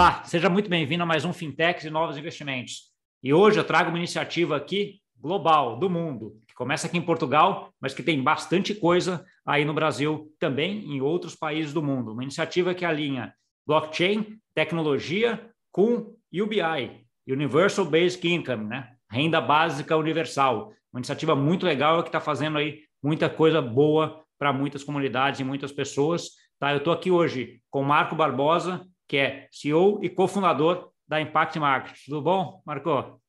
Olá, 0.00 0.24
seja 0.24 0.48
muito 0.48 0.70
bem-vindo 0.70 1.02
a 1.02 1.06
mais 1.06 1.26
um 1.26 1.32
Fintechs 1.34 1.84
e 1.84 1.90
Novos 1.90 2.16
Investimentos. 2.16 2.84
E 3.22 3.34
hoje 3.34 3.60
eu 3.60 3.64
trago 3.64 3.90
uma 3.90 3.98
iniciativa 3.98 4.56
aqui 4.56 4.98
global, 5.14 5.76
do 5.78 5.90
mundo, 5.90 6.40
que 6.48 6.54
começa 6.54 6.86
aqui 6.86 6.96
em 6.96 7.02
Portugal, 7.02 7.70
mas 7.78 7.92
que 7.92 8.02
tem 8.02 8.22
bastante 8.22 8.74
coisa 8.74 9.22
aí 9.44 9.62
no 9.62 9.74
Brasil, 9.74 10.32
também 10.38 10.90
em 10.90 11.02
outros 11.02 11.36
países 11.36 11.74
do 11.74 11.82
mundo. 11.82 12.12
Uma 12.12 12.22
iniciativa 12.22 12.72
que 12.72 12.82
alinha 12.82 13.34
blockchain, 13.66 14.38
tecnologia 14.54 15.38
com 15.70 16.16
UBI, 16.32 17.04
Universal 17.28 17.84
Basic 17.84 18.26
Income, 18.26 18.68
né? 18.68 18.94
Renda 19.10 19.38
Básica 19.38 19.98
Universal. 19.98 20.72
Uma 20.90 21.00
iniciativa 21.00 21.36
muito 21.36 21.66
legal 21.66 22.02
que 22.02 22.08
está 22.08 22.20
fazendo 22.20 22.56
aí 22.56 22.84
muita 23.02 23.28
coisa 23.28 23.60
boa 23.60 24.24
para 24.38 24.50
muitas 24.50 24.82
comunidades 24.82 25.40
e 25.40 25.44
muitas 25.44 25.70
pessoas. 25.70 26.30
Tá? 26.58 26.72
Eu 26.72 26.78
estou 26.78 26.90
aqui 26.90 27.10
hoje 27.10 27.60
com 27.70 27.82
Marco 27.82 28.16
Barbosa, 28.16 28.80
que 29.10 29.16
é 29.16 29.48
CEO 29.50 29.98
e 30.04 30.08
cofundador 30.08 30.92
da 31.08 31.20
Impact 31.20 31.58
Market. 31.58 31.98
Tudo 32.04 32.22
bom, 32.22 32.62
Marco? 32.64 33.20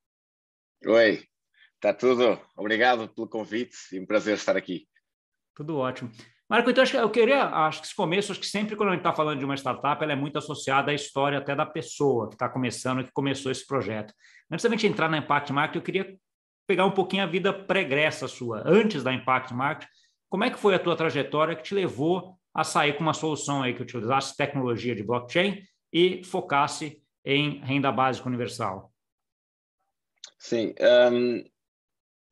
Oi, 0.86 1.24
está 1.74 1.92
tudo. 1.92 2.40
Obrigado 2.56 3.10
pelo 3.10 3.28
convite 3.28 3.76
e 3.92 4.00
um 4.00 4.06
prazer 4.06 4.36
estar 4.36 4.56
aqui. 4.56 4.88
Tudo 5.56 5.80
ótimo. 5.80 6.12
Marco, 6.48 6.70
então 6.70 6.84
acho 6.84 6.92
que 6.92 7.00
eu 7.00 7.10
queria, 7.10 7.46
acho 7.46 7.82
que 7.82 7.88
esse 7.88 7.96
começo, 7.96 8.32
acho 8.32 8.40
que 8.40 8.46
sempre 8.46 8.76
quando 8.76 8.90
a 8.90 8.92
gente 8.92 9.00
está 9.00 9.12
falando 9.12 9.40
de 9.40 9.46
uma 9.46 9.56
startup, 9.58 10.04
ela 10.04 10.14
é 10.14 10.16
muito 10.16 10.38
associada 10.38 10.92
à 10.92 10.94
história 10.94 11.40
até 11.40 11.56
da 11.56 11.66
pessoa 11.66 12.28
que 12.30 12.36
está 12.36 12.48
começando, 12.48 13.04
que 13.04 13.12
começou 13.12 13.52
esse 13.52 13.66
projeto. 13.66 14.14
Antes 14.52 14.64
da 14.64 14.70
gente 14.70 14.86
entrar 14.86 15.10
na 15.10 15.18
Impact 15.18 15.52
Market, 15.52 15.78
eu 15.78 15.82
queria 15.82 16.16
pegar 16.68 16.86
um 16.86 16.92
pouquinho 16.92 17.24
a 17.24 17.26
vida 17.26 17.52
pregressa 17.52 18.28
sua, 18.28 18.62
antes 18.68 19.02
da 19.02 19.12
Impact 19.12 19.52
Market. 19.56 19.90
Como 20.30 20.44
é 20.44 20.52
que 20.52 20.60
foi 20.60 20.76
a 20.76 20.80
tua 20.80 20.96
trajetória 20.96 21.56
que 21.56 21.64
te 21.64 21.74
levou 21.74 22.38
a 22.54 22.64
sair 22.64 22.94
com 22.94 23.02
uma 23.02 23.16
solução 23.16 23.64
aí 23.64 23.74
que 23.74 23.82
utilizasse 23.82 24.38
tecnologia 24.38 24.94
de 24.94 25.02
blockchain 25.02 25.71
e 25.92 26.24
focasse 26.24 27.02
em 27.24 27.60
renda 27.60 27.92
básica 27.92 28.28
universal? 28.28 28.92
Sim, 30.38 30.74
um, 31.14 31.44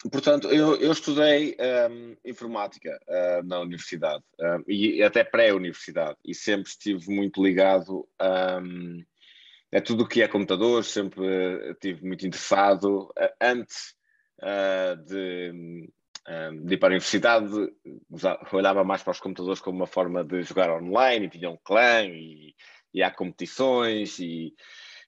portanto, 0.10 0.48
eu, 0.48 0.76
eu 0.78 0.92
estudei 0.92 1.56
um, 1.92 2.16
informática 2.26 3.00
uh, 3.08 3.46
na 3.46 3.60
universidade 3.60 4.24
um, 4.40 4.64
e 4.68 5.04
até 5.04 5.24
pré-universidade 5.24 6.18
e 6.26 6.34
sempre 6.34 6.70
estive 6.70 7.12
muito 7.14 7.44
ligado 7.44 8.08
um, 8.20 9.04
a 9.72 9.80
tudo 9.80 10.04
o 10.04 10.08
que 10.08 10.24
é 10.24 10.28
computador, 10.28 10.84
sempre 10.84 11.24
estive 11.72 12.04
muito 12.04 12.26
interessado. 12.26 13.12
Uh, 13.12 13.30
antes 13.40 13.94
uh, 14.42 14.96
de, 15.06 15.88
de 16.64 16.74
ir 16.74 16.78
para 16.78 16.88
a 16.88 16.94
universidade, 16.94 17.48
olhava 18.52 18.84
mais 18.84 19.04
para 19.04 19.12
os 19.12 19.20
computadores 19.20 19.62
como 19.62 19.78
uma 19.78 19.88
forma 19.88 20.24
de 20.24 20.42
jogar 20.42 20.72
online, 20.72 21.28
e 21.28 21.30
tinha 21.30 21.50
um 21.52 21.58
clã 21.64 22.06
e 22.06 22.56
e 22.94 23.04
há 23.04 23.12
competições 23.12 24.20
e, 24.20 24.54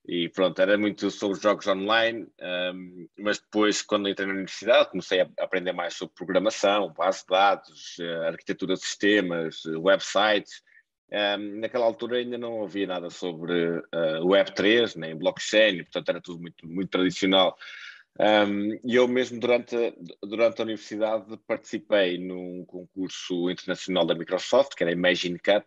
e 0.07 0.29
pronto, 0.29 0.59
era 0.61 0.77
muito 0.77 1.11
sobre 1.11 1.39
jogos 1.39 1.67
online, 1.67 2.27
um, 2.73 3.07
mas 3.19 3.39
depois, 3.39 3.81
quando 3.81 4.09
entrei 4.09 4.27
na 4.27 4.33
universidade, 4.33 4.89
comecei 4.89 5.21
a 5.21 5.29
aprender 5.39 5.73
mais 5.73 5.93
sobre 5.93 6.15
programação, 6.15 6.93
base 6.93 7.21
de 7.21 7.27
dados, 7.27 7.97
eh, 7.99 8.27
arquitetura 8.27 8.73
de 8.73 8.81
sistemas, 8.81 9.63
websites. 9.65 10.63
Um, 11.11 11.59
naquela 11.59 11.85
altura 11.85 12.17
ainda 12.17 12.37
não 12.37 12.63
havia 12.63 12.87
nada 12.87 13.09
sobre 13.09 13.79
uh, 13.79 14.23
Web3, 14.23 14.95
nem 14.95 15.15
blockchain, 15.15 15.83
portanto 15.83 16.09
era 16.09 16.21
tudo 16.21 16.41
muito, 16.41 16.65
muito 16.65 16.89
tradicional. 16.89 17.57
Um, 18.19 18.79
e 18.83 18.95
eu 18.95 19.07
mesmo 19.07 19.39
durante, 19.39 19.75
durante 20.23 20.61
a 20.61 20.63
universidade 20.63 21.37
participei 21.47 22.17
num 22.17 22.65
concurso 22.65 23.49
internacional 23.49 24.05
da 24.05 24.15
Microsoft, 24.15 24.75
que 24.75 24.83
era 24.83 24.91
Imagine 24.91 25.37
Cup, 25.37 25.65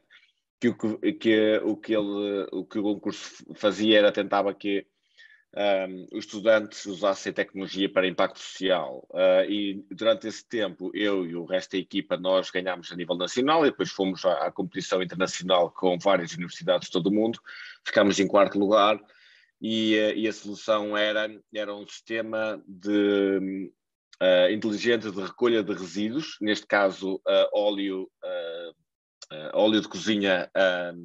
que 0.61 0.69
o 0.69 0.75
que, 0.77 1.13
que, 1.13 1.61
o 1.65 1.77
que 1.77 1.95
ele 1.95 2.47
o 2.53 2.65
que 2.65 2.79
o 2.79 2.83
concurso 2.83 3.45
fazia 3.55 3.99
era 3.99 4.13
tentava 4.13 4.55
que 4.55 4.87
um, 5.57 6.07
os 6.17 6.25
estudantes 6.25 6.85
usassem 6.87 7.33
tecnologia 7.33 7.89
para 7.89 8.09
impacto 8.09 8.41
social. 8.41 9.07
Uh, 9.11 9.49
e 9.49 9.87
durante 9.91 10.27
esse 10.27 10.47
tempo 10.47 10.91
eu 10.95 11.25
e 11.25 11.37
o 11.37 11.45
resto 11.45 11.73
da 11.73 11.79
equipa 11.79 12.17
nós 12.17 12.51
ganhámos 12.51 12.91
a 12.91 12.97
nível 12.97 13.17
nacional 13.17 13.65
e 13.65 13.71
depois 13.71 13.91
fomos 13.91 14.25
à, 14.25 14.47
à 14.47 14.53
competição 14.53 15.03
internacional 15.03 15.71
com 15.71 15.99
várias 15.99 16.33
universidades 16.33 16.89
de 16.89 16.93
todo 16.93 17.07
o 17.07 17.13
mundo. 17.13 17.39
Ficámos 17.85 18.19
em 18.19 18.27
quarto 18.27 18.59
lugar 18.59 19.01
e, 19.61 19.97
uh, 19.97 20.19
e 20.19 20.29
a 20.29 20.33
solução 20.33 20.97
era 20.97 21.31
era 21.55 21.75
um 21.75 21.87
sistema 21.87 22.61
de 22.67 23.71
uh, 24.21 24.51
inteligente 24.51 25.11
de 25.11 25.21
recolha 25.21 25.63
de 25.63 25.73
resíduos 25.73 26.37
neste 26.41 26.67
caso 26.67 27.21
óleo 27.53 28.11
uh, 28.25 28.84
óleo 29.55 29.81
de 29.81 29.89
cozinha 29.89 30.51
uh, 30.57 30.99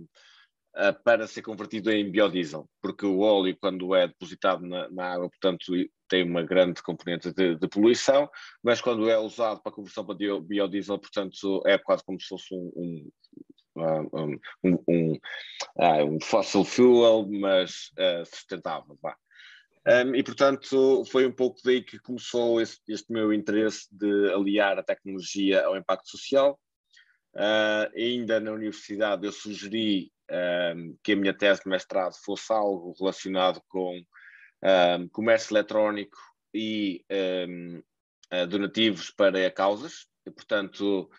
uh, 0.75 1.03
para 1.03 1.27
ser 1.27 1.41
convertido 1.41 1.91
em 1.91 2.09
biodiesel, 2.09 2.69
porque 2.81 3.05
o 3.05 3.19
óleo, 3.19 3.57
quando 3.59 3.95
é 3.95 4.07
depositado 4.07 4.65
na, 4.65 4.89
na 4.89 5.13
água, 5.13 5.29
portanto, 5.29 5.65
tem 6.07 6.23
uma 6.23 6.43
grande 6.43 6.81
componente 6.81 7.31
de, 7.33 7.55
de, 7.55 7.67
poluição, 7.67 8.29
mas 8.63 8.81
quando 8.81 9.09
é 9.09 9.17
usado 9.17 9.61
para 9.61 9.71
conversão 9.71 10.05
para 10.05 10.15
biodiesel, 10.41 10.99
portanto, 10.99 11.61
é 11.65 11.77
quase 11.77 12.03
como 12.03 12.19
se 12.19 12.27
fosse 12.27 12.53
um, 12.53 12.71
um 12.75 13.09
um, 13.75 14.39
um, 14.63 14.83
um, 14.87 15.19
um, 15.77 16.21
fossil 16.21 16.65
fuel, 16.65 17.27
mas 17.29 17.91
uh, 17.97 18.25
sustentável. 18.25 18.97
Um, 19.87 20.15
e, 20.15 20.23
portanto, 20.23 21.03
foi 21.05 21.25
um 21.25 21.31
pouco 21.31 21.59
daí 21.63 21.81
que 21.81 21.99
começou 21.99 22.61
este 22.61 23.05
meu 23.09 23.33
interesse 23.33 23.87
de 23.91 24.31
aliar 24.33 24.77
a 24.77 24.83
tecnologia 24.83 25.65
ao 25.65 25.77
impacto 25.77 26.09
social. 26.09 26.59
Uh, 27.35 27.89
ainda 27.95 28.39
na 28.39 28.51
universidade 28.51 29.25
eu 29.25 29.31
sugeri 29.31 30.11
um, 30.31 30.97
que 31.03 31.11
a 31.11 31.15
minha 31.15 31.33
tese 31.33 31.63
de 31.63 31.69
mestrado 31.69 32.15
fosse 32.23 32.51
algo 32.51 32.93
relacionado 32.99 33.61
com 33.67 34.01
um, 34.63 35.07
comércio 35.09 35.53
eletrónico 35.53 36.17
e 36.53 37.05
um, 37.47 37.81
uh, 38.33 38.47
donativos 38.47 39.11
para 39.11 39.49
causas. 39.51 40.07
E, 40.25 40.31
portanto, 40.31 41.09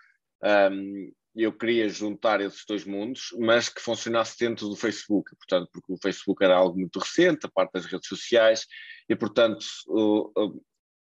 eu 1.34 1.52
queria 1.52 1.88
juntar 1.88 2.40
esses 2.40 2.64
dois 2.66 2.84
mundos, 2.84 3.34
mas 3.38 3.68
que 3.68 3.80
funcionasse 3.80 4.38
dentro 4.38 4.68
do 4.68 4.76
Facebook, 4.76 5.34
portanto, 5.36 5.68
porque 5.72 5.92
o 5.92 5.98
Facebook 6.00 6.44
era 6.44 6.56
algo 6.56 6.78
muito 6.78 6.98
recente, 6.98 7.46
a 7.46 7.50
parte 7.50 7.72
das 7.72 7.86
redes 7.86 8.08
sociais, 8.08 8.66
e, 9.08 9.16
portanto, 9.16 9.64
o, 9.88 10.32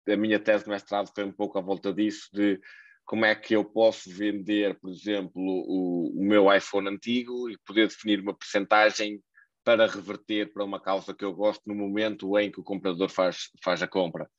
a 0.07 0.15
minha 0.15 0.39
tese 0.39 0.65
de 0.65 0.69
mestrado 0.69 1.11
foi 1.13 1.23
um 1.23 1.31
pouco 1.31 1.57
à 1.57 1.61
volta 1.61 1.93
disso, 1.93 2.29
de 2.33 2.59
como 3.05 3.23
é 3.23 3.35
que 3.35 3.55
eu 3.55 3.63
posso 3.63 4.09
vender, 4.09 4.77
por 4.79 4.89
exemplo, 4.89 5.31
o, 5.35 6.11
o 6.19 6.25
meu 6.25 6.53
iPhone 6.53 6.89
antigo 6.89 7.49
e 7.49 7.57
poder 7.59 7.87
definir 7.87 8.19
uma 8.19 8.33
percentagem 8.33 9.21
para 9.63 9.87
reverter 9.87 10.51
para 10.51 10.63
uma 10.63 10.79
causa 10.79 11.13
que 11.13 11.23
eu 11.23 11.33
gosto 11.33 11.61
no 11.65 11.75
momento 11.75 12.37
em 12.37 12.51
que 12.51 12.59
o 12.59 12.63
comprador 12.63 13.09
faz, 13.09 13.49
faz 13.63 13.81
a 13.81 13.87
compra. 13.87 14.29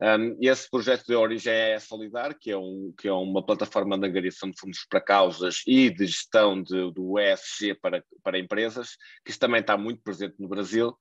Um, 0.00 0.36
esse 0.40 0.68
projeto 0.68 1.06
de 1.06 1.14
origem 1.14 1.52
é 1.52 1.74
a 1.74 1.80
Solidar, 1.80 2.36
que 2.38 2.50
é, 2.50 2.56
um, 2.56 2.92
que 2.98 3.06
é 3.06 3.12
uma 3.12 3.44
plataforma 3.44 3.98
de 3.98 4.06
angariação 4.06 4.50
de 4.50 4.58
fundos 4.58 4.84
para 4.88 5.00
causas 5.00 5.62
e 5.66 5.88
de 5.88 6.06
gestão 6.06 6.60
de, 6.60 6.92
do 6.92 7.18
ESG 7.18 7.74
para, 7.74 8.04
para 8.22 8.38
empresas, 8.38 8.96
que 9.24 9.30
isso 9.30 9.38
também 9.38 9.60
está 9.60 9.76
muito 9.78 10.02
presente 10.02 10.34
no 10.38 10.48
Brasil. 10.48 10.96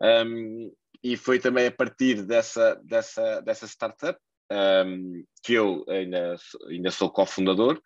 Um, 0.00 0.72
e 1.02 1.16
foi 1.16 1.38
também 1.38 1.66
a 1.66 1.72
partir 1.72 2.22
dessa, 2.22 2.74
dessa, 2.84 3.40
dessa 3.40 3.66
startup 3.66 4.18
um, 4.52 5.24
que 5.42 5.54
eu 5.54 5.84
ainda, 5.88 6.36
ainda 6.68 6.90
sou 6.90 7.10
cofundador, 7.10 7.80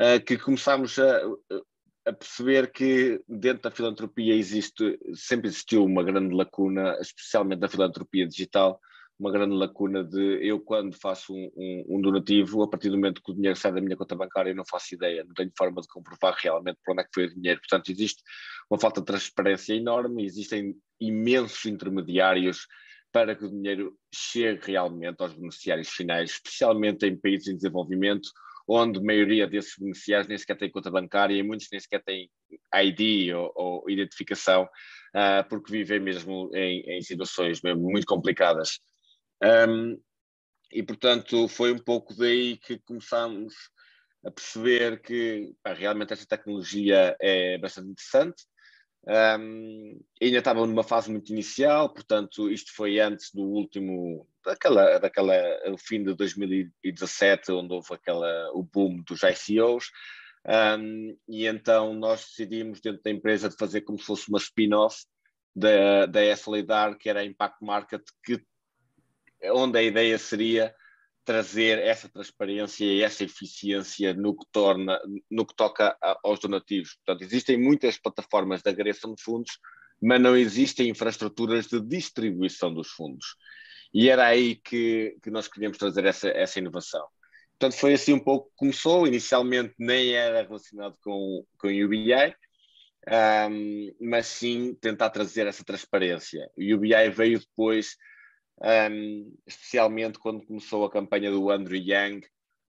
uh, 0.00 0.24
que 0.24 0.38
começámos 0.38 0.98
a, 0.98 1.20
a, 2.06 2.12
perceber 2.12 2.72
que 2.72 3.20
dentro 3.28 3.62
da 3.62 3.70
filantropia 3.70 4.34
existe, 4.34 4.98
sempre 5.14 5.48
existiu 5.48 5.84
uma 5.84 6.02
grande 6.02 6.34
lacuna, 6.34 6.96
especialmente 7.00 7.60
na 7.60 7.68
filantropia 7.68 8.26
digital, 8.26 8.80
uma 9.18 9.32
grande 9.32 9.54
lacuna 9.54 10.04
de 10.04 10.38
eu 10.46 10.60
quando 10.60 10.94
faço 10.94 11.34
um, 11.34 11.50
um, 11.56 11.84
um, 11.96 12.00
donativo, 12.00 12.62
a 12.62 12.68
partir 12.68 12.88
do 12.88 12.96
momento 12.96 13.20
que 13.20 13.32
o 13.32 13.34
dinheiro 13.34 13.58
sai 13.58 13.72
da 13.72 13.80
minha 13.80 13.96
conta 13.96 14.14
bancária, 14.14 14.50
eu 14.50 14.54
não 14.54 14.64
faço 14.64 14.94
ideia, 14.94 15.24
não 15.24 15.34
tenho 15.34 15.50
forma 15.58 15.82
de 15.82 15.88
comprovar 15.88 16.36
realmente 16.40 16.78
para 16.84 16.92
onde 16.92 17.02
é 17.02 17.04
que 17.04 17.10
foi 17.12 17.24
o 17.24 17.34
dinheiro. 17.34 17.60
Portanto, 17.60 17.90
existe 17.90 18.22
uma 18.70 18.78
falta 18.78 19.00
de 19.00 19.06
transparência 19.06 19.74
enorme, 19.74 20.24
existem 20.24 20.76
imensos 21.00 21.66
intermediários 21.66 22.68
para 23.18 23.34
que 23.34 23.44
o 23.44 23.50
dinheiro 23.50 23.98
chegue 24.14 24.68
realmente 24.68 25.20
aos 25.20 25.34
beneficiários 25.34 25.88
finais, 25.88 26.30
especialmente 26.30 27.04
em 27.04 27.16
países 27.16 27.48
em 27.48 27.56
desenvolvimento, 27.56 28.28
onde 28.68 29.00
a 29.00 29.02
maioria 29.02 29.44
desses 29.44 29.74
beneficiários 29.76 30.28
nem 30.28 30.38
sequer 30.38 30.56
tem 30.56 30.70
conta 30.70 30.88
bancária 30.88 31.34
e 31.34 31.42
muitos 31.42 31.66
nem 31.72 31.80
sequer 31.80 32.00
têm 32.04 32.30
ID 32.76 33.34
ou, 33.34 33.52
ou 33.56 33.90
identificação, 33.90 34.64
uh, 34.64 35.48
porque 35.48 35.72
vivem 35.72 35.98
mesmo 35.98 36.48
em, 36.54 36.80
em, 36.82 37.02
situações 37.02 37.60
mesmo 37.60 37.90
muito 37.90 38.06
complicadas. 38.06 38.78
Um, 39.42 40.00
e, 40.72 40.80
portanto, 40.84 41.48
foi 41.48 41.72
um 41.72 41.78
pouco 41.78 42.14
daí 42.14 42.56
que 42.56 42.78
começámos 42.86 43.52
a 44.24 44.30
perceber 44.30 45.02
que 45.02 45.52
pá, 45.60 45.72
realmente 45.72 46.12
esta 46.12 46.36
tecnologia 46.36 47.16
é 47.20 47.58
bastante 47.58 47.90
interessante, 47.90 48.44
um, 49.06 50.00
ainda 50.20 50.38
estavam 50.38 50.66
numa 50.66 50.82
fase 50.82 51.10
muito 51.10 51.32
inicial, 51.32 51.88
portanto, 51.88 52.50
isto 52.50 52.74
foi 52.74 52.98
antes 52.98 53.32
do 53.32 53.42
último, 53.42 54.26
daquela, 54.44 54.98
daquela, 54.98 55.34
o 55.72 55.78
fim 55.78 56.02
de 56.02 56.14
2017, 56.14 57.52
onde 57.52 57.72
houve 57.72 57.94
aquela, 57.94 58.50
o 58.52 58.62
boom 58.62 59.02
dos 59.02 59.20
ICOs, 59.22 59.90
um, 60.46 61.16
e 61.28 61.46
então 61.46 61.94
nós 61.94 62.26
decidimos 62.26 62.80
dentro 62.80 63.02
da 63.02 63.10
empresa 63.10 63.48
de 63.48 63.56
fazer 63.56 63.82
como 63.82 63.98
se 63.98 64.04
fosse 64.04 64.28
uma 64.28 64.38
spin-off 64.38 65.04
da, 65.54 66.06
da 66.06 66.24
SLIDAR, 66.32 66.96
que 66.96 67.08
era 67.08 67.20
a 67.20 67.24
Impact 67.24 67.64
Market, 67.64 68.02
que, 68.24 68.42
onde 69.52 69.78
a 69.78 69.82
ideia 69.82 70.18
seria 70.18 70.74
trazer 71.28 71.78
essa 71.80 72.08
transparência 72.08 72.86
e 72.86 73.02
essa 73.02 73.22
eficiência 73.22 74.14
no 74.14 74.34
que, 74.34 74.46
torna, 74.50 74.98
no 75.30 75.44
que 75.44 75.54
toca 75.54 75.94
aos 76.24 76.40
donativos. 76.40 76.94
Portanto, 76.94 77.22
existem 77.22 77.58
muitas 77.58 77.98
plataformas 77.98 78.62
de 78.62 78.70
agregação 78.70 79.14
de 79.14 79.22
fundos, 79.22 79.58
mas 80.00 80.18
não 80.22 80.34
existem 80.34 80.88
infraestruturas 80.88 81.66
de 81.66 81.82
distribuição 81.82 82.72
dos 82.72 82.88
fundos. 82.88 83.36
E 83.92 84.08
era 84.08 84.26
aí 84.26 84.56
que, 84.56 85.18
que 85.22 85.30
nós 85.30 85.48
queríamos 85.48 85.76
trazer 85.76 86.06
essa, 86.06 86.28
essa 86.30 86.60
inovação. 86.60 87.06
Portanto, 87.58 87.78
foi 87.78 87.92
assim 87.92 88.14
um 88.14 88.24
pouco 88.24 88.48
que 88.48 88.56
começou. 88.56 89.06
Inicialmente 89.06 89.74
nem 89.78 90.14
era 90.14 90.40
relacionado 90.40 90.96
com, 91.02 91.44
com 91.58 91.68
o 91.68 91.84
UBI, 91.84 92.34
um, 93.50 93.94
mas 94.00 94.28
sim 94.28 94.74
tentar 94.80 95.10
trazer 95.10 95.46
essa 95.46 95.62
transparência. 95.62 96.50
O 96.56 96.74
UBI 96.74 97.10
veio 97.10 97.38
depois 97.38 97.98
um, 98.60 99.34
especialmente 99.46 100.18
quando 100.18 100.44
começou 100.44 100.84
a 100.84 100.90
campanha 100.90 101.30
do 101.30 101.50
Andrew 101.50 101.80
Yang 101.80 102.26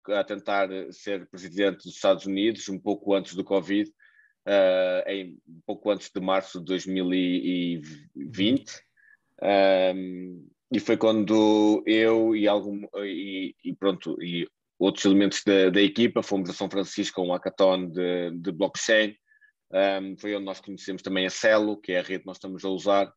a 0.08 0.24
tentar 0.24 0.70
ser 0.92 1.28
presidente 1.30 1.84
dos 1.84 1.96
Estados 1.96 2.26
Unidos, 2.26 2.70
um 2.70 2.80
pouco 2.80 3.14
antes 3.14 3.36
do 3.36 3.44
Covid, 3.44 3.90
uh, 4.48 5.08
em, 5.08 5.38
um 5.48 5.62
pouco 5.66 5.92
antes 5.92 6.10
de 6.10 6.22
março 6.22 6.60
de 6.60 6.66
2020. 6.66 8.82
Um, 9.42 10.48
e 10.72 10.80
foi 10.80 10.98
quando 10.98 11.84
eu 11.86 12.36
e, 12.36 12.48
algum, 12.48 12.86
e, 12.98 13.56
e 13.64 13.74
pronto, 13.74 14.22
e 14.22 14.48
outros 14.78 15.06
elementos 15.06 15.44
da, 15.44 15.70
da, 15.70 15.82
equipa 15.82 16.22
fomos 16.22 16.50
a 16.50 16.54
São 16.54 16.70
Francisco 16.70 17.22
a 17.22 17.24
um 17.24 17.32
hackathon 17.32 17.90
de, 17.90 18.32
de 18.40 18.52
blockchain. 18.52 19.16
Um, 19.72 20.18
foi 20.18 20.36
onde 20.36 20.46
nós 20.46 20.60
conhecemos 20.60 21.02
também 21.02 21.26
a 21.26 21.30
Celo, 21.30 21.80
que 21.80 21.92
é 21.92 22.00
a 22.00 22.04
rede 22.04 22.22
que 22.22 22.28
nós 22.28 22.38
estamos 22.38 22.66
a 22.66 22.70
usar, 22.70 23.12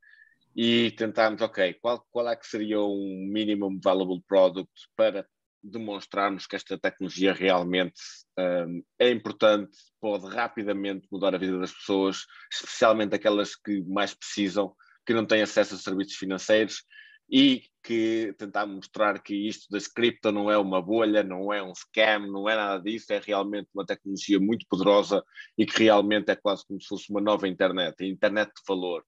e 0.54 0.90
tentarmos, 0.92 1.40
ok, 1.40 1.74
qual, 1.74 2.04
qual 2.10 2.28
é 2.28 2.36
que 2.36 2.46
seria 2.46 2.80
um 2.80 3.28
minimum 3.30 3.78
valuable 3.82 4.22
product 4.26 4.70
para 4.96 5.26
demonstrarmos 5.62 6.46
que 6.46 6.56
esta 6.56 6.76
tecnologia 6.76 7.32
realmente 7.32 8.00
um, 8.38 8.82
é 8.98 9.10
importante, 9.10 9.76
pode 10.00 10.26
rapidamente 10.26 11.06
mudar 11.10 11.34
a 11.34 11.38
vida 11.38 11.58
das 11.58 11.72
pessoas, 11.72 12.24
especialmente 12.52 13.14
aquelas 13.14 13.54
que 13.54 13.82
mais 13.82 14.12
precisam, 14.12 14.74
que 15.06 15.14
não 15.14 15.24
têm 15.24 15.42
acesso 15.42 15.74
a 15.74 15.78
serviços 15.78 16.16
financeiros 16.16 16.82
e 17.30 17.62
que 17.82 18.34
tentar 18.38 18.66
mostrar 18.66 19.20
que 19.20 19.34
isto 19.34 19.66
das 19.70 19.88
cripto 19.88 20.30
não 20.30 20.50
é 20.50 20.58
uma 20.58 20.82
bolha, 20.82 21.22
não 21.22 21.52
é 21.52 21.62
um 21.62 21.72
scam, 21.74 22.26
não 22.30 22.48
é 22.48 22.54
nada 22.54 22.82
disso, 22.82 23.12
é 23.12 23.20
realmente 23.24 23.68
uma 23.74 23.86
tecnologia 23.86 24.38
muito 24.38 24.66
poderosa 24.68 25.24
e 25.56 25.64
que 25.64 25.84
realmente 25.84 26.30
é 26.30 26.36
quase 26.36 26.66
como 26.66 26.80
se 26.80 26.88
fosse 26.88 27.10
uma 27.10 27.20
nova 27.20 27.48
internet, 27.48 28.02
a 28.02 28.06
internet 28.06 28.48
de 28.48 28.62
valor. 28.66 29.04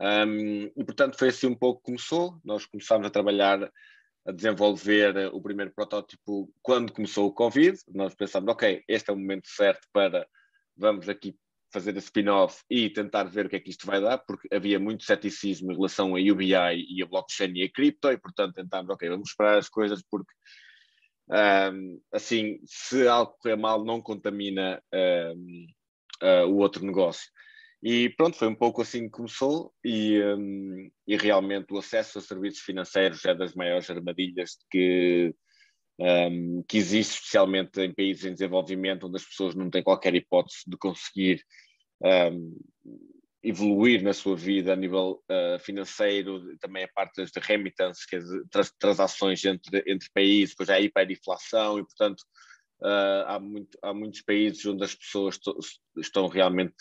Um, 0.00 0.64
e 0.76 0.84
portanto 0.84 1.18
foi 1.18 1.28
assim 1.28 1.46
um 1.46 1.54
pouco 1.54 1.80
que 1.80 1.86
começou. 1.86 2.38
Nós 2.44 2.66
começámos 2.66 3.06
a 3.06 3.10
trabalhar, 3.10 3.70
a 4.26 4.32
desenvolver 4.32 5.30
o 5.32 5.40
primeiro 5.40 5.72
protótipo 5.72 6.52
quando 6.62 6.92
começou 6.92 7.26
o 7.26 7.32
Covid. 7.32 7.78
Nós 7.94 8.14
pensámos, 8.14 8.50
ok, 8.50 8.82
este 8.88 9.10
é 9.10 9.12
o 9.12 9.16
momento 9.16 9.48
certo 9.48 9.86
para 9.92 10.26
vamos 10.76 11.08
aqui 11.08 11.34
fazer 11.72 11.94
a 11.96 11.98
spin-off 11.98 12.62
e 12.70 12.88
tentar 12.90 13.24
ver 13.24 13.46
o 13.46 13.48
que 13.48 13.56
é 13.56 13.60
que 13.60 13.70
isto 13.70 13.86
vai 13.86 14.00
dar, 14.00 14.18
porque 14.18 14.48
havia 14.54 14.78
muito 14.78 15.04
ceticismo 15.04 15.72
em 15.72 15.74
relação 15.74 16.14
a 16.14 16.20
UBI 16.20 16.86
e 16.88 17.02
a 17.02 17.06
blockchain 17.06 17.52
e 17.54 17.64
a 17.64 17.70
cripto, 17.70 18.10
e 18.10 18.18
portanto 18.18 18.54
tentámos, 18.54 18.90
ok, 18.90 19.08
vamos 19.08 19.30
esperar 19.30 19.58
as 19.58 19.68
coisas 19.68 20.02
porque 20.08 20.32
um, 21.28 22.00
assim, 22.12 22.60
se 22.64 23.06
algo 23.08 23.36
correr 23.38 23.56
mal, 23.56 23.84
não 23.84 24.00
contamina 24.00 24.80
um, 25.34 25.66
uh, 26.22 26.46
o 26.46 26.58
outro 26.58 26.84
negócio. 26.84 27.30
E 27.82 28.08
pronto, 28.10 28.36
foi 28.36 28.48
um 28.48 28.54
pouco 28.54 28.82
assim 28.82 29.04
que 29.04 29.10
começou, 29.10 29.72
e, 29.84 30.20
um, 30.22 30.90
e 31.06 31.16
realmente 31.16 31.72
o 31.72 31.78
acesso 31.78 32.18
a 32.18 32.22
serviços 32.22 32.60
financeiros 32.60 33.24
é 33.24 33.34
das 33.34 33.54
maiores 33.54 33.88
armadilhas 33.90 34.56
que, 34.70 35.34
um, 36.00 36.64
que 36.66 36.78
existe, 36.78 37.16
especialmente 37.16 37.80
em 37.80 37.94
países 37.94 38.24
em 38.24 38.32
desenvolvimento, 38.32 39.06
onde 39.06 39.16
as 39.16 39.24
pessoas 39.24 39.54
não 39.54 39.70
têm 39.70 39.82
qualquer 39.82 40.14
hipótese 40.14 40.62
de 40.66 40.76
conseguir 40.78 41.42
um, 42.02 42.58
evoluir 43.42 44.02
na 44.02 44.12
sua 44.12 44.36
vida 44.36 44.72
a 44.72 44.76
nível 44.76 45.22
uh, 45.30 45.58
financeiro, 45.60 46.56
também 46.58 46.84
a 46.84 46.88
parte 46.88 47.22
das 47.22 47.30
remittances, 47.40 48.04
que 48.04 48.16
é 48.16 48.20
transações 48.78 49.44
entre, 49.44 49.84
entre 49.86 50.08
países, 50.12 50.50
depois 50.50 50.70
há 50.70 50.74
a 50.74 50.80
hiperinflação, 50.80 51.78
e 51.78 51.82
portanto 51.84 52.24
Uh, 52.78 53.24
há, 53.26 53.40
muito, 53.40 53.78
há, 53.82 53.94
muitos 53.94 54.20
países 54.20 54.66
onde 54.66 54.84
as 54.84 54.94
pessoas 54.94 55.40
estão 55.96 56.26
realmente 56.26 56.74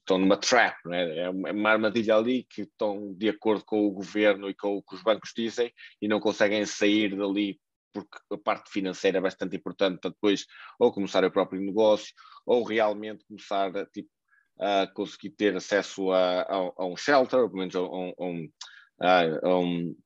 estão 0.00 0.18
numa 0.18 0.36
trap, 0.36 0.76
é? 0.90 1.20
é 1.20 1.30
uma 1.30 1.70
armadilha 1.70 2.16
ali 2.16 2.44
que 2.44 2.62
estão 2.62 3.14
de 3.14 3.30
acordo 3.30 3.64
com 3.64 3.86
o 3.86 3.90
governo 3.90 4.50
e 4.50 4.54
com 4.54 4.76
o 4.76 4.82
que 4.82 4.94
os 4.94 5.02
bancos 5.02 5.32
dizem 5.34 5.72
e 6.02 6.06
não 6.06 6.20
conseguem 6.20 6.66
sair 6.66 7.16
dali 7.16 7.58
porque 7.94 8.18
a 8.30 8.36
parte 8.36 8.70
financeira 8.70 9.18
é 9.18 9.20
bastante 9.22 9.56
importante 9.56 10.00
para 10.00 10.10
depois 10.10 10.44
ou 10.78 10.92
começar 10.92 11.24
o 11.24 11.30
próprio 11.30 11.62
negócio 11.62 12.12
ou 12.46 12.62
realmente 12.62 13.24
começar 13.24 13.74
a, 13.74 13.86
tipo, 13.86 14.10
a 14.60 14.86
conseguir 14.88 15.30
ter 15.30 15.56
acesso 15.56 16.10
a, 16.10 16.42
a, 16.42 16.72
a 16.76 16.86
um 16.86 16.96
shelter, 16.96 17.40
ou 17.40 17.50
pelo 17.50 17.60
menos 17.60 17.74
a, 17.74 17.78
a 19.48 19.58
um 19.58 19.96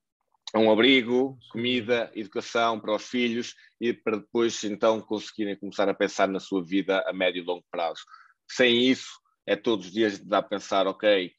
a 0.56 0.58
um 0.58 0.70
abrigo, 0.70 1.38
comida, 1.50 2.11
educação 2.14 2.81
para 2.81 2.94
os 2.94 3.06
filhos 3.06 3.55
e 3.79 3.93
para 3.93 4.17
depois 4.17 4.64
então 4.64 5.00
conseguirem 5.03 5.55
começar 5.55 5.87
a 5.87 5.94
pensar 5.94 6.26
na 6.29 6.41
sua 6.41 6.64
vida 6.64 7.05
a 7.06 7.12
médio 7.12 7.43
e 7.43 7.47
longo 7.47 7.64
prazo. 7.70 8.00
Sem 8.50 8.88
isso, 8.88 9.20
é 9.47 9.55
todos 9.55 9.87
os 9.87 9.93
dias 9.93 10.19
de 10.19 10.25
dar 10.25 10.38
a 10.38 10.43
pensar, 10.43 10.87
ok, 10.87 11.31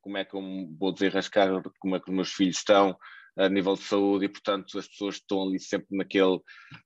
como 0.00 0.16
é 0.16 0.24
que 0.24 0.36
eu 0.36 0.42
vou 0.78 0.92
desenrascar, 0.92 1.48
como 1.80 1.96
é 1.96 2.00
que 2.00 2.10
os 2.10 2.14
meus 2.14 2.32
filhos 2.32 2.58
estão 2.58 2.96
a 3.36 3.48
nível 3.48 3.74
de 3.74 3.82
saúde 3.82 4.26
e, 4.26 4.28
portanto, 4.28 4.78
as 4.78 4.86
pessoas 4.86 5.16
estão 5.16 5.42
ali 5.42 5.58
sempre 5.58 5.96
naquele, 5.96 6.38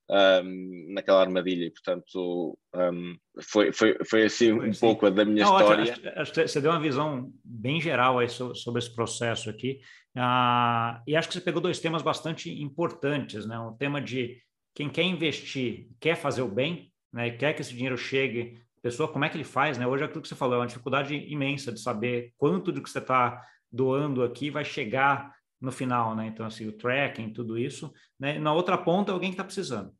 um, 0.09 0.93
naquela 0.93 1.21
armadilha 1.21 1.65
e, 1.65 1.71
portanto, 1.71 2.57
um, 2.73 3.15
foi, 3.43 3.71
foi, 3.71 3.97
foi 4.09 4.23
assim 4.23 4.53
um 4.53 4.73
Sim. 4.73 4.79
pouco 4.79 5.05
a 5.05 5.09
da 5.09 5.25
minha 5.25 5.43
Não, 5.43 5.59
história. 5.59 6.25
Você 6.25 6.61
deu 6.61 6.71
uma 6.71 6.79
visão 6.79 7.31
bem 7.43 7.79
geral 7.79 8.19
aí 8.19 8.29
sobre 8.29 8.79
esse 8.79 8.93
processo 8.93 9.49
aqui 9.49 9.81
ah, 10.15 11.01
e 11.05 11.15
acho 11.15 11.27
que 11.27 11.33
você 11.33 11.41
pegou 11.41 11.61
dois 11.61 11.79
temas 11.79 12.01
bastante 12.01 12.49
importantes, 12.61 13.45
né? 13.45 13.59
O 13.59 13.73
tema 13.73 14.01
de 14.01 14.37
quem 14.73 14.89
quer 14.89 15.03
investir, 15.03 15.89
quer 15.99 16.15
fazer 16.15 16.41
o 16.41 16.47
bem, 16.47 16.91
né? 17.11 17.31
quer 17.31 17.53
que 17.53 17.61
esse 17.61 17.73
dinheiro 17.73 17.97
chegue, 17.97 18.61
pessoa, 18.81 19.11
como 19.11 19.25
é 19.25 19.29
que 19.29 19.37
ele 19.37 19.43
faz, 19.43 19.77
né? 19.77 19.85
Hoje 19.85 20.03
é 20.03 20.05
aquilo 20.05 20.21
que 20.21 20.27
você 20.27 20.35
falou, 20.35 20.55
é 20.55 20.59
uma 20.59 20.67
dificuldade 20.67 21.15
imensa 21.15 21.71
de 21.71 21.79
saber 21.79 22.33
quanto 22.37 22.71
do 22.71 22.81
que 22.81 22.89
você 22.89 22.99
está 22.99 23.41
doando 23.71 24.23
aqui 24.23 24.49
vai 24.49 24.63
chegar 24.63 25.33
no 25.59 25.71
final, 25.71 26.15
né? 26.15 26.27
Então, 26.27 26.45
assim, 26.45 26.67
o 26.67 26.71
tracking, 26.71 27.33
tudo 27.33 27.57
isso, 27.57 27.91
né? 28.19 28.39
Na 28.39 28.53
outra 28.53 28.77
ponta, 28.77 29.11
alguém 29.11 29.31
que 29.31 29.33
está 29.33 29.43
precisando, 29.43 29.91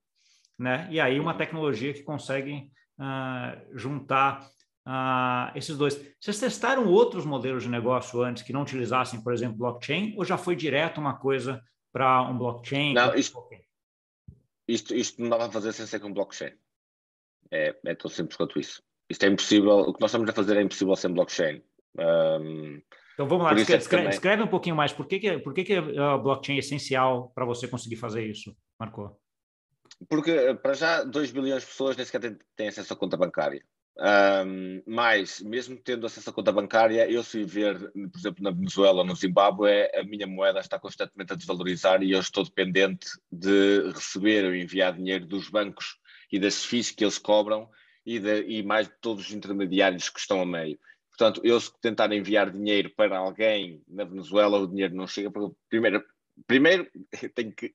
né? 0.57 0.87
E 0.91 0.99
aí 0.99 1.19
uma 1.19 1.31
uhum. 1.31 1.37
tecnologia 1.37 1.93
que 1.93 2.03
consegue 2.03 2.69
uh, 2.99 3.77
juntar 3.77 4.47
uh, 4.85 5.51
esses 5.55 5.77
dois. 5.77 5.99
Vocês 6.19 6.39
testaram 6.39 6.87
outros 6.87 7.25
modelos 7.25 7.63
de 7.63 7.69
negócio 7.69 8.21
antes 8.21 8.43
que 8.43 8.53
não 8.53 8.61
utilizassem, 8.61 9.21
por 9.21 9.33
exemplo, 9.33 9.57
blockchain, 9.57 10.13
ou 10.17 10.23
já 10.23 10.37
foi 10.37 10.55
direto 10.55 10.99
uma 10.99 11.17
coisa 11.17 11.61
para 11.91 12.21
um 12.23 12.37
blockchain? 12.37 12.93
Não, 12.93 13.15
isto, 13.15 13.37
isto, 14.67 14.95
isto 14.95 15.21
não 15.21 15.29
dá 15.29 15.37
para 15.37 15.51
fazer 15.51 15.73
sem 15.73 15.85
ser 15.85 15.99
com 15.99 16.13
blockchain. 16.13 16.53
É, 17.51 17.75
é 17.85 17.95
tão 17.95 18.09
simples 18.09 18.37
quanto 18.37 18.59
isso. 18.59 18.81
Isto 19.09 19.23
é 19.23 19.29
impossível, 19.29 19.79
o 19.79 19.93
que 19.93 20.01
nós 20.01 20.09
estamos 20.09 20.29
a 20.29 20.33
fazer 20.33 20.57
é 20.57 20.61
impossível 20.61 20.95
sem 20.95 21.13
blockchain. 21.13 21.61
Um, 21.97 22.81
então 23.13 23.27
vamos 23.27 23.45
lá, 23.45 23.53
descreve, 23.53 24.07
é 24.07 24.09
descreve, 24.09 24.43
um 24.43 24.47
pouquinho 24.47 24.75
mais. 24.75 24.91
Por 24.91 25.07
que, 25.07 25.19
que, 25.19 25.37
por 25.39 25.53
que, 25.53 25.63
que 25.63 25.73
a 25.75 26.17
blockchain 26.17 26.57
é 26.57 26.59
essencial 26.59 27.31
para 27.33 27.45
você 27.45 27.67
conseguir 27.67 27.95
fazer 27.95 28.25
isso, 28.25 28.55
Marco? 28.79 29.17
Porque, 30.09 30.55
para 30.55 30.73
já, 30.73 31.03
2 31.03 31.31
bilhões 31.31 31.61
de 31.61 31.67
pessoas 31.69 31.95
nem 31.95 32.05
sequer 32.05 32.19
têm, 32.19 32.37
têm 32.55 32.67
acesso 32.67 32.91
à 32.91 32.95
conta 32.97 33.15
bancária. 33.15 33.63
Um, 33.97 34.83
mas, 34.85 35.39
mesmo 35.39 35.77
tendo 35.77 36.05
acesso 36.05 36.29
à 36.29 36.33
conta 36.33 36.51
bancária, 36.51 37.09
eu 37.09 37.23
se 37.23 37.43
ver, 37.45 37.79
por 37.79 38.19
exemplo, 38.19 38.43
na 38.43 38.51
Venezuela 38.51 38.99
ou 38.99 39.05
no 39.05 39.15
Zimbábue, 39.15 39.89
a 39.95 40.03
minha 40.03 40.27
moeda 40.27 40.59
está 40.59 40.77
constantemente 40.77 41.31
a 41.31 41.35
desvalorizar 41.35 42.03
e 42.03 42.11
eu 42.11 42.19
estou 42.19 42.43
dependente 42.43 43.07
de 43.31 43.89
receber 43.93 44.43
ou 44.45 44.53
enviar 44.53 44.93
dinheiro 44.93 45.25
dos 45.25 45.49
bancos 45.49 45.97
e 46.31 46.37
das 46.37 46.65
FIIs 46.65 46.91
que 46.91 47.05
eles 47.05 47.17
cobram 47.17 47.69
e, 48.05 48.19
de, 48.19 48.43
e 48.43 48.63
mais 48.63 48.87
de 48.87 48.93
todos 48.99 49.27
os 49.27 49.33
intermediários 49.33 50.09
que 50.09 50.19
estão 50.19 50.41
a 50.41 50.45
meio. 50.45 50.77
Portanto, 51.09 51.39
eu 51.45 51.57
se 51.61 51.71
tentar 51.79 52.11
enviar 52.11 52.51
dinheiro 52.51 52.89
para 52.93 53.17
alguém 53.17 53.81
na 53.87 54.03
Venezuela, 54.03 54.59
o 54.59 54.67
dinheiro 54.67 54.93
não 54.93 55.07
chega, 55.07 55.31
porque 55.31 55.55
primeiro, 55.69 56.03
primeiro 56.45 56.91
tenho 57.33 57.53
que 57.53 57.73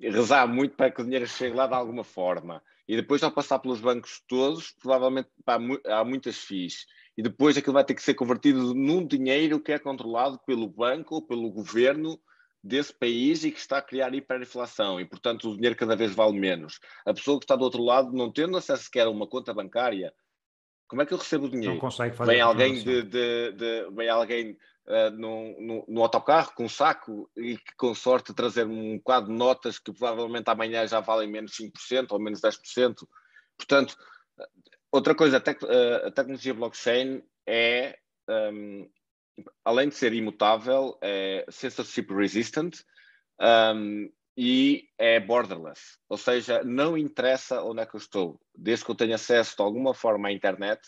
rezar 0.00 0.48
muito 0.48 0.74
para 0.74 0.90
que 0.90 1.00
o 1.00 1.04
dinheiro 1.04 1.28
chegue 1.28 1.54
lá 1.54 1.68
de 1.68 1.74
alguma 1.74 2.02
forma. 2.02 2.60
E 2.88 2.96
depois, 2.96 3.22
ao 3.22 3.30
passar 3.30 3.58
pelos 3.58 3.80
bancos 3.80 4.22
todos, 4.26 4.72
provavelmente 4.80 5.28
pá, 5.44 5.58
há 5.86 6.04
muitas 6.04 6.38
FIIs. 6.38 6.86
E 7.18 7.22
depois 7.22 7.56
aquilo 7.56 7.74
vai 7.74 7.84
ter 7.84 7.94
que 7.94 8.02
ser 8.02 8.14
convertido 8.14 8.72
num 8.74 9.06
dinheiro 9.06 9.60
que 9.60 9.72
é 9.72 9.78
controlado 9.78 10.40
pelo 10.46 10.66
banco 10.66 11.16
ou 11.16 11.26
pelo 11.26 11.50
governo 11.50 12.18
desse 12.62 12.92
país 12.92 13.44
e 13.44 13.52
que 13.52 13.58
está 13.58 13.78
a 13.78 13.82
criar 13.82 14.14
hiperinflação. 14.14 15.00
E, 15.00 15.04
portanto, 15.04 15.50
o 15.50 15.54
dinheiro 15.54 15.76
cada 15.76 15.94
vez 15.94 16.14
vale 16.14 16.38
menos. 16.38 16.80
A 17.04 17.12
pessoa 17.12 17.38
que 17.38 17.44
está 17.44 17.56
do 17.56 17.64
outro 17.64 17.82
lado, 17.82 18.12
não 18.12 18.32
tendo 18.32 18.56
acesso 18.56 18.84
sequer 18.84 19.06
a 19.06 19.10
uma 19.10 19.26
conta 19.26 19.52
bancária, 19.52 20.12
Como 20.88 21.02
é 21.02 21.06
que 21.06 21.12
eu 21.12 21.18
recebo 21.18 21.46
o 21.46 21.50
dinheiro? 21.50 21.74
Não 21.74 21.80
consegue 21.80 22.16
fazer. 22.16 22.32
Vem 22.32 22.40
alguém 22.40 22.74
de, 22.74 23.02
de, 23.02 23.52
de, 23.52 23.90
vem 23.90 24.08
alguém 24.08 24.56
uh, 24.88 25.10
no, 25.10 25.60
no, 25.60 25.84
no, 25.86 26.02
autocarro 26.02 26.52
com 26.54 26.64
um 26.64 26.68
saco 26.68 27.30
e 27.36 27.56
que 27.56 27.76
com 27.76 27.94
sorte 27.94 28.34
trazer 28.34 28.66
um 28.66 28.98
quadro 28.98 29.30
de 29.30 29.38
notas 29.38 29.78
que 29.78 29.92
provavelmente 29.92 30.48
amanhã 30.48 30.86
já 30.86 31.00
valem 31.00 31.28
menos 31.28 31.52
5% 31.52 32.08
ou 32.10 32.18
menos 32.18 32.40
10%. 32.40 33.06
Portanto, 33.56 33.96
outra 34.90 35.14
coisa, 35.14 35.36
a, 35.36 35.40
tec 35.40 35.62
a 35.62 36.10
tecnologia 36.10 36.54
blockchain 36.54 37.22
é, 37.46 37.98
um, 38.28 38.88
além 39.64 39.88
de 39.88 39.94
ser 39.94 40.12
imutável, 40.12 40.98
é 41.02 41.44
censorship 41.50 42.06
resistant 42.10 42.76
um, 43.40 44.10
e 44.36 44.88
é 44.96 45.18
borderless. 45.18 45.98
Ou 46.08 46.16
seja, 46.16 46.62
não 46.62 46.96
interessa 46.96 47.62
onde 47.62 47.82
é 47.82 47.86
que 47.86 47.96
eu 47.96 47.98
estou. 47.98 48.40
Desde 48.54 48.84
que 48.84 48.90
eu 48.90 48.94
tenha 48.94 49.16
acesso 49.16 49.56
de 49.56 49.62
alguma 49.62 49.92
forma 49.92 50.28
à 50.28 50.32
internet, 50.32 50.80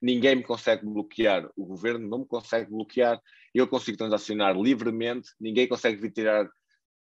ninguém 0.00 0.36
me 0.36 0.42
consegue 0.42 0.84
bloquear. 0.84 1.48
O 1.56 1.64
governo 1.64 2.06
não 2.08 2.18
me 2.18 2.26
consegue 2.26 2.70
bloquear. 2.70 3.20
Eu 3.58 3.66
consigo 3.66 3.98
transacionar 3.98 4.56
livremente, 4.56 5.30
ninguém 5.40 5.66
consegue 5.66 6.00
vir 6.00 6.12
tirar 6.12 6.48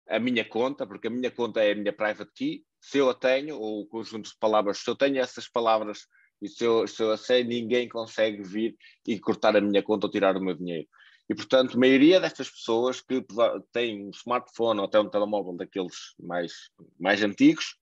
a 0.09 0.21
minha 0.21 0.45
conta, 0.45 0.87
porque 0.87 1.09
a 1.09 1.11
minha 1.11 1.29
conta 1.29 1.61
é 1.61 1.73
a 1.73 1.75
minha 1.75 1.93
private 1.93 2.31
key. 2.33 2.65
Se 2.81 2.99
eu 2.99 3.11
a 3.11 3.15
tenho, 3.15 3.59
ou 3.59 3.81
o 3.81 3.87
conjunto 3.88 4.31
de 4.31 4.38
palavras, 4.38 4.79
se 4.79 4.88
eu 4.88 4.95
tenho 4.95 5.19
essas 5.19 5.49
palavras 5.49 6.07
e 6.41 6.49
se 6.49 6.62
eu, 6.62 6.87
se 6.87 7.03
eu 7.03 7.11
a 7.11 7.17
sei, 7.17 7.43
ninguém 7.43 7.88
consegue 7.88 8.45
vir 8.45 8.76
e 9.05 9.19
cortar 9.19 9.57
a 9.57 9.61
minha 9.61 9.83
conta 9.83 10.07
ou 10.07 10.11
tirar 10.12 10.37
o 10.37 10.41
meu 10.41 10.55
dinheiro. 10.55 10.87
E, 11.29 11.35
portanto, 11.35 11.76
a 11.76 11.81
maioria 11.81 12.21
destas 12.21 12.49
pessoas 12.49 13.00
que 13.00 13.26
têm 13.73 14.07
um 14.07 14.11
smartphone 14.11 14.79
ou 14.79 14.87
até 14.87 15.00
um 15.00 15.11
telemóvel 15.11 15.57
daqueles 15.57 16.15
mais, 16.21 16.53
mais 16.97 17.25
antigos, 17.25 17.76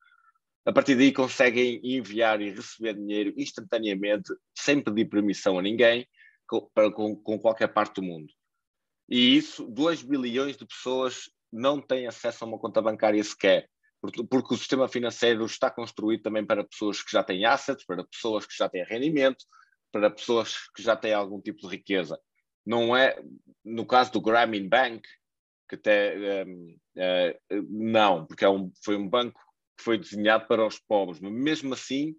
a 0.64 0.72
partir 0.72 0.94
daí 0.94 1.12
conseguem 1.12 1.78
enviar 1.84 2.40
e 2.40 2.48
receber 2.48 2.94
dinheiro 2.94 3.34
instantaneamente, 3.36 4.32
sem 4.56 4.82
pedir 4.82 5.10
permissão 5.10 5.58
a 5.58 5.62
ninguém, 5.62 6.08
com, 6.46 6.66
para, 6.72 6.90
com, 6.90 7.14
com 7.14 7.38
qualquer 7.38 7.68
parte 7.68 7.96
do 7.96 8.02
mundo. 8.02 8.32
E 9.08 9.36
isso, 9.36 9.66
2 9.66 10.02
bilhões 10.02 10.56
de 10.56 10.66
pessoas 10.66 11.30
não 11.52 11.80
têm 11.80 12.06
acesso 12.06 12.44
a 12.44 12.48
uma 12.48 12.58
conta 12.58 12.82
bancária 12.82 13.22
sequer, 13.22 13.68
porque, 14.00 14.20
o 14.54 14.56
sistema 14.56 14.88
financeiro 14.88 15.44
está 15.44 15.70
construído 15.70 16.22
também 16.22 16.44
para 16.44 16.64
pessoas 16.64 17.02
que 17.02 17.12
já 17.12 17.22
têm 17.22 17.44
assets, 17.44 17.84
para 17.84 18.04
pessoas 18.04 18.46
que 18.46 18.56
já 18.56 18.68
têm 18.68 18.84
rendimento, 18.84 19.44
para 19.92 20.10
pessoas 20.10 20.68
que 20.74 20.82
já 20.82 20.96
têm 20.96 21.14
algum 21.14 21.40
tipo 21.40 21.60
de 21.60 21.68
riqueza 21.68 22.18
não 22.66 22.96
é, 22.96 23.22
no 23.64 23.84
caso 23.86 24.12
do 24.12 24.20
Grameen 24.20 24.68
Bank, 24.68 25.06
que 25.68 25.74
até 25.76 26.44
um, 26.46 26.74
uh, 26.74 26.78
eh, 26.96 27.40
não, 27.68 28.26
porque 28.26 28.44
é 28.44 28.48
um, 28.48 28.70
foi 28.82 28.96
um 28.96 29.08
banco 29.08 29.40
que 29.76 29.84
foi 29.84 29.98
desenhado 29.98 30.46
para 30.46 30.66
os 30.66 30.78
pobres, 30.78 31.20
mas 31.20 31.32
mesmo 31.32 31.74
assim, 31.74 32.14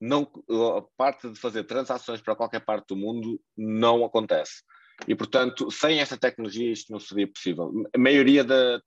não, 0.00 0.30
a 0.76 0.82
parte 0.96 1.30
de 1.30 1.38
fazer 1.38 1.64
transações 1.64 2.20
para 2.20 2.36
qualquer 2.36 2.60
parte 2.64 2.88
do 2.88 2.96
mundo 2.96 3.40
não 3.56 4.04
acontece. 4.04 4.62
E, 5.06 5.14
portanto, 5.14 5.70
sem 5.70 6.00
esta 6.00 6.16
tecnologia 6.16 6.72
isto 6.72 6.90
não 6.90 6.98
seria 6.98 7.28
possível. 7.28 7.72
A 7.94 7.98
maioria 7.98 8.42
da, 8.42 8.82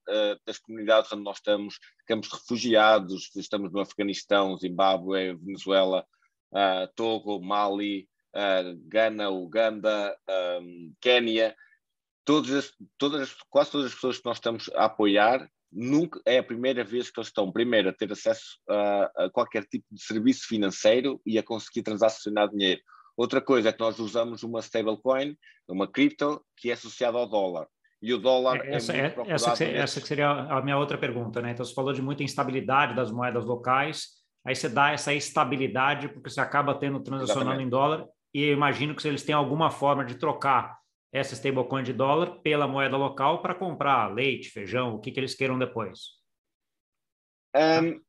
das 0.46 0.60
comunidades 0.60 1.12
onde 1.14 1.24
nós 1.24 1.38
estamos, 1.38 1.80
campos 2.06 2.30
de 2.30 2.36
refugiados, 2.36 3.34
estamos 3.36 3.72
no 3.72 3.80
Afeganistão, 3.80 4.58
Zimbábue, 4.58 5.38
Venezuela, 5.38 6.06
uh, 6.52 6.88
Togo, 6.96 7.42
Mali, 7.42 8.08
uh, 8.36 8.78
Ghana, 8.88 9.30
Uganda, 9.30 10.16
um, 10.62 10.94
Quénia, 11.00 11.56
todas, 12.26 12.74
todas, 12.98 13.34
quase 13.50 13.72
todas 13.72 13.88
as 13.88 13.94
pessoas 13.94 14.18
que 14.18 14.26
nós 14.26 14.38
estamos 14.38 14.70
a 14.76 14.86
apoiar, 14.86 15.50
nunca 15.72 16.22
é 16.26 16.38
a 16.38 16.44
primeira 16.44 16.84
vez 16.84 17.10
que 17.10 17.20
eles 17.20 17.30
estão, 17.30 17.52
primeiro, 17.52 17.90
a 17.90 17.94
ter 17.94 18.12
acesso 18.12 18.60
a, 18.70 19.26
a 19.26 19.30
qualquer 19.30 19.66
tipo 19.66 19.86
de 19.90 20.04
serviço 20.04 20.48
financeiro 20.48 21.22
e 21.26 21.38
a 21.38 21.44
conseguir 21.44 21.84
transacionar 21.84 22.50
dinheiro. 22.50 22.82
Outra 23.22 23.40
coisa 23.40 23.70
é 23.70 23.72
que 23.72 23.80
nós 23.80 24.00
usamos 24.00 24.42
uma 24.42 24.62
stablecoin, 24.62 25.38
uma 25.68 25.88
cripto, 25.88 26.44
que 26.58 26.72
é 26.72 26.74
associada 26.74 27.20
ao 27.20 27.30
dólar. 27.30 27.68
E 28.02 28.12
o 28.16 28.18
dólar 28.18 28.66
é 28.66 28.74
essa, 28.74 28.98
é, 28.98 29.14
essa, 29.28 29.56
que, 29.56 29.64
essa 29.64 30.02
que 30.02 30.08
seria 30.08 30.28
a 30.28 30.60
minha 30.64 30.76
outra 30.76 30.98
pergunta, 30.98 31.40
né? 31.40 31.52
Então, 31.52 31.64
você 31.64 31.72
falou 31.72 31.94
de 31.94 32.02
muita 32.02 32.24
instabilidade 32.24 32.96
das 32.96 33.12
moedas 33.12 33.46
locais, 33.46 34.08
aí 34.44 34.56
você 34.56 34.68
dá 34.68 34.92
essa 34.92 35.14
estabilidade 35.14 36.10
porque 36.10 36.32
você 36.32 36.42
acaba 36.42 36.74
tendo 36.74 37.00
transacionando 37.00 37.62
Exatamente. 37.62 37.68
em 37.68 37.70
dólar 37.70 38.08
e 38.34 38.42
eu 38.42 38.54
imagino 38.54 38.96
que 38.96 39.08
eles 39.08 39.22
têm 39.22 39.36
alguma 39.36 39.70
forma 39.70 40.04
de 40.04 40.16
trocar 40.16 40.80
essa 41.14 41.36
stablecoin 41.36 41.84
de 41.84 41.94
dólar 41.94 42.40
pela 42.42 42.68
moeda 42.68 42.98
local 42.98 43.44
para 43.44 43.54
comprar 43.54 44.12
leite, 44.12 44.50
feijão, 44.50 44.96
o 44.96 45.00
que, 45.00 45.12
que 45.12 45.20
eles 45.20 45.36
queiram 45.36 45.60
depois. 45.60 46.00
Um, 47.56 48.02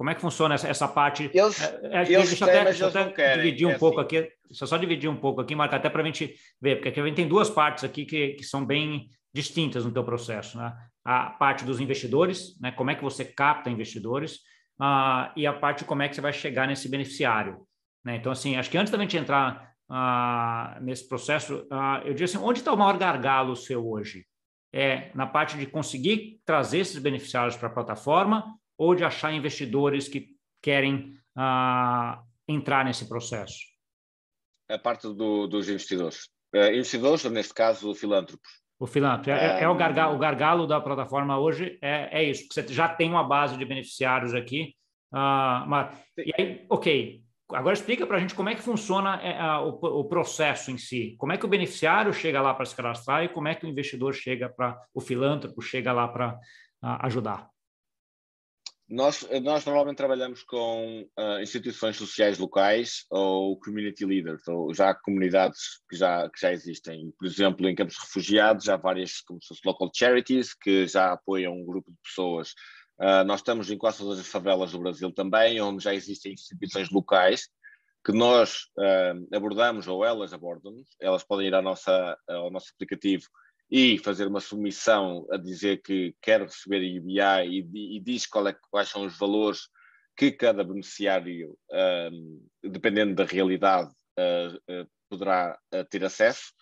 Como 0.00 0.08
é 0.08 0.14
que 0.14 0.22
funciona 0.22 0.54
essa, 0.54 0.66
essa 0.66 0.88
parte? 0.88 1.30
Eles, 1.34 1.60
é, 1.60 1.80
é, 1.82 2.04
deixa 2.06 2.42
eu 2.42 2.48
até, 2.48 2.64
deixa 2.64 2.86
até 2.86 3.36
dividir 3.36 3.66
um 3.66 3.72
é 3.72 3.78
pouco 3.78 4.00
assim. 4.00 4.16
aqui, 4.16 4.32
deixa 4.48 4.64
eu 4.64 4.66
só 4.66 4.78
dividir 4.78 5.10
um 5.10 5.16
pouco 5.16 5.42
aqui, 5.42 5.54
Marca, 5.54 5.76
até 5.76 5.90
para 5.90 6.00
a 6.00 6.04
gente 6.06 6.34
ver, 6.58 6.76
porque 6.76 6.88
aqui 6.88 7.00
a 7.00 7.04
gente 7.04 7.16
tem 7.16 7.28
duas 7.28 7.50
partes 7.50 7.84
aqui 7.84 8.06
que, 8.06 8.28
que 8.28 8.42
são 8.42 8.64
bem 8.64 9.10
distintas 9.30 9.84
no 9.84 9.92
teu 9.92 10.02
processo. 10.02 10.56
Né? 10.56 10.74
A 11.04 11.26
parte 11.26 11.66
dos 11.66 11.80
investidores, 11.80 12.58
né? 12.58 12.72
como 12.72 12.90
é 12.90 12.94
que 12.94 13.02
você 13.02 13.26
capta 13.26 13.68
investidores, 13.68 14.36
uh, 14.80 15.30
e 15.36 15.46
a 15.46 15.52
parte 15.52 15.80
de 15.80 15.84
como 15.84 16.00
é 16.00 16.08
que 16.08 16.14
você 16.14 16.22
vai 16.22 16.32
chegar 16.32 16.66
nesse 16.66 16.88
beneficiário. 16.88 17.58
Né? 18.02 18.16
Então, 18.16 18.32
assim, 18.32 18.56
acho 18.56 18.70
que 18.70 18.78
antes 18.78 18.90
da 18.90 18.98
gente 18.98 19.18
entrar 19.18 19.70
ah, 19.90 20.78
nesse 20.80 21.06
processo, 21.06 21.66
ah, 21.70 22.00
eu 22.06 22.14
diria 22.14 22.24
assim, 22.24 22.38
onde 22.38 22.60
está 22.60 22.72
o 22.72 22.76
maior 22.78 22.96
gargalo 22.96 23.54
seu 23.54 23.86
hoje? 23.86 24.24
É 24.72 25.10
na 25.14 25.26
parte 25.26 25.58
de 25.58 25.66
conseguir 25.66 26.40
trazer 26.46 26.78
esses 26.78 26.98
beneficiários 26.98 27.54
para 27.54 27.68
a 27.68 27.72
plataforma 27.72 28.58
ou 28.80 28.94
de 28.94 29.04
achar 29.04 29.30
investidores 29.30 30.08
que 30.08 30.28
querem 30.62 31.14
ah, 31.36 32.22
entrar 32.48 32.82
nesse 32.82 33.06
processo? 33.06 33.58
A 34.70 34.78
parte 34.78 35.02
do, 35.02 35.46
dos 35.46 35.68
investidores. 35.68 36.30
Uh, 36.54 36.72
investidores, 36.72 37.22
neste 37.24 37.52
caso, 37.52 37.94
filântropos. 37.94 38.48
O 38.78 38.86
filantro. 38.86 39.30
É, 39.30 39.64
é, 39.64 39.68
o, 39.68 39.74
gargalo, 39.74 40.16
o 40.16 40.18
gargalo 40.18 40.66
da 40.66 40.80
plataforma 40.80 41.38
hoje, 41.38 41.78
é, 41.82 42.22
é 42.22 42.24
isso. 42.24 42.48
Você 42.50 42.66
já 42.68 42.88
tem 42.88 43.10
uma 43.10 43.22
base 43.22 43.58
de 43.58 43.64
beneficiários 43.66 44.34
aqui. 44.34 44.74
Uh, 45.12 45.68
mas, 45.68 45.94
e 46.16 46.32
aí, 46.38 46.66
ok, 46.70 47.22
Agora 47.52 47.74
explica 47.74 48.06
para 48.06 48.16
a 48.16 48.20
gente 48.20 48.32
como 48.32 48.48
é 48.48 48.54
que 48.54 48.62
funciona 48.62 49.20
é, 49.20 49.42
o, 49.58 49.70
o, 49.70 50.04
processo 50.04 50.70
em 50.70 50.78
si. 50.78 51.16
Como 51.18 51.32
é 51.32 51.36
que 51.36 51.44
o 51.44 51.48
beneficiário 51.48 52.14
chega 52.14 52.40
lá 52.40 52.54
para 52.54 52.64
se 52.64 52.76
cadastrar 52.76 53.24
e 53.24 53.28
como 53.28 53.48
é 53.48 53.56
que 53.56 53.66
o 53.66 53.68
investidor 53.68 54.14
chega 54.14 54.48
para, 54.48 54.80
o 54.94 55.00
filântropo 55.00 55.60
chega 55.60 55.92
lá 55.92 56.06
para 56.06 56.38
ajudar. 56.80 57.50
Nós, 58.90 59.24
nós 59.42 59.64
normalmente 59.64 59.96
trabalhamos 59.96 60.42
com 60.42 61.08
uh, 61.16 61.40
instituições 61.40 61.96
sociais 61.96 62.38
locais 62.38 63.06
ou 63.08 63.56
community 63.60 64.04
leaders, 64.04 64.46
ou 64.48 64.74
já 64.74 64.92
comunidades 64.92 65.80
que 65.88 65.96
já, 65.96 66.28
que 66.28 66.40
já 66.40 66.52
existem. 66.52 67.12
Por 67.16 67.26
exemplo, 67.26 67.68
em 67.68 67.74
campos 67.74 67.96
refugiados, 67.98 68.68
há 68.68 68.76
várias 68.76 69.20
como 69.20 69.40
se 69.40 69.54
local 69.64 69.90
charities 69.94 70.54
que 70.54 70.88
já 70.88 71.12
apoiam 71.12 71.54
um 71.54 71.64
grupo 71.64 71.90
de 71.90 71.98
pessoas 72.02 72.52
Uh, 73.00 73.24
nós 73.24 73.40
estamos 73.40 73.70
em 73.70 73.78
quase 73.78 73.96
todas 73.96 74.18
as 74.18 74.26
favelas 74.26 74.72
do 74.72 74.78
Brasil 74.78 75.10
também, 75.10 75.58
onde 75.58 75.82
já 75.82 75.94
existem 75.94 76.34
instituições 76.34 76.90
locais 76.90 77.48
que 78.04 78.12
nós 78.12 78.66
uh, 78.78 79.34
abordamos 79.34 79.88
ou 79.88 80.04
elas 80.04 80.34
abordam-nos. 80.34 80.86
Elas 81.00 81.24
podem 81.24 81.46
ir 81.46 81.54
à 81.54 81.62
nossa, 81.62 82.18
ao 82.28 82.50
nosso 82.50 82.72
aplicativo 82.74 83.24
e 83.70 83.98
fazer 83.98 84.26
uma 84.26 84.40
submissão 84.40 85.26
a 85.30 85.36
dizer 85.36 85.80
que 85.82 86.14
quer 86.20 86.42
receber 86.42 86.82
IBA 86.82 87.44
e, 87.44 87.96
e 87.96 88.00
diz 88.00 88.24
é, 88.24 88.56
quais 88.70 88.88
são 88.88 89.04
os 89.04 89.16
valores 89.18 89.68
que 90.16 90.32
cada 90.32 90.64
beneficiário, 90.64 91.56
uh, 91.70 92.68
dependendo 92.68 93.14
da 93.14 93.24
realidade, 93.24 93.90
poderá 95.08 95.58
ter 95.88 96.04
acesso 96.04 96.52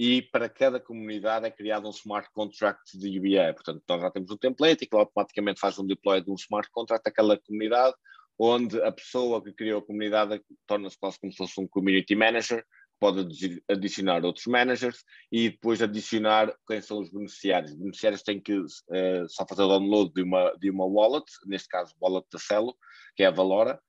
e 0.00 0.22
para 0.22 0.48
cada 0.48 0.78
comunidade 0.78 1.44
é 1.44 1.50
criado 1.50 1.88
um 1.88 1.90
smart 1.90 2.30
contract 2.32 2.96
de 2.96 3.18
UBA. 3.18 3.52
Portanto, 3.52 3.82
nós 3.88 4.00
já 4.00 4.10
temos 4.12 4.30
um 4.30 4.36
template 4.36 4.84
e 4.84 4.86
que 4.86 4.94
automaticamente 4.94 5.58
faz 5.58 5.76
um 5.76 5.84
deploy 5.84 6.20
de 6.20 6.30
um 6.30 6.36
smart 6.36 6.70
contract 6.70 7.08
àquela 7.08 7.36
comunidade, 7.36 7.96
onde 8.38 8.80
a 8.80 8.92
pessoa 8.92 9.42
que 9.42 9.52
criou 9.52 9.80
a 9.80 9.84
comunidade 9.84 10.40
torna-se 10.68 10.96
quase 10.96 11.18
como 11.18 11.32
se 11.32 11.38
fosse 11.38 11.60
um 11.60 11.66
community 11.66 12.14
manager, 12.14 12.64
pode 12.98 13.60
adicionar 13.68 14.24
outros 14.24 14.46
managers 14.46 15.04
e 15.30 15.50
depois 15.50 15.80
adicionar 15.80 16.52
quem 16.66 16.80
são 16.80 16.98
os 17.00 17.10
beneficiários. 17.10 17.72
Os 17.72 17.78
beneficiários 17.78 18.22
têm 18.22 18.40
que 18.40 18.58
uh, 18.58 19.28
só 19.28 19.46
fazer 19.46 19.62
o 19.62 19.68
download 19.68 20.12
de 20.12 20.22
uma, 20.22 20.52
de 20.58 20.70
uma 20.70 20.86
wallet, 20.86 21.26
neste 21.46 21.68
caso 21.68 21.94
wallet 22.00 22.26
da 22.32 22.38
Celo, 22.38 22.76
que 23.16 23.22
é 23.22 23.26
a 23.26 23.30
Valora, 23.30 23.80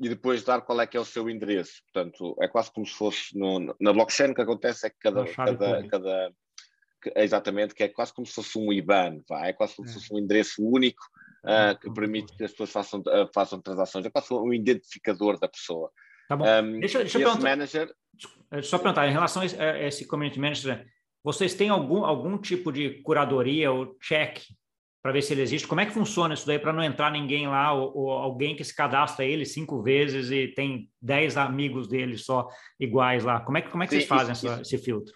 e 0.00 0.08
depois 0.08 0.42
dar 0.42 0.62
qual 0.62 0.80
é 0.80 0.86
que 0.86 0.96
é 0.96 1.00
o 1.00 1.04
seu 1.04 1.28
endereço. 1.28 1.82
Portanto, 1.92 2.36
é 2.40 2.48
quase 2.48 2.72
como 2.72 2.86
se 2.86 2.94
fosse 2.94 3.38
no, 3.38 3.74
na 3.80 3.92
blockchain, 3.92 4.30
o 4.30 4.34
que 4.34 4.42
acontece 4.42 4.86
é 4.86 4.90
que 4.90 4.98
cada, 4.98 5.24
cada, 5.26 5.88
cada 5.88 6.32
exatamente, 7.16 7.74
que 7.74 7.82
é 7.82 7.88
quase 7.88 8.12
como 8.12 8.26
se 8.26 8.34
fosse 8.34 8.58
um 8.58 8.72
IBAN, 8.72 9.20
vai? 9.28 9.50
é 9.50 9.52
quase 9.52 9.76
como 9.76 9.88
é. 9.88 9.92
se 9.92 9.98
fosse 9.98 10.14
um 10.14 10.18
endereço 10.18 10.62
único 10.64 11.02
uh, 11.44 11.78
que 11.78 11.92
permite 11.92 12.36
que 12.36 12.44
as 12.44 12.50
pessoas 12.52 12.70
façam, 12.70 13.00
uh, 13.00 13.28
façam 13.34 13.60
transações, 13.60 14.06
é 14.06 14.10
quase 14.10 14.32
um 14.32 14.52
identificador 14.52 15.38
da 15.38 15.48
pessoa. 15.48 15.90
Tá 16.28 16.36
bom. 16.36 16.44
Um, 16.44 16.80
deixa, 16.80 16.98
deixa 16.98 17.18
perguntar, 17.18 17.42
manager... 17.42 17.92
só 18.62 18.78
perguntar, 18.78 19.08
em 19.08 19.12
relação 19.12 19.42
a 19.42 19.78
esse 19.78 20.06
community 20.06 20.38
manager, 20.38 20.86
vocês 21.24 21.54
têm 21.54 21.68
algum, 21.68 22.04
algum 22.04 22.36
tipo 22.36 22.72
de 22.72 23.02
curadoria 23.02 23.70
ou 23.70 23.96
check 24.00 24.40
para 25.02 25.12
ver 25.12 25.22
se 25.22 25.32
ele 25.32 25.42
existe. 25.42 25.66
Como 25.66 25.80
é 25.80 25.86
que 25.86 25.92
funciona 25.92 26.34
isso 26.34 26.46
daí 26.46 26.58
para 26.58 26.72
não 26.72 26.82
entrar 26.82 27.10
ninguém 27.10 27.48
lá 27.48 27.72
ou, 27.72 27.96
ou, 27.96 28.10
alguém 28.10 28.54
que 28.54 28.62
se 28.62 28.74
cadastra 28.74 29.24
ele 29.24 29.44
cinco 29.44 29.82
vezes 29.82 30.30
e 30.30 30.48
tem 30.48 30.88
dez 31.00 31.36
amigos 31.36 31.88
dele 31.88 32.16
só 32.16 32.48
iguais 32.78 33.24
lá? 33.24 33.40
Como 33.40 33.58
é 33.58 33.62
que, 33.62 33.70
como 33.70 33.82
é 33.82 33.86
que 33.86 33.94
Sim, 33.94 34.00
vocês 34.00 34.08
fazem 34.08 34.32
isso, 34.32 34.46
essa, 34.46 34.62
isso, 34.62 34.74
esse 34.74 34.84
filtro? 34.84 35.14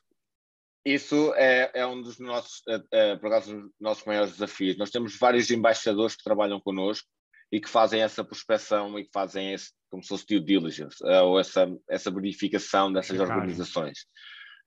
Isso 0.85 1.33
é, 1.35 1.71
é 1.75 1.87
um 1.87 2.01
dos 2.01 2.19
nossos, 2.19 2.63
é, 2.69 2.83
é, 2.93 3.17
por 3.17 3.27
acaso, 3.27 3.61
dos 3.61 3.73
nossos 3.81 4.05
maiores 4.05 4.33
desafios. 4.33 4.77
Nós 4.77 4.91
temos 4.91 5.17
vários 5.19 5.51
embaixadores 5.51 6.17
que 6.17 6.25
trabalham 6.25 6.61
connosco 6.61 7.09
e 7.51 7.61
que 7.61 7.69
fazem 7.69 8.03
essa 8.03 8.25
prospecção 8.25 8.99
e 8.99 9.05
que 9.05 9.11
fazem 9.13 9.53
esse, 9.53 9.73
como 9.91 10.03
se 10.03 10.09
fosse 10.09 10.27
due 10.27 10.41
diligence, 10.41 10.97
eh, 11.05 11.23
ou 11.23 11.39
essa, 11.39 11.69
essa 11.89 12.11
verificação 12.11 12.93
dessas 12.93 13.19
organizações. 13.19 14.07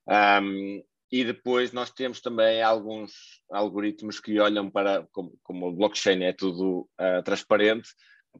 Um, 0.08 0.84
e 1.12 1.24
depois 1.24 1.72
nós 1.72 1.92
temos 1.92 2.22
também 2.22 2.62
alguns 2.62 3.12
algoritmos 3.52 4.20
que 4.20 4.40
olham 4.40 4.70
para, 4.70 5.08
como, 5.12 5.38
como 5.44 5.68
o 5.68 5.76
blockchain 5.76 6.24
é 6.24 6.34
tudo 6.34 6.88
uh, 7.02 7.24
transparente, 7.24 7.90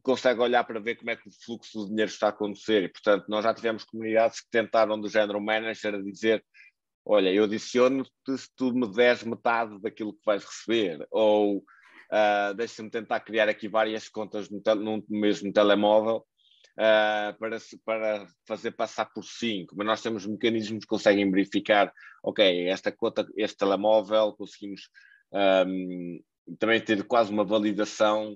consegue 0.04 0.40
olhar 0.40 0.64
para 0.64 0.80
ver 0.80 0.96
como 0.96 1.10
é 1.10 1.16
que 1.16 1.28
o 1.28 1.32
fluxo 1.44 1.84
de 1.84 1.90
dinheiro 1.90 2.12
está 2.12 2.28
a 2.28 2.30
acontecer. 2.30 2.84
E, 2.84 2.90
portanto, 2.90 3.26
nós 3.28 3.44
já 3.44 3.54
tivemos 3.54 3.84
comunidades 3.84 4.40
que 4.40 4.50
tentaram 4.52 5.02
do 5.02 5.10
género 5.10 5.42
manager 5.42 5.96
a 5.96 6.02
dizer 6.02 6.44
olha, 7.10 7.34
eu 7.34 7.46
adiciono-te 7.46 8.38
se 8.38 8.48
tu 8.56 8.72
me 8.72 8.88
deres 8.94 9.24
metade 9.24 9.80
daquilo 9.82 10.14
que 10.14 10.24
vais 10.24 10.46
receber, 10.46 11.08
ou 11.10 11.64
uh, 12.12 12.54
deixa-me 12.54 12.90
tentar 12.90 13.20
criar 13.22 13.50
aqui 13.50 13.68
várias 13.68 14.10
contas 14.10 14.50
no, 14.50 14.62
no 14.76 15.04
mesmo 15.10 15.52
telemóvel 15.52 16.26
uh, 16.78 17.38
para, 17.38 17.58
para 17.86 18.28
fazer 18.48 18.72
passar 18.72 19.06
por 19.06 19.24
cinco, 19.24 19.76
mas 19.78 19.88
nós 19.88 20.02
temos 20.02 20.26
mecanismos 20.26 20.84
que 20.84 20.90
conseguem 20.90 21.30
verificar, 21.30 21.92
ok, 22.24 22.68
esta 22.68 22.92
conta, 22.92 23.28
este 23.36 23.58
telemóvel, 23.58 24.34
conseguimos 24.34 24.90
um, 25.32 26.20
também 26.58 26.82
ter 26.82 27.04
quase 27.06 27.32
uma 27.32 27.44
validação 27.44 28.34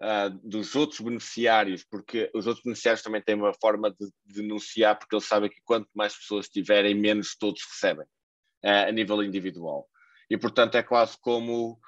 uh, 0.00 0.30
dos 0.42 0.74
outros 0.74 1.00
beneficiários, 1.00 1.84
porque 1.84 2.30
os 2.34 2.46
outros 2.46 2.64
beneficiários 2.64 3.02
também 3.02 3.22
têm 3.22 3.34
uma 3.34 3.52
forma 3.60 3.90
de, 3.90 4.06
de 4.24 4.42
denunciar, 4.42 4.98
porque 4.98 5.14
eles 5.14 5.26
sabem 5.26 5.50
que 5.50 5.60
quanto 5.64 5.88
mais 5.94 6.16
pessoas 6.16 6.48
tiverem, 6.48 6.94
menos 6.94 7.36
todos 7.36 7.62
recebem 7.70 8.06
uh, 8.64 8.88
a 8.88 8.92
nível 8.92 9.22
individual. 9.22 9.86
E, 10.30 10.38
portanto, 10.38 10.76
é 10.76 10.82
quase 10.82 11.18
como 11.20 11.78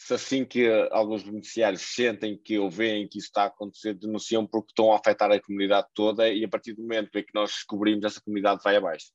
se 0.00 0.14
assim 0.14 0.46
que 0.46 0.66
alguns 0.90 1.22
beneficiários 1.22 1.82
sentem 1.82 2.34
que 2.34 2.58
ou 2.58 2.70
veem 2.70 3.06
que 3.06 3.18
isso 3.18 3.26
está 3.26 3.42
a 3.42 3.46
acontecer, 3.46 3.92
denunciam 3.92 4.46
porque 4.46 4.70
estão 4.70 4.92
a 4.92 4.96
afetar 4.96 5.30
a 5.30 5.38
comunidade 5.38 5.88
toda 5.94 6.26
e 6.26 6.42
a 6.42 6.48
partir 6.48 6.72
do 6.72 6.80
momento 6.80 7.14
em 7.14 7.22
que 7.22 7.34
nós 7.34 7.50
descobrimos, 7.50 8.02
essa 8.04 8.20
comunidade 8.20 8.62
vai 8.64 8.76
abaixo. 8.76 9.08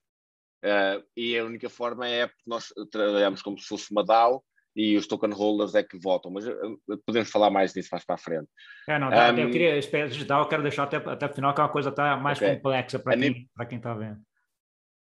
Uh, 0.64 1.04
e 1.18 1.36
a 1.36 1.44
única 1.44 1.70
forma 1.70 2.08
é 2.08 2.28
porque 2.28 2.44
nós 2.46 2.72
trabalhamos 2.92 3.42
como 3.42 3.58
se 3.58 3.68
fosse 3.68 3.92
uma 3.92 4.06
DAO 4.06 4.44
e 4.76 4.96
os 4.96 5.08
token 5.08 5.32
holders 5.32 5.74
é 5.74 5.82
que 5.82 5.98
votam, 5.98 6.32
mas 6.32 6.48
uh, 6.48 6.80
podemos 7.04 7.32
falar 7.32 7.50
mais 7.50 7.74
disso 7.74 7.90
mais 7.92 8.06
para 8.06 8.16
a 8.16 8.20
frente. 8.20 8.48
É, 8.88 9.00
não, 9.00 9.10
um, 9.10 9.40
eu 9.40 9.50
queria, 9.50 9.74
antes 9.74 9.90
de 9.90 10.32
eu 10.32 10.48
quero 10.48 10.62
deixar 10.62 10.84
até, 10.84 10.98
até 10.98 11.26
o 11.26 11.34
final, 11.34 11.56
que 11.56 11.62
é 11.62 11.64
uma 11.64 11.72
coisa 11.72 11.90
até 11.90 12.16
mais 12.16 12.38
okay. 12.38 12.56
complexa 12.56 13.00
para 13.00 13.18
quem 13.66 13.78
está 13.78 13.96
vendo 13.96 14.20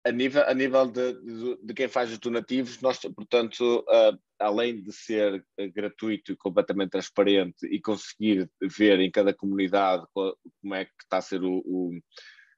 a 0.06 0.12
nível, 0.12 0.44
a 0.46 0.54
nível 0.54 0.86
de, 0.92 1.58
de, 1.64 1.74
quem 1.74 1.88
faz 1.88 2.12
os 2.12 2.20
donativos, 2.20 2.82
nós, 2.82 3.00
portanto, 3.00 3.86
uh, 3.88 4.20
além 4.38 4.82
de 4.82 4.92
ser 4.92 5.36
uh, 5.36 5.72
gratuito 5.74 6.34
e 6.34 6.38
completamente 6.38 6.92
transparente 6.92 7.66
e 7.66 7.80
conseguir 7.80 8.50
ver 8.62 9.00
em 9.00 9.10
cada 9.10 9.34
comunidade 9.34 10.06
como 10.14 10.76
é 10.76 10.86
que 10.86 10.92
está 11.02 11.18
a 11.18 11.22
ser 11.22 11.42
o. 11.44 11.64
o 11.66 11.92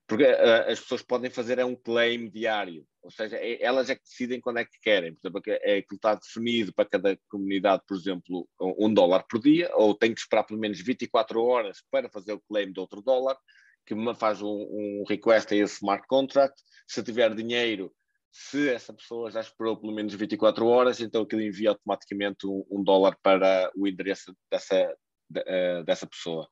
porque 0.08 0.24
uh, 0.24 0.72
as 0.72 0.80
pessoas 0.80 1.04
podem 1.04 1.30
fazer 1.30 1.60
é 1.60 1.66
um 1.66 1.76
claim 1.76 2.30
diário, 2.30 2.86
ou 3.04 3.12
seja, 3.12 3.38
é, 3.38 3.62
elas 3.62 3.90
é 3.90 3.96
que 3.96 4.04
decidem 4.04 4.42
quando 4.42 4.58
é 4.58 4.66
que 4.66 4.80
querem. 4.82 5.14
Por 5.14 5.28
exemplo, 5.28 5.42
é 5.46 5.82
que 5.84 5.96
está 5.96 6.16
definido 6.16 6.74
para 6.74 6.90
cada 6.90 7.20
comunidade, 7.30 7.84
por 7.88 7.96
exemplo, 7.96 8.48
um 8.60 8.92
dólar 8.92 9.24
por 9.30 9.40
dia, 9.40 9.70
ou 9.76 9.94
tem 9.94 10.14
que 10.14 10.20
esperar 10.20 10.44
pelo 10.44 10.60
menos 10.60 10.82
24 10.82 11.42
horas 11.44 11.84
para 11.92 12.10
fazer 12.10 12.34
o 12.34 12.42
claim 12.42 12.72
de 12.72 12.80
outro 12.80 13.02
dólar 13.02 13.38
que 13.86 13.96
me 13.96 14.16
faz 14.16 14.42
um, 14.42 14.48
um 14.48 15.04
request 15.08 15.54
a 15.54 15.58
esse 15.58 15.76
smart 15.76 16.08
contract. 16.08 16.56
Se 16.88 17.04
tiver 17.04 17.34
dinheiro, 17.34 17.94
se 18.32 18.70
essa 18.70 18.94
pessoa 18.94 19.32
já 19.32 19.40
esperou 19.40 19.78
pelo 19.78 19.94
menos 19.94 20.14
24 20.14 20.66
horas, 20.68 21.00
então 21.00 21.22
aquilo 21.22 21.42
envia 21.42 21.70
automaticamente 21.70 22.46
um, 22.46 22.66
um 22.70 22.84
dólar 22.84 23.18
para 23.22 23.72
o 23.76 23.88
endereço 23.88 24.36
dessa, 24.52 24.94
de, 25.30 25.40
uh, 25.40 25.84
dessa 25.86 26.06
pessoa. 26.06 26.48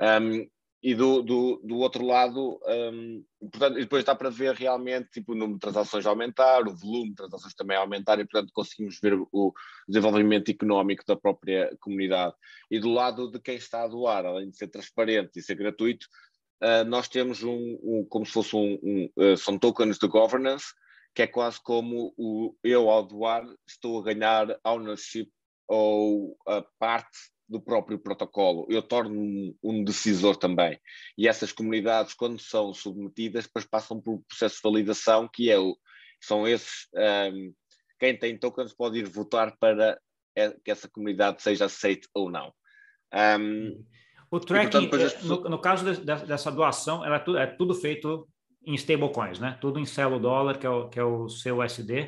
Um, 0.00 0.48
e 0.82 0.94
do, 0.94 1.22
do, 1.22 1.60
do, 1.64 1.78
outro 1.78 2.04
lado, 2.04 2.60
um, 2.64 3.24
portanto, 3.40 3.74
depois 3.74 4.04
dá 4.04 4.14
para 4.14 4.30
ver 4.30 4.54
realmente 4.54 5.10
tipo, 5.10 5.32
o 5.32 5.34
número 5.34 5.54
de 5.54 5.60
transações 5.60 6.06
aumentar, 6.06 6.68
o 6.68 6.74
volume 6.74 7.10
de 7.10 7.16
transações 7.16 7.52
também 7.54 7.76
aumentar, 7.76 8.20
e 8.20 8.24
portanto 8.24 8.52
conseguimos 8.52 8.98
ver 9.02 9.18
o 9.32 9.52
desenvolvimento 9.88 10.50
económico 10.50 11.04
da 11.04 11.16
própria 11.16 11.76
comunidade. 11.80 12.34
E 12.70 12.78
do 12.78 12.90
lado 12.90 13.28
de 13.28 13.40
quem 13.40 13.56
está 13.56 13.82
a 13.82 13.88
doar, 13.88 14.24
além 14.24 14.50
de 14.50 14.56
ser 14.56 14.68
transparente 14.68 15.38
e 15.38 15.42
ser 15.42 15.56
gratuito, 15.56 16.06
uh, 16.62 16.84
nós 16.86 17.08
temos 17.08 17.42
um, 17.42 17.78
um, 17.82 18.06
como 18.08 18.26
se 18.26 18.32
fosse 18.32 18.54
um, 18.56 18.78
um 18.82 19.10
uh, 19.16 19.36
são 19.36 19.58
tokens 19.58 19.98
de 19.98 20.06
governance, 20.06 20.66
que 21.14 21.22
é 21.22 21.26
quase 21.26 21.60
como 21.62 22.14
o, 22.16 22.54
eu 22.62 22.88
ao 22.88 23.06
doar 23.06 23.44
estou 23.66 23.98
a 23.98 24.04
ganhar 24.04 24.58
ownership 24.64 25.30
ou 25.66 26.36
a 26.46 26.62
parte 26.78 27.18
do 27.48 27.60
próprio 27.60 27.98
protocolo. 27.98 28.66
Eu 28.68 28.82
torno-me 28.82 29.56
um 29.62 29.82
decisor 29.82 30.36
também. 30.36 30.78
E 31.16 31.26
essas 31.26 31.50
comunidades, 31.50 32.12
quando 32.14 32.38
são 32.38 32.74
submetidas, 32.74 33.44
depois 33.44 33.64
passam 33.64 34.00
por 34.00 34.14
um 34.14 34.22
processo 34.22 34.56
de 34.56 34.62
validação, 34.62 35.28
que 35.32 35.50
é 35.50 35.58
o, 35.58 35.76
são 36.20 36.46
esses. 36.46 36.86
Um, 36.94 37.54
quem 37.98 38.16
tem 38.16 38.38
tokens 38.38 38.74
pode 38.74 38.98
ir 38.98 39.08
votar 39.08 39.56
para 39.58 39.98
que 40.64 40.70
essa 40.70 40.88
comunidade 40.88 41.42
seja 41.42 41.64
aceite 41.64 42.08
ou 42.14 42.30
não. 42.30 42.52
Um, 43.12 43.84
o 44.30 44.40
tracking, 44.40 44.84
e, 44.84 44.88
portanto, 44.88 45.24
no, 45.24 45.40
no, 45.50 45.58
caso 45.58 45.84
de, 45.84 46.00
de, 46.00 46.26
dessa 46.26 46.50
doação, 46.50 47.04
ela 47.04 47.16
é, 47.16 47.18
tudo, 47.18 47.38
é 47.38 47.46
tudo 47.46 47.74
feito 47.74 48.28
em 48.64 48.74
stablecoins, 48.74 49.38
né? 49.38 49.56
Tudo 49.60 49.78
em 49.78 49.86
celo 49.86 50.18
dólar, 50.18 50.58
que 50.58 50.66
é 50.66 50.70
o, 50.70 50.88
que 50.88 50.98
é 50.98 51.04
o 51.04 51.28
seu 51.28 51.60
USD, 51.60 52.02
uh, 52.02 52.06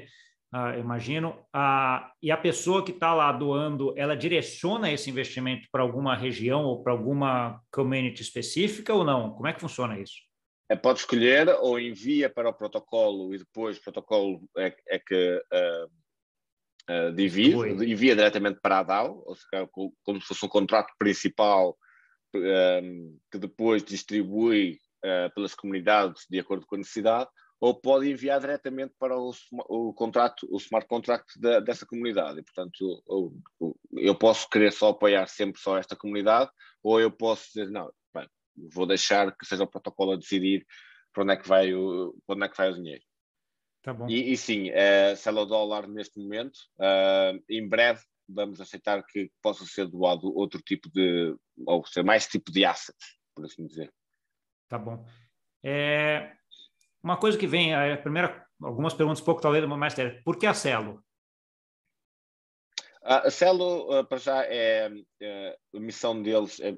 ah, 0.52 0.78
imagino. 0.78 1.30
Uh, 1.54 2.04
e 2.22 2.30
a 2.30 2.36
pessoa 2.36 2.84
que 2.84 2.90
está 2.90 3.14
lá 3.14 3.32
doando, 3.32 3.94
ela 3.96 4.16
direciona 4.16 4.92
esse 4.92 5.08
investimento 5.08 5.66
para 5.72 5.82
alguma 5.82 6.14
região 6.14 6.64
ou 6.64 6.82
para 6.82 6.92
alguma 6.92 7.60
community 7.72 8.22
específica 8.22 8.92
ou 8.92 9.04
não? 9.04 9.32
Como 9.32 9.46
é 9.46 9.52
que 9.52 9.60
funciona 9.60 9.98
isso? 9.98 10.14
É, 10.68 10.76
pode 10.76 11.00
escolher 11.00 11.48
ou 11.60 11.80
envia 11.80 12.30
para 12.30 12.48
o 12.48 12.54
protocolo 12.54 13.34
e 13.34 13.38
depois 13.38 13.78
o 13.78 13.82
protocolo 13.82 14.40
é, 14.56 14.72
é 14.86 14.98
que 14.98 15.42
uh, 15.52 17.08
uh, 17.08 17.12
divide, 17.12 17.56
envia 17.84 18.14
diretamente 18.14 18.60
para 18.60 18.78
a 18.78 18.82
DAO, 18.82 19.22
ou 19.26 19.34
seja, 19.34 19.68
como 19.72 20.20
se 20.20 20.28
fosse 20.28 20.44
um 20.44 20.48
contrato 20.48 20.92
principal 20.98 21.76
um, 22.34 23.18
que 23.30 23.38
depois 23.38 23.84
distribui 23.84 24.78
uh, 25.04 25.32
pelas 25.34 25.54
comunidades 25.54 26.26
de 26.28 26.38
acordo 26.38 26.66
com 26.66 26.76
a 26.76 26.78
necessidade, 26.78 27.28
ou 27.60 27.74
pode 27.74 28.10
enviar 28.10 28.40
diretamente 28.40 28.94
para 28.98 29.18
o, 29.18 29.32
o 29.68 29.92
contrato, 29.92 30.48
o 30.50 30.56
smart 30.56 30.88
contract 30.88 31.38
da, 31.38 31.60
dessa 31.60 31.84
comunidade. 31.84 32.40
E, 32.40 32.42
portanto, 32.42 33.02
eu, 33.06 33.72
eu, 33.98 34.14
posso 34.14 34.48
querer 34.48 34.72
só 34.72 34.88
apoiar 34.88 35.26
sempre 35.26 35.60
só 35.60 35.76
esta 35.76 35.94
comunidade, 35.94 36.50
ou 36.82 36.98
eu 36.98 37.10
posso 37.10 37.48
dizer, 37.48 37.70
não, 37.70 37.92
bem, 38.14 38.26
vou 38.72 38.86
deixar 38.86 39.36
que 39.36 39.44
seja 39.44 39.64
o 39.64 39.70
protocolo 39.70 40.12
a 40.12 40.16
decidir 40.16 40.66
para 41.12 41.22
onde 41.22 41.32
é 41.34 41.36
que 41.36 41.46
vai 41.46 41.74
o, 41.74 42.16
para 42.26 42.36
onde 42.36 42.46
é 42.46 42.48
que 42.48 42.56
vai 42.56 42.70
o 42.70 42.74
dinheiro. 42.74 43.04
Tá 43.82 43.96
e, 44.08 44.32
e, 44.32 44.36
sim, 44.36 44.70
é, 44.70 45.14
sell 45.16 45.46
dólar 45.46 45.86
neste 45.86 46.18
momento. 46.18 46.56
Uh, 46.78 47.42
em 47.48 47.66
breve 47.66 48.00
vamos 48.34 48.60
aceitar 48.60 49.04
que 49.04 49.30
possa 49.42 49.64
ser 49.66 49.86
doado 49.86 50.34
outro 50.36 50.60
tipo 50.62 50.90
de, 50.90 51.34
ou 51.66 51.84
ser 51.86 52.02
mais 52.02 52.26
tipo 52.26 52.50
de 52.50 52.64
assets, 52.64 53.18
por 53.34 53.44
assim 53.44 53.66
dizer. 53.66 53.92
Tá 54.68 54.78
bom. 54.78 55.04
É, 55.62 56.32
uma 57.02 57.16
coisa 57.16 57.38
que 57.38 57.46
vem, 57.46 57.74
a 57.74 57.96
primeira, 57.96 58.46
algumas 58.62 58.94
perguntas 58.94 59.20
pouco 59.20 59.40
talvez 59.40 59.64
mais 59.66 59.94
sérias. 59.94 60.22
Por 60.22 60.38
que 60.38 60.46
a 60.46 60.54
Celo? 60.54 61.02
A 63.02 63.30
Celo, 63.30 64.04
para 64.06 64.18
já, 64.18 64.44
é, 64.44 64.90
é, 65.20 65.58
a 65.74 65.80
missão 65.80 66.22
deles 66.22 66.60
é, 66.60 66.76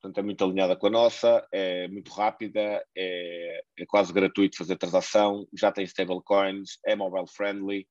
portanto, 0.00 0.18
é 0.18 0.22
muito 0.22 0.42
alinhada 0.42 0.74
com 0.74 0.86
a 0.86 0.90
nossa, 0.90 1.46
é 1.52 1.86
muito 1.88 2.10
rápida, 2.10 2.82
é, 2.96 3.62
é 3.78 3.86
quase 3.86 4.12
gratuito 4.12 4.56
fazer 4.56 4.76
transação, 4.76 5.46
já 5.54 5.70
tem 5.70 5.84
stablecoins, 5.84 6.78
é 6.86 6.96
mobile 6.96 7.28
friendly 7.28 7.86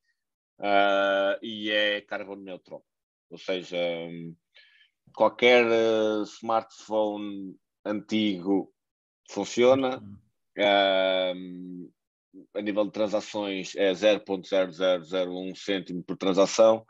uh, 0.60 1.38
e 1.42 1.70
é 1.70 2.02
carbono 2.02 2.42
neutral. 2.42 2.84
Ou 3.30 3.38
seja, 3.38 3.78
qualquer 5.14 5.66
uh, 5.66 6.24
smartphone 6.24 7.56
antigo 7.86 8.74
funciona. 9.30 10.02
Uh, 10.58 11.90
a 12.56 12.62
nível 12.62 12.86
de 12.86 12.92
transações 12.92 13.76
é 13.76 13.92
0.0001 13.92 15.56
cêntimo 15.56 16.04
por 16.04 16.18
transação, 16.18 16.86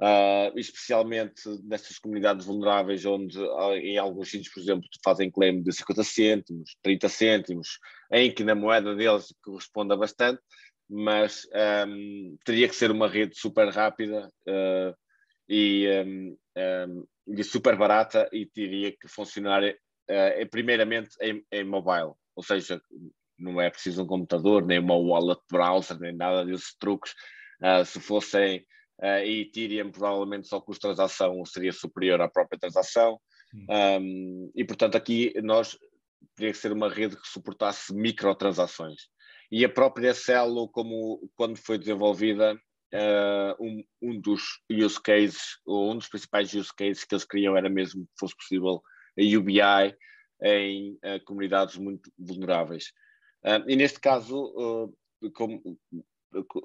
uh, 0.00 0.58
especialmente 0.58 1.42
nessas 1.64 1.98
comunidades 1.98 2.46
vulneráveis 2.46 3.04
onde 3.04 3.38
em 3.82 3.98
alguns 3.98 4.30
sítios, 4.30 4.52
por 4.52 4.60
exemplo, 4.60 4.88
fazem 5.02 5.30
claim 5.30 5.62
de 5.62 5.72
50 5.72 6.04
cêntimos, 6.04 6.76
30 6.82 7.08
cêntimos, 7.08 7.78
em 8.12 8.32
que 8.32 8.44
na 8.44 8.54
moeda 8.54 8.94
deles 8.94 9.34
corresponde 9.42 9.94
a 9.94 9.96
bastante, 9.96 10.40
mas 10.88 11.46
um, 11.88 12.36
teria 12.44 12.68
que 12.68 12.76
ser 12.76 12.90
uma 12.90 13.08
rede 13.08 13.38
super 13.38 13.68
rápida 13.70 14.28
uh, 14.48 14.94
e, 15.48 15.88
um, 16.04 16.36
um, 16.56 17.06
e 17.38 17.44
super 17.44 17.76
barata 17.76 18.28
e 18.32 18.46
teria 18.46 18.92
que 18.92 19.08
funcionar 19.08 19.62
uh, 19.62 20.50
primeiramente 20.50 21.10
em, 21.20 21.44
em 21.52 21.64
mobile, 21.64 22.12
ou 22.34 22.42
seja, 22.42 22.80
não 23.38 23.60
é 23.60 23.70
preciso 23.70 24.02
um 24.02 24.06
computador, 24.06 24.64
nem 24.64 24.78
uma 24.78 24.96
wallet 24.96 25.40
browser, 25.50 25.98
nem 25.98 26.14
nada 26.14 26.44
desses 26.44 26.74
truques. 26.78 27.12
Uh, 27.62 27.84
se 27.84 28.00
fossem 28.00 28.64
uh, 29.02 29.24
Ethereum, 29.24 29.90
provavelmente 29.90 30.46
só 30.46 30.58
o 30.58 30.62
custo 30.62 30.88
de 30.88 30.94
transação 30.94 31.44
seria 31.44 31.72
superior 31.72 32.20
à 32.20 32.28
própria 32.28 32.58
transação. 32.58 33.18
Um, 33.68 34.50
e 34.54 34.64
portanto, 34.64 34.96
aqui 34.96 35.32
nós 35.42 35.78
teria 36.34 36.52
que 36.52 36.58
ser 36.58 36.72
uma 36.72 36.88
rede 36.88 37.16
que 37.16 37.28
suportasse 37.28 37.94
microtransações. 37.94 39.02
E 39.50 39.64
a 39.64 39.68
própria 39.68 40.14
Celo, 40.14 40.68
como 40.68 41.30
quando 41.36 41.56
foi 41.56 41.78
desenvolvida, 41.78 42.58
uh, 42.94 43.62
um, 43.62 43.84
um, 44.00 44.20
dos 44.20 44.60
use 44.70 45.00
cases, 45.00 45.58
ou 45.66 45.92
um 45.92 45.96
dos 45.96 46.08
principais 46.08 46.54
use 46.54 46.74
cases 46.74 47.04
que 47.04 47.14
eles 47.14 47.24
queriam 47.24 47.56
era 47.56 47.68
mesmo 47.68 48.04
que 48.06 48.12
fosse 48.18 48.36
possível 48.36 48.82
a 49.18 49.38
UBI 49.38 49.96
em 50.42 50.92
uh, 50.94 51.24
comunidades 51.24 51.76
muito 51.76 52.10
vulneráveis. 52.18 52.92
Uh, 53.44 53.68
e 53.68 53.76
neste 53.76 54.00
caso, 54.00 54.94
como, 55.34 55.78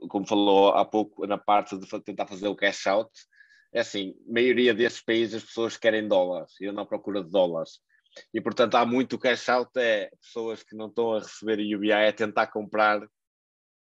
como 0.09 0.27
falou 0.27 0.69
há 0.69 0.85
pouco, 0.85 1.25
na 1.25 1.37
parte 1.37 1.77
de 1.77 1.87
tentar 2.01 2.27
fazer 2.27 2.47
o 2.47 2.55
cash 2.55 2.87
out, 2.87 3.11
é 3.73 3.81
assim, 3.81 4.15
a 4.27 4.33
maioria 4.33 4.73
desses 4.73 5.01
países 5.01 5.35
as 5.35 5.43
pessoas 5.43 5.77
querem 5.77 6.07
dólares, 6.07 6.53
e 6.59 6.71
não 6.71 6.85
procura 6.85 7.23
de 7.23 7.29
dólares. 7.29 7.79
E 8.33 8.41
portanto 8.41 8.75
há 8.75 8.85
muito 8.85 9.19
cash 9.19 9.49
out, 9.49 9.71
é 9.77 10.09
pessoas 10.21 10.63
que 10.63 10.75
não 10.75 10.87
estão 10.87 11.13
a 11.13 11.19
receber 11.19 11.75
UBI 11.75 11.91
a 11.91 12.13
tentar 12.13 12.47
comprar 12.47 13.01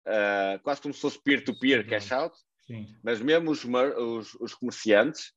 uh, 0.07 0.59
quase 0.62 0.81
como 0.81 0.95
se 0.95 1.01
fosse 1.01 1.23
peer-to-peer 1.23 1.85
-peer 1.85 1.88
cash 1.88 2.12
out, 2.12 2.37
Sim. 2.67 2.95
mas 3.03 3.21
mesmo 3.21 3.51
os, 3.51 3.64
os, 3.64 4.35
os 4.35 4.55
comerciantes, 4.55 5.33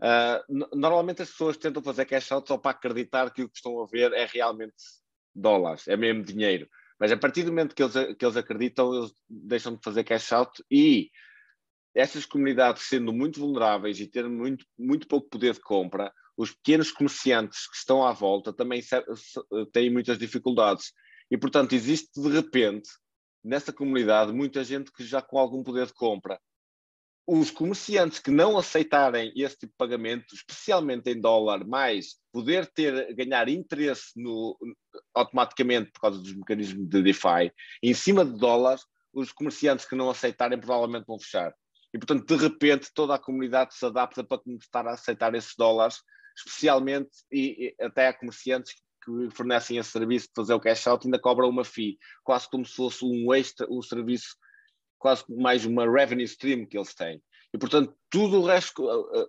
uh, 0.00 0.76
normalmente 0.76 1.22
as 1.22 1.30
pessoas 1.30 1.56
tentam 1.56 1.82
fazer 1.82 2.04
cash 2.04 2.32
out 2.32 2.46
só 2.46 2.58
para 2.58 2.72
acreditar 2.72 3.30
que 3.32 3.42
o 3.42 3.48
que 3.48 3.56
estão 3.56 3.82
a 3.82 3.86
ver 3.86 4.12
é 4.12 4.26
realmente 4.26 4.76
dólares, 5.34 5.86
é 5.88 5.96
mesmo 5.96 6.24
dinheiro. 6.24 6.68
Mas 6.98 7.12
a 7.12 7.16
partir 7.16 7.44
do 7.44 7.52
momento 7.52 7.74
que 7.74 7.82
eles, 7.82 7.94
que 8.16 8.24
eles 8.24 8.36
acreditam, 8.36 8.92
eles 8.92 9.12
deixam 9.28 9.74
de 9.74 9.82
fazer 9.82 10.02
cash 10.02 10.32
out 10.32 10.64
e 10.70 11.10
essas 11.94 12.26
comunidades 12.26 12.82
sendo 12.82 13.12
muito 13.12 13.40
vulneráveis 13.40 13.98
e 14.00 14.06
tendo 14.06 14.30
muito, 14.30 14.64
muito 14.78 15.06
pouco 15.06 15.28
poder 15.28 15.54
de 15.54 15.60
compra, 15.60 16.12
os 16.36 16.52
pequenos 16.52 16.92
comerciantes 16.92 17.68
que 17.68 17.76
estão 17.76 18.06
à 18.06 18.12
volta 18.12 18.52
também 18.52 18.80
têm 19.72 19.90
muitas 19.90 20.18
dificuldades. 20.18 20.92
E, 21.30 21.36
portanto, 21.36 21.72
existe 21.74 22.20
de 22.20 22.28
repente, 22.28 22.88
nessa 23.42 23.72
comunidade, 23.72 24.32
muita 24.32 24.64
gente 24.64 24.92
que 24.92 25.04
já 25.04 25.22
com 25.22 25.38
algum 25.38 25.62
poder 25.62 25.86
de 25.86 25.94
compra. 25.94 26.40
Os 27.26 27.50
comerciantes 27.50 28.18
que 28.18 28.30
não 28.30 28.56
aceitarem 28.56 29.32
esse 29.36 29.58
tipo 29.58 29.72
de 29.72 29.76
pagamento, 29.76 30.34
especialmente 30.34 31.10
em 31.10 31.20
dólar, 31.20 31.66
mais 31.66 32.16
poder 32.32 32.66
ter, 32.66 33.14
ganhar 33.14 33.48
interesse 33.48 34.12
no, 34.16 34.58
automaticamente 35.14 35.90
por 35.92 36.00
causa 36.00 36.18
dos 36.18 36.34
mecanismos 36.34 36.88
de 36.88 37.02
DeFi, 37.02 37.52
em 37.82 37.92
cima 37.92 38.24
de 38.24 38.38
dólares, 38.38 38.82
os 39.12 39.30
comerciantes 39.32 39.86
que 39.86 39.94
não 39.94 40.08
aceitarem 40.08 40.58
provavelmente 40.58 41.06
vão 41.06 41.18
fechar. 41.18 41.54
E, 41.92 41.98
portanto, 41.98 42.26
de 42.26 42.42
repente, 42.42 42.92
toda 42.94 43.14
a 43.14 43.18
comunidade 43.18 43.74
se 43.74 43.84
adapta 43.84 44.22
para 44.22 44.38
começar 44.38 44.86
a 44.86 44.92
aceitar 44.92 45.34
esses 45.34 45.54
dólares, 45.56 46.00
especialmente 46.36 47.10
e, 47.30 47.74
e 47.78 47.84
até 47.84 48.08
há 48.08 48.12
comerciantes 48.12 48.74
que 48.74 48.80
fornecem 49.32 49.78
esse 49.78 49.90
serviço 49.90 50.26
de 50.26 50.32
fazer 50.34 50.54
o 50.54 50.60
cash 50.60 50.86
out 50.86 51.06
ainda 51.06 51.18
cobram 51.18 51.48
uma 51.48 51.64
fee, 51.64 51.98
quase 52.22 52.48
como 52.48 52.64
se 52.64 52.74
fosse 52.74 53.04
um 53.04 53.32
extra, 53.32 53.66
um 53.70 53.82
serviço, 53.82 54.36
quase 54.98 55.24
mais 55.28 55.64
uma 55.64 55.90
revenue 55.90 56.24
stream 56.24 56.66
que 56.66 56.76
eles 56.76 56.94
têm. 56.94 57.22
E, 57.52 57.58
portanto, 57.58 57.96
tudo 58.10 58.40
o 58.40 58.44
resto 58.44 58.84
uh, 58.84 59.22
uh, 59.22 59.28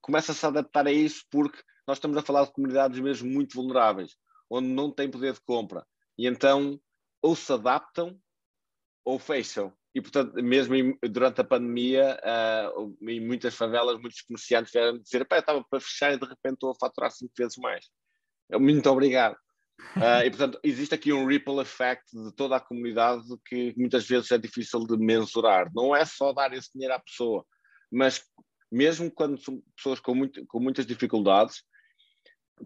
começa-se 0.00 0.44
a 0.44 0.48
adaptar 0.48 0.86
a 0.86 0.92
isso 0.92 1.24
porque 1.30 1.62
nós 1.86 1.98
estamos 1.98 2.16
a 2.16 2.22
falar 2.22 2.44
de 2.44 2.52
comunidades 2.52 2.98
mesmo 3.00 3.30
muito 3.30 3.54
vulneráveis, 3.54 4.16
onde 4.50 4.68
não 4.68 4.90
têm 4.90 5.10
poder 5.10 5.32
de 5.32 5.40
compra. 5.40 5.86
E 6.18 6.26
então, 6.26 6.80
ou 7.22 7.34
se 7.34 7.52
adaptam 7.52 8.18
ou 9.04 9.18
fecham. 9.18 9.72
E, 9.94 10.00
portanto, 10.00 10.34
mesmo 10.42 10.74
em, 10.74 10.98
durante 11.08 11.40
a 11.40 11.44
pandemia, 11.44 12.18
uh, 12.24 12.96
em 13.08 13.20
muitas 13.20 13.54
favelas, 13.54 14.00
muitos 14.00 14.22
comerciantes 14.22 14.72
vieram 14.72 14.98
dizer: 14.98 15.20
eu 15.20 15.38
estava 15.38 15.64
para 15.64 15.80
fechar 15.80 16.12
e 16.12 16.18
de 16.18 16.26
repente 16.26 16.54
estou 16.54 16.70
a 16.70 16.74
faturar 16.74 17.10
cinco 17.12 17.32
vezes 17.36 17.56
mais. 17.58 17.86
Muito 18.52 18.88
obrigado. 18.90 19.36
Uh, 19.96 20.24
e, 20.24 20.30
portanto, 20.30 20.58
existe 20.62 20.94
aqui 20.94 21.12
um 21.12 21.26
ripple 21.26 21.60
effect 21.60 22.04
de 22.12 22.34
toda 22.34 22.56
a 22.56 22.60
comunidade 22.60 23.22
que 23.46 23.74
muitas 23.76 24.06
vezes 24.06 24.30
é 24.30 24.38
difícil 24.38 24.80
de 24.86 24.96
mensurar. 24.96 25.70
Não 25.74 25.94
é 25.94 26.04
só 26.04 26.32
dar 26.32 26.52
esse 26.52 26.70
dinheiro 26.72 26.94
à 26.94 26.98
pessoa, 26.98 27.44
mas 27.90 28.22
mesmo 28.70 29.10
quando 29.10 29.38
são 29.38 29.62
pessoas 29.76 30.00
com, 30.00 30.14
muito, 30.14 30.44
com 30.46 30.60
muitas 30.60 30.86
dificuldades, 30.86 31.62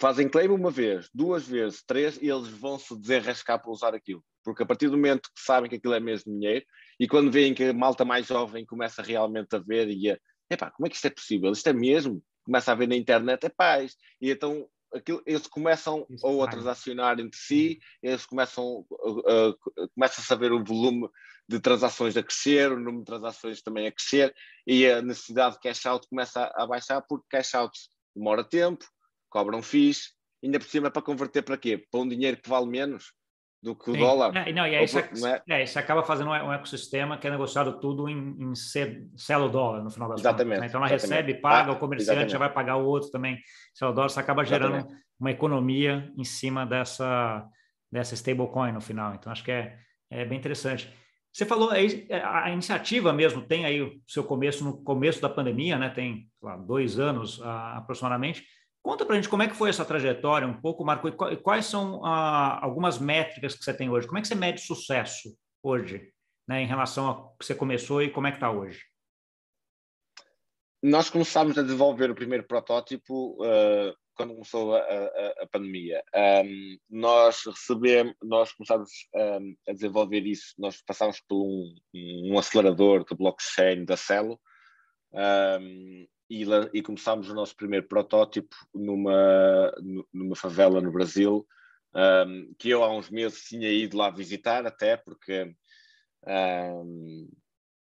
fazem 0.00 0.28
claim 0.28 0.48
uma 0.48 0.70
vez, 0.70 1.08
duas 1.12 1.46
vezes, 1.46 1.82
três, 1.86 2.16
e 2.20 2.28
eles 2.28 2.48
vão 2.48 2.78
se 2.78 2.98
desenrascar 2.98 3.60
para 3.60 3.70
usar 3.70 3.94
aquilo. 3.94 4.24
Porque 4.44 4.62
a 4.62 4.66
partir 4.66 4.88
do 4.88 4.96
momento 4.96 5.28
que 5.34 5.42
sabem 5.42 5.68
que 5.68 5.76
aquilo 5.76 5.94
é 5.94 6.00
mesmo 6.00 6.32
dinheiro, 6.32 6.64
e 6.98 7.06
quando 7.06 7.30
veem 7.30 7.54
que 7.54 7.64
a 7.64 7.72
malta 7.72 8.04
mais 8.04 8.26
jovem 8.26 8.64
começa 8.64 9.02
realmente 9.02 9.54
a 9.54 9.58
ver 9.58 9.88
e 9.88 10.10
a, 10.10 10.18
epá, 10.50 10.70
como 10.70 10.86
é 10.86 10.90
que 10.90 10.96
isto 10.96 11.06
é 11.06 11.10
possível? 11.10 11.52
Isto 11.52 11.68
é 11.68 11.72
mesmo? 11.72 12.22
Começa 12.44 12.72
a 12.72 12.74
ver 12.74 12.88
na 12.88 12.96
internet, 12.96 13.44
é 13.44 13.48
paz. 13.50 13.94
E 14.20 14.30
então 14.30 14.66
aquilo, 14.94 15.22
eles 15.26 15.46
começam 15.46 16.06
Isso 16.08 16.26
ou 16.26 16.42
a 16.42 16.48
transacionar 16.48 17.18
entre 17.20 17.38
si, 17.38 17.78
eles 18.02 18.24
começam, 18.26 18.84
uh, 18.90 19.50
uh, 19.50 19.88
começa 19.94 20.20
a 20.20 20.24
saber 20.24 20.52
o 20.52 20.64
volume 20.64 21.08
de 21.48 21.60
transações 21.60 22.16
a 22.16 22.22
crescer, 22.22 22.72
o 22.72 22.76
número 22.78 22.98
de 22.98 23.04
transações 23.04 23.62
também 23.62 23.86
a 23.86 23.92
crescer, 23.92 24.34
e 24.66 24.86
a 24.86 25.00
necessidade 25.00 25.54
de 25.54 25.60
cash 25.60 25.86
out 25.86 26.06
começa 26.08 26.42
a, 26.42 26.64
a 26.64 26.66
baixar, 26.66 27.00
porque 27.08 27.26
cash 27.30 27.54
out 27.54 27.78
demora 28.14 28.44
tempo, 28.44 28.84
cobram 29.30 29.62
FIIs, 29.62 30.14
ainda 30.42 30.58
por 30.58 30.68
cima 30.68 30.90
para 30.90 31.02
converter 31.02 31.42
para 31.42 31.56
quê? 31.56 31.86
Para 31.90 32.00
um 32.00 32.08
dinheiro 32.08 32.40
que 32.40 32.48
vale 32.48 32.66
menos? 32.66 33.12
Do 33.62 33.74
que 33.74 33.90
o 33.90 33.94
Sim. 33.94 34.00
dólar. 34.00 34.36
É, 34.36 34.52
não, 34.52 34.66
e 34.66 34.76
aí 34.76 34.84
isso, 34.84 34.98
é? 34.98 35.42
é, 35.48 35.62
isso 35.64 35.78
acaba 35.78 36.02
fazendo 36.02 36.30
um 36.30 36.52
ecossistema 36.52 37.18
que 37.18 37.26
é 37.26 37.30
negociado 37.30 37.80
tudo 37.80 38.08
em, 38.08 38.36
em 38.38 38.54
selo 38.54 39.48
dólar, 39.48 39.82
no 39.82 39.90
final 39.90 40.08
das 40.08 40.20
exatamente, 40.20 40.56
contas. 40.56 40.60
Né? 40.60 40.66
Então 40.66 40.84
ela 40.84 40.94
exatamente. 40.94 41.26
recebe, 41.26 41.40
paga, 41.40 41.70
ah, 41.70 41.74
o 41.74 41.78
comerciante 41.78 42.10
exatamente. 42.10 42.32
já 42.32 42.38
vai 42.38 42.52
pagar 42.52 42.76
o 42.76 42.86
outro 42.86 43.10
também. 43.10 43.38
Selo 43.74 43.92
dólar, 43.92 44.06
isso 44.06 44.20
acaba 44.20 44.44
gerando 44.44 44.76
exatamente. 44.76 45.04
uma 45.18 45.30
economia 45.30 46.12
em 46.16 46.24
cima 46.24 46.64
dessa, 46.64 47.44
dessa 47.90 48.14
stablecoin 48.14 48.72
no 48.72 48.80
final. 48.80 49.14
Então 49.14 49.32
acho 49.32 49.42
que 49.42 49.50
é, 49.50 49.76
é 50.10 50.24
bem 50.24 50.38
interessante. 50.38 50.92
Você 51.32 51.44
falou 51.44 51.70
aí, 51.70 52.06
é, 52.08 52.20
a 52.20 52.50
iniciativa 52.50 53.12
mesmo 53.12 53.42
tem 53.42 53.64
aí 53.64 53.82
o 53.82 54.00
seu 54.06 54.24
começo 54.24 54.64
no 54.64 54.82
começo 54.82 55.20
da 55.20 55.28
pandemia, 55.28 55.78
né? 55.78 55.88
Tem 55.88 56.28
lá, 56.40 56.56
dois 56.56 56.98
anos 56.98 57.40
ah, 57.42 57.76
aproximadamente. 57.76 58.44
Conta 58.88 59.04
para 59.04 59.16
a 59.16 59.20
gente 59.20 59.28
como 59.28 59.42
é 59.42 59.48
que 59.48 59.54
foi 59.54 59.68
essa 59.68 59.84
trajetória, 59.84 60.48
um 60.48 60.58
pouco, 60.62 60.82
Marco, 60.82 61.08
e 61.08 61.36
quais 61.36 61.66
são 61.66 62.02
ah, 62.06 62.58
algumas 62.64 62.98
métricas 62.98 63.54
que 63.54 63.62
você 63.62 63.74
tem 63.74 63.90
hoje? 63.90 64.06
Como 64.06 64.18
é 64.18 64.22
que 64.22 64.28
você 64.28 64.34
mede 64.34 64.62
sucesso 64.62 65.28
hoje, 65.62 66.10
né, 66.48 66.62
em 66.62 66.66
relação 66.66 67.06
ao 67.06 67.36
que 67.36 67.44
você 67.44 67.54
começou 67.54 68.02
e 68.02 68.10
como 68.10 68.28
é 68.28 68.30
que 68.30 68.38
está 68.38 68.50
hoje? 68.50 68.80
Nós 70.82 71.10
começámos 71.10 71.58
a 71.58 71.62
desenvolver 71.62 72.10
o 72.10 72.14
primeiro 72.14 72.46
protótipo 72.46 73.36
uh, 73.44 73.94
quando 74.14 74.32
começou 74.32 74.74
a, 74.74 74.78
a, 74.78 75.34
a 75.42 75.46
pandemia. 75.52 76.02
Um, 76.46 76.78
nós 76.88 77.42
recebemos, 77.44 78.14
nós 78.22 78.54
começámos 78.54 78.90
um, 79.14 79.54
a 79.68 79.72
desenvolver 79.74 80.26
isso, 80.26 80.54
nós 80.56 80.80
passámos 80.80 81.20
por 81.28 81.36
um, 81.36 81.74
um 81.94 82.38
acelerador 82.38 83.04
de 83.04 83.14
blockchain 83.14 83.84
da 83.84 83.98
Celo, 83.98 84.40
um, 85.12 86.06
e, 86.28 86.44
e 86.72 86.82
começámos 86.82 87.28
o 87.30 87.34
nosso 87.34 87.56
primeiro 87.56 87.86
protótipo 87.86 88.54
numa, 88.74 89.72
numa 90.12 90.36
favela 90.36 90.80
no 90.80 90.92
Brasil, 90.92 91.46
um, 91.94 92.54
que 92.58 92.68
eu 92.68 92.84
há 92.84 92.94
uns 92.94 93.10
meses 93.10 93.44
tinha 93.44 93.70
ido 93.70 93.96
lá 93.96 94.10
visitar, 94.10 94.66
até 94.66 94.96
porque, 94.96 95.54
um, 96.26 97.28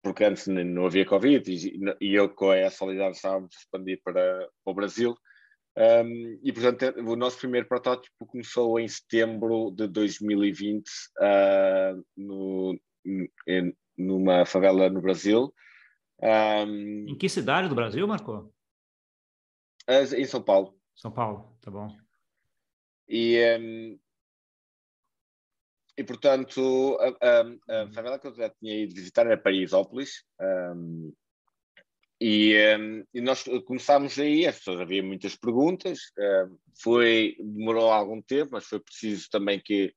porque 0.02 0.24
antes 0.24 0.46
não 0.46 0.86
havia 0.86 1.06
Covid 1.06 1.50
e, 1.50 1.78
e 2.00 2.14
eu 2.14 2.28
com 2.28 2.50
a 2.50 2.70
Solidariedade 2.70 3.16
estávamos 3.16 3.54
a 3.54 3.58
expandir 3.58 4.00
para, 4.02 4.48
para 4.64 4.70
o 4.70 4.74
Brasil. 4.74 5.16
Um, 5.76 6.38
e 6.42 6.52
portanto, 6.52 7.00
o 7.00 7.16
nosso 7.16 7.38
primeiro 7.38 7.66
protótipo 7.66 8.26
começou 8.26 8.78
em 8.78 8.86
setembro 8.86 9.72
de 9.72 9.88
2020 9.88 10.86
uh, 10.86 10.90
ah, 11.20 11.94
no, 12.16 12.78
em, 13.46 13.76
numa 13.96 14.44
favela 14.44 14.88
no 14.88 15.00
Brasil. 15.00 15.52
Um, 16.22 17.08
em 17.08 17.18
que 17.18 17.28
cidade 17.28 17.68
do 17.68 17.74
Brasil, 17.74 18.06
Marco? 18.06 18.52
Em 19.88 20.24
São 20.24 20.42
Paulo. 20.42 20.78
São 20.94 21.10
Paulo, 21.10 21.56
tá 21.60 21.70
bom. 21.70 21.88
E, 23.08 23.38
um, 23.58 23.98
e 25.96 26.04
portanto, 26.04 26.98
a, 27.00 27.08
a, 27.28 27.82
a, 27.82 27.92
favela 27.92 28.18
que 28.18 28.26
eu 28.26 28.34
já 28.34 28.48
tinha 28.48 28.82
ido 28.82 28.94
visitar 28.94 29.26
era 29.26 29.36
Parisópolis. 29.36 30.24
Um, 30.40 31.12
e, 32.20 32.54
e, 33.12 33.20
nós 33.20 33.44
começámos 33.66 34.18
aí, 34.18 34.46
as 34.46 34.58
pessoas 34.58 34.80
havia 34.80 35.02
muitas 35.02 35.36
perguntas, 35.36 35.98
foi, 36.80 37.36
demorou 37.38 37.90
algum 37.90 38.22
tempo, 38.22 38.52
mas 38.52 38.64
foi 38.64 38.80
preciso 38.80 39.28
também 39.28 39.60
que 39.60 39.92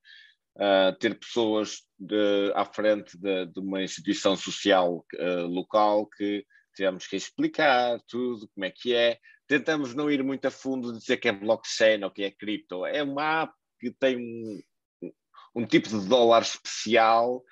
uh, 0.57 0.97
ter 0.99 1.17
pessoas 1.17 1.81
de, 1.97 2.51
à 2.55 2.65
frente 2.65 3.17
de, 3.17 3.45
de, 3.47 3.59
uma 3.59 3.81
instituição 3.81 4.35
social 4.35 5.05
uh, 5.15 5.47
local 5.47 6.07
que 6.07 6.45
tivemos 6.75 7.07
que 7.07 7.15
explicar 7.15 7.99
tudo, 8.07 8.47
como 8.53 8.65
é 8.65 8.71
que 8.71 8.93
é. 8.93 9.17
Tentamos 9.47 9.95
não 9.95 10.11
ir 10.11 10.23
muito 10.23 10.45
a 10.45 10.51
fundo 10.51 10.91
de 10.91 10.99
dizer 10.99 11.17
que 11.17 11.29
é 11.29 11.31
blockchain 11.31 12.03
ou 12.03 12.11
que 12.11 12.23
é 12.23 12.31
cripto. 12.31 12.85
É 12.85 13.01
uma 13.01 13.43
app 13.43 13.53
que 13.79 13.91
tem 13.91 14.17
um, 14.17 15.11
um 15.55 15.65
tipo 15.65 15.87
de 15.87 16.07
dólar 16.07 16.41
especial 16.41 17.43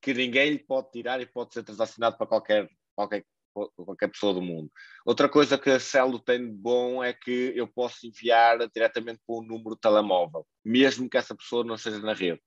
que 0.00 0.14
ninguém 0.14 0.50
lhe 0.50 0.58
pode 0.58 0.90
tirar 0.90 1.20
e 1.20 1.26
pode 1.26 1.52
ser 1.52 1.62
transacionado 1.62 2.16
para 2.16 2.26
qualquer, 2.26 2.68
qualquer, 2.94 3.24
qualquer 3.52 4.08
pessoa 4.08 4.34
do 4.34 4.42
mundo. 4.42 4.70
Outra 5.04 5.28
coisa 5.28 5.58
que 5.58 5.70
a 5.70 5.80
Celo 5.80 6.18
tem 6.18 6.46
de 6.46 6.52
bom 6.52 7.02
é 7.02 7.12
que 7.12 7.52
eu 7.54 7.68
posso 7.68 8.06
enviar 8.06 8.58
diretamente 8.74 9.20
para 9.26 9.36
um 9.36 9.42
número 9.42 9.74
de 9.74 9.80
telemóvel, 9.80 10.46
mesmo 10.64 11.08
que 11.08 11.16
essa 11.16 11.34
pessoa 11.34 11.64
não 11.64 11.74
esteja 11.74 11.98
na 12.00 12.14
rede. 12.14 12.40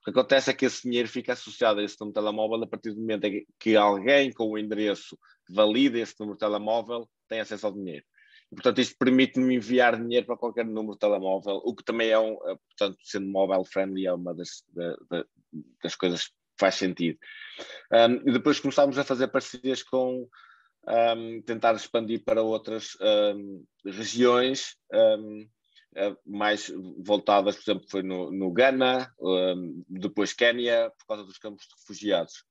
O 0.00 0.04
que 0.04 0.10
acontece 0.10 0.50
é 0.50 0.54
que 0.54 0.66
esse 0.66 0.82
dinheiro 0.82 1.08
fica 1.08 1.32
associado 1.32 1.80
a 1.80 1.82
esse 1.82 1.96
número 1.98 2.12
de 2.12 2.20
telemóvel 2.20 2.62
a 2.62 2.66
partir 2.66 2.92
do 2.92 3.00
momento 3.00 3.26
que 3.58 3.74
alguém 3.74 4.32
com 4.32 4.50
o 4.50 4.58
endereço 4.58 5.18
valida 5.48 5.98
esse 5.98 6.14
número 6.20 6.36
de 6.36 6.40
telemóvel 6.40 7.08
tem 7.28 7.40
acesso 7.40 7.66
ao 7.66 7.72
dinheiro. 7.72 8.04
E, 8.52 8.54
portanto, 8.54 8.80
isto 8.80 8.96
permite-me 8.98 9.54
enviar 9.56 10.00
dinheiro 10.00 10.26
para 10.26 10.36
qualquer 10.36 10.66
número 10.66 10.92
de 10.92 10.98
telemóvel, 10.98 11.56
o 11.64 11.74
que 11.74 11.82
também 11.82 12.10
é, 12.10 12.18
um, 12.18 12.34
eh, 12.34 12.56
portanto, 12.68 12.98
sendo 13.02 13.26
mobile 13.26 13.64
friendly, 13.64 14.06
é 14.06 14.12
uma 14.12 14.34
das, 14.34 14.62
das 15.82 15.96
coisas 15.96 16.30
faz 16.58 16.76
sentido. 16.76 17.18
Um, 17.92 18.28
e 18.28 18.32
depois 18.32 18.60
começámos 18.60 18.98
a 18.98 19.04
fazer 19.04 19.28
parcerias 19.28 19.82
com, 19.82 20.28
um, 20.86 21.42
tentar 21.42 21.74
expandir 21.74 22.24
para 22.24 22.42
outras 22.42 22.96
um, 23.00 23.64
regiões, 23.84 24.76
eh, 25.96 26.16
mais 26.26 26.72
voltadas, 26.98 27.54
por 27.56 27.62
exemplo, 27.62 27.88
foi 27.88 28.02
no, 28.02 28.30
no 28.32 28.52
Ghana, 28.52 29.12
um, 29.20 29.84
depois 29.88 30.32
Quénia, 30.32 30.90
por 30.98 31.06
causa 31.06 31.24
dos 31.24 31.38
campos 31.38 31.66
de 31.66 31.74
refugiados, 31.78 32.44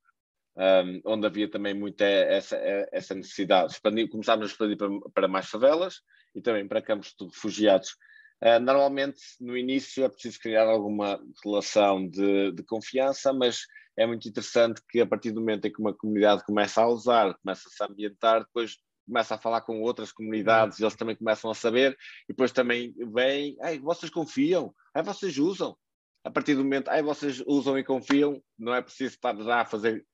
um, 0.55 1.01
onde 1.05 1.27
havia 1.27 1.49
também 1.49 1.73
muita 1.73 2.05
essa, 2.05 2.55
essa 2.91 3.13
necessidade. 3.13 3.73
Expandir, 3.73 4.09
começámos 4.09 4.45
a 4.45 4.49
expandir 4.49 4.77
para, 4.77 4.89
para, 5.13 5.27
mais 5.27 5.47
favelas 5.49 6.01
e 6.33 6.41
também 6.41 6.65
para 6.67 6.81
campos 6.81 7.13
de 7.19 7.25
refugiados. 7.25 7.97
Uh, 8.41 8.59
normalmente, 8.61 9.19
no 9.41 9.57
início, 9.57 10.05
é 10.05 10.09
preciso 10.09 10.39
criar 10.39 10.65
alguma 10.65 11.21
relação 11.43 12.07
de, 12.07 12.51
de 12.53 12.63
confiança, 12.63 13.33
mas 13.33 13.65
é 13.97 14.05
muito 14.05 14.27
interessante 14.27 14.81
que 14.89 15.01
a 15.01 15.05
partir 15.05 15.31
do 15.31 15.39
momento 15.39 15.65
em 15.65 15.71
que 15.71 15.79
uma 15.79 15.93
comunidade 15.93 16.43
começa 16.43 16.81
a 16.81 16.87
usar, 16.87 17.33
começa 17.35 17.67
a 17.67 17.71
se 17.71 17.83
ambientar, 17.83 18.39
depois 18.41 18.77
começa 19.05 19.35
a 19.35 19.37
falar 19.37 19.61
com 19.61 19.81
outras 19.81 20.11
comunidades, 20.11 20.79
eles 20.79 20.95
também 20.95 21.15
começam 21.15 21.51
a 21.51 21.55
saber, 21.55 21.97
e 22.23 22.33
depois 22.33 22.51
também 22.51 22.93
vem, 23.13 23.57
ai, 23.61 23.79
vocês 23.79 24.09
confiam, 24.09 24.73
ai, 24.93 25.03
vocês 25.03 25.37
usam. 25.37 25.77
A 26.25 26.31
partir 26.31 26.55
do 26.55 26.63
momento, 26.63 26.87
ai, 26.87 27.03
vocês 27.03 27.43
usam 27.45 27.77
e 27.77 27.83
confiam, 27.83 28.41
não 28.57 28.73
é 28.73 28.81
preciso 28.81 29.15
estar 29.15 29.35
já 29.35 29.61
a 29.61 29.65
fazer 29.65 30.05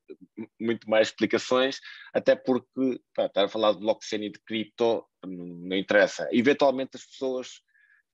muito 0.59 0.89
mais 0.89 1.09
explicações, 1.09 1.79
até 2.11 2.35
porque 2.35 2.99
pá, 3.15 3.27
estar 3.27 3.45
a 3.45 3.47
falar 3.47 3.73
de 3.73 3.79
blockchain 3.79 4.23
e 4.23 4.31
de 4.31 4.39
cripto 4.39 5.05
não, 5.23 5.45
não 5.45 5.77
interessa. 5.77 6.27
Eventualmente 6.31 6.97
as 6.97 7.05
pessoas 7.05 7.61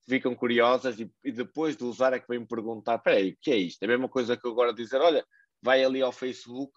ficam 0.07 0.35
curiosas 0.35 0.99
e, 0.99 1.09
e, 1.23 1.31
depois 1.31 1.77
de 1.77 1.85
usar 1.85 2.13
é 2.13 2.19
que 2.19 2.27
vêm 2.27 2.45
perguntar, 2.45 2.99
peraí, 2.99 3.31
o 3.31 3.37
que 3.41 3.51
é 3.51 3.57
isto? 3.57 3.81
É 3.81 3.85
a 3.85 3.89
mesma 3.89 4.09
coisa 4.09 4.37
que 4.37 4.47
agora 4.47 4.73
dizer, 4.73 4.99
olha, 4.99 5.25
vai 5.61 5.83
ali 5.83 6.01
ao 6.01 6.11
Facebook 6.11 6.73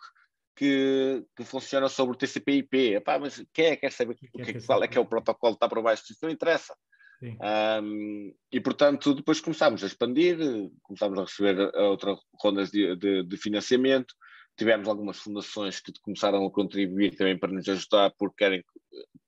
que, 0.57 1.25
que 1.37 1.45
funciona 1.45 1.89
sobre 1.89 2.15
o 2.15 2.19
TCP/IP. 2.19 2.95
Epá, 2.97 3.19
mas 3.19 3.45
quem 3.53 3.67
é 3.67 3.71
que 3.77 3.83
quer 3.83 3.93
saber 3.93 4.13
o 4.13 4.17
que, 4.17 4.29
é 4.41 4.53
que, 4.53 4.67
qual 4.67 4.83
é 4.83 4.89
que 4.89 4.99
é 4.99 5.01
o 5.01 5.07
protocolo 5.07 5.55
que 5.55 5.57
está 5.57 5.69
por 5.69 5.83
baixo 5.83 6.05
disso? 6.07 6.21
Não 6.23 6.31
interessa. 6.31 6.75
Um, 7.21 8.33
e 8.53 8.61
portanto, 8.61 9.13
depois 9.15 9.41
começámos 9.41 9.83
a 9.83 9.87
expandir, 9.87 10.39
começámos 10.83 11.19
a 11.19 11.23
receber 11.23 11.75
outras 11.77 12.19
rondas 12.41 12.71
de, 12.71 12.95
de, 12.97 13.23
de, 13.25 13.37
financiamento. 13.37 14.15
Tivemos 14.57 14.89
algumas 14.89 15.19
fundações 15.19 15.81
que 15.81 15.93
começaram 16.01 16.45
a 16.47 16.51
contribuir 16.51 17.17
também 17.17 17.39
para 17.39 17.53
nos 17.53 17.69
ajudar, 17.69 18.13
porque 18.19 18.45
querem 18.45 18.65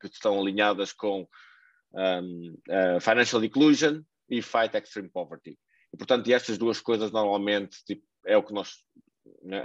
que 0.00 0.06
estão 0.06 0.40
alinhadas 0.40 0.92
com 0.92 1.26
um, 1.92 2.54
uh, 2.68 3.00
Financial 3.00 3.44
Inclusion 3.44 4.02
e 4.28 4.40
Fight 4.40 4.76
Extreme 4.76 5.10
Poverty. 5.10 5.58
E, 5.92 5.96
portanto, 5.96 6.30
estas 6.30 6.58
duas 6.58 6.80
coisas 6.80 7.10
normalmente 7.10 7.84
tipo, 7.84 8.02
é 8.24 8.36
o 8.36 8.42
que 8.42 8.52
nós 8.52 8.84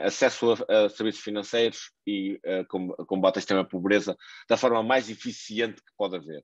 acesso 0.04 0.54
a, 0.54 0.86
a, 0.86 0.90
serviços 0.90 1.22
financeiros 1.22 1.92
e 2.06 2.40
uh, 2.46 3.06
combate 3.06 3.38
à 3.38 3.40
extrema 3.40 3.66
pobreza 3.66 4.16
da 4.48 4.58
forma 4.58 4.84
mais 4.84 5.10
eficiente 5.10 5.82
que 5.82 5.92
pode 5.98 6.16
haver. 6.16 6.44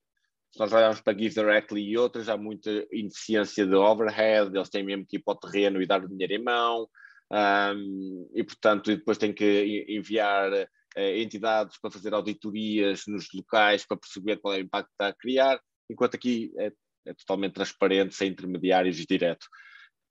Se 0.52 0.60
nós 0.60 0.74
olharmos 0.74 1.00
para 1.02 1.18
Give 1.18 1.34
Directly 1.34 1.82
e 1.82 1.98
outras, 1.98 2.28
há 2.28 2.36
muita 2.36 2.70
ineficiência 2.92 3.66
de 3.66 3.74
overhead, 3.74 4.56
eles 4.56 4.70
têm 4.70 4.84
mesmo 4.84 5.06
que 5.08 5.18
ir 5.18 5.24
para 5.24 5.34
o 5.34 5.40
terreno 5.40 5.82
e 5.82 5.88
dar 5.88 6.04
o 6.04 6.10
dinheiro 6.10 6.34
em 6.34 6.44
mão, 6.44 6.88
um, 7.32 8.30
e 8.36 8.44
portanto 8.44 8.94
depois 8.94 9.18
têm 9.18 9.34
que 9.34 9.86
enviar 9.88 10.52
uh, 10.52 10.68
entidades 10.98 11.78
para 11.80 11.92
fazer 11.92 12.14
auditorias 12.14 13.04
nos 13.08 13.28
locais 13.34 13.86
para 13.86 13.98
perceber 13.98 14.38
qual 14.38 14.54
é 14.54 14.58
o 14.58 14.62
impacto 14.62 14.88
que 14.90 14.94
está 14.94 15.08
a 15.08 15.14
criar, 15.14 15.62
enquanto 15.90 16.16
aqui 16.16 16.52
é, 16.58 16.72
é 17.06 17.14
totalmente 17.14 17.54
transparente, 17.54 18.16
sem 18.16 18.30
intermediários 18.30 18.98
direto. 18.98 19.48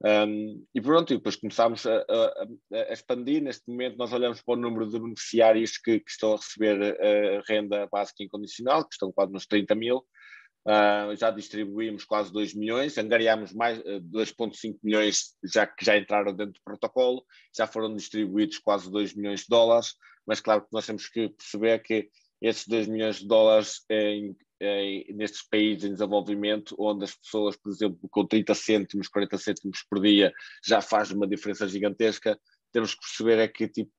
Um, 0.02 0.64
e 0.74 0.80
pronto, 0.80 1.12
e 1.12 1.16
depois 1.16 1.36
começámos 1.36 1.84
a, 1.86 1.98
a, 1.98 2.46
a, 2.72 2.92
expandir. 2.92 3.42
Neste 3.42 3.68
momento, 3.68 3.96
nós 3.98 4.12
olhamos 4.12 4.40
para 4.40 4.54
o 4.54 4.56
número 4.56 4.88
de 4.88 4.98
beneficiários 4.98 5.76
que, 5.76 6.00
que 6.00 6.10
estão 6.10 6.32
a 6.32 6.36
receber 6.36 6.96
a 7.00 7.42
renda 7.46 7.86
básica 7.92 8.22
incondicional, 8.22 8.84
que 8.84 8.94
estão 8.94 9.12
quase 9.12 9.32
nos 9.32 9.46
30 9.46 9.74
mil. 9.74 10.04
Uh, 10.66 11.16
já 11.16 11.30
distribuímos 11.30 12.04
quase 12.04 12.30
2 12.30 12.54
milhões, 12.54 12.98
angariámos 12.98 13.54
mais 13.54 13.78
uh, 13.78 13.96
ah, 13.96 14.00
2,5 14.00 14.78
milhões 14.82 15.34
já 15.42 15.66
que 15.66 15.82
já 15.82 15.96
entraram 15.96 16.36
dentro 16.36 16.52
do 16.52 16.60
protocolo, 16.62 17.24
já 17.56 17.66
foram 17.66 17.94
distribuídos 17.94 18.58
quase 18.58 18.90
2 18.90 19.14
milhões 19.14 19.40
de 19.40 19.46
dólares, 19.48 19.94
mas 20.26 20.38
claro 20.38 20.60
que 20.60 20.68
nós 20.70 20.84
temos 20.84 21.08
que 21.08 21.30
perceber 21.30 21.78
que 21.78 22.10
esses 22.42 22.68
2 22.68 22.88
milhões 22.88 23.20
de 23.20 23.26
dólares 23.26 23.86
em, 23.88 24.36
nestes 25.14 25.42
países 25.42 25.85
em 25.85 25.92
desenvolvimento, 25.92 26.77
onde 26.79 27.05
as 27.05 27.14
pessoas, 27.14 27.57
por 27.57 27.70
exemplo, 27.70 28.09
com 28.11 28.27
30 28.27 28.55
cêntimos, 28.55 29.09
40 29.09 29.38
cêntimos 29.38 29.83
por 29.88 30.01
dia, 30.01 30.33
já 30.64 30.81
faz 30.81 31.11
uma 31.11 31.27
diferença 31.27 31.66
gigantesca. 31.66 32.38
Temos 32.73 32.94
que 32.94 33.01
perceber 33.01 33.38
é 33.38 33.49
que 33.49 33.68
tipo, 33.68 33.90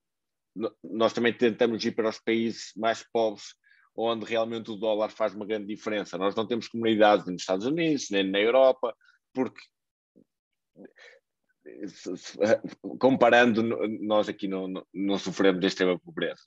nós 0.83 1.13
também 1.13 1.33
tentamos 1.33 1.83
ir 1.83 1.91
para 1.93 2.09
os 2.09 2.19
países 2.19 2.71
mais 2.75 3.03
pobres, 3.11 3.55
onde 3.95 4.25
realmente 4.25 4.69
o 4.69 4.75
dólar 4.75 5.09
faz 5.09 5.33
uma 5.33 5.45
grande 5.45 5.67
diferença. 5.67 6.17
Nós 6.17 6.35
não 6.35 6.47
temos 6.47 6.67
comunidades 6.67 7.25
nos 7.25 7.41
Estados 7.41 7.65
Unidos, 7.65 8.09
nem 8.11 8.29
na 8.29 8.39
Europa, 8.39 8.95
porque 9.33 9.61
comparando, 12.99 13.63
nós 14.01 14.27
aqui 14.27 14.47
não, 14.47 14.67
não, 14.67 14.85
não 14.93 15.17
sofremos 15.17 15.59
de 15.59 15.67
extrema 15.67 15.99
pobreza. 15.99 16.41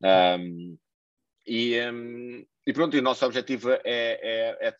Né? 0.00 0.38
Um, 0.38 0.78
e, 1.50 1.90
um, 1.90 2.46
e 2.64 2.72
pronto, 2.72 2.96
e 2.96 3.00
o 3.00 3.02
nosso 3.02 3.26
objetivo 3.26 3.72
é, 3.72 3.80
é, 3.84 4.68
é 4.68 4.76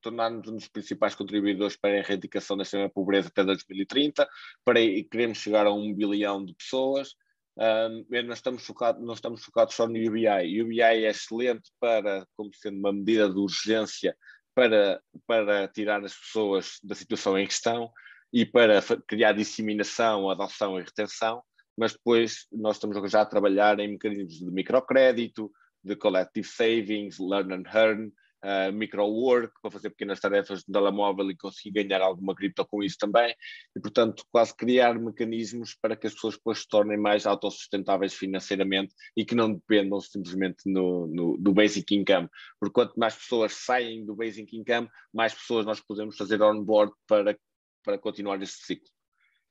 tornar-nos 0.00 0.48
um 0.48 0.56
dos 0.56 0.66
principais 0.66 1.14
contribuidores 1.14 1.76
para 1.76 1.90
a 1.90 1.98
erradicação 1.98 2.56
da 2.56 2.64
extrema 2.64 2.90
pobreza 2.90 3.28
até 3.28 3.44
2030, 3.44 4.28
para 4.64 4.80
queremos 5.08 5.38
chegar 5.38 5.64
a 5.64 5.72
um 5.72 5.94
bilhão 5.94 6.44
de 6.44 6.54
pessoas. 6.54 7.14
Um, 7.56 8.04
nós 8.26 8.38
estamos 8.38 8.66
focados, 8.66 9.00
não 9.00 9.14
estamos 9.14 9.44
focados 9.44 9.76
só 9.76 9.86
no 9.86 9.94
UBI. 9.94 10.60
O 10.60 10.64
UBI 10.64 10.80
é 10.80 11.08
excelente 11.08 11.70
para, 11.78 12.26
como 12.36 12.50
sendo 12.52 12.78
uma 12.78 12.92
medida 12.92 13.30
de 13.30 13.38
urgência 13.38 14.16
para, 14.56 15.00
para 15.24 15.68
tirar 15.68 16.04
as 16.04 16.16
pessoas 16.16 16.80
da 16.82 16.96
situação 16.96 17.38
em 17.38 17.46
questão 17.46 17.92
e 18.32 18.44
para 18.44 18.80
criar 19.06 19.34
disseminação, 19.34 20.28
adoção 20.28 20.80
e 20.80 20.82
retenção, 20.82 21.44
mas 21.76 21.92
depois 21.92 22.48
nós 22.50 22.74
estamos 22.74 23.08
já 23.08 23.20
a 23.20 23.26
trabalhar 23.26 23.78
em 23.78 23.92
mecanismos 23.92 24.34
de 24.34 24.50
microcrédito, 24.50 25.48
de 25.88 25.96
collective 25.96 26.46
savings, 26.46 27.18
learn 27.18 27.52
and 27.52 27.64
earn, 27.74 28.12
uh, 28.44 28.72
micro 28.72 29.06
work, 29.06 29.52
para 29.60 29.70
fazer 29.70 29.90
pequenas 29.90 30.20
tarefas 30.20 30.64
no 30.66 30.72
telemóvel 30.72 31.30
e 31.30 31.36
conseguir 31.36 31.82
ganhar 31.82 32.02
alguma 32.02 32.34
cripto 32.34 32.66
com 32.66 32.82
isso 32.82 32.96
também. 32.98 33.34
E, 33.76 33.80
portanto, 33.80 34.24
quase 34.30 34.54
criar 34.56 34.98
mecanismos 34.98 35.76
para 35.80 35.96
que 35.96 36.06
as 36.06 36.14
pessoas 36.14 36.34
depois 36.36 36.60
se 36.60 36.68
tornem 36.68 36.98
mais 36.98 37.26
autossustentáveis 37.26 38.14
financeiramente 38.14 38.94
e 39.16 39.24
que 39.24 39.34
não 39.34 39.52
dependam 39.52 40.00
simplesmente 40.00 40.58
no, 40.66 41.06
no, 41.06 41.36
do 41.38 41.52
basic 41.52 41.94
income. 41.94 42.28
Porque 42.60 42.74
quanto 42.74 42.98
mais 42.98 43.14
pessoas 43.14 43.52
saem 43.52 44.04
do 44.04 44.14
basic 44.14 44.56
income, 44.56 44.88
mais 45.12 45.34
pessoas 45.34 45.66
nós 45.66 45.80
podemos 45.80 46.16
fazer 46.16 46.40
on-board 46.42 46.92
para, 47.06 47.36
para 47.84 47.98
continuar 47.98 48.40
este 48.42 48.64
ciclo. 48.64 48.97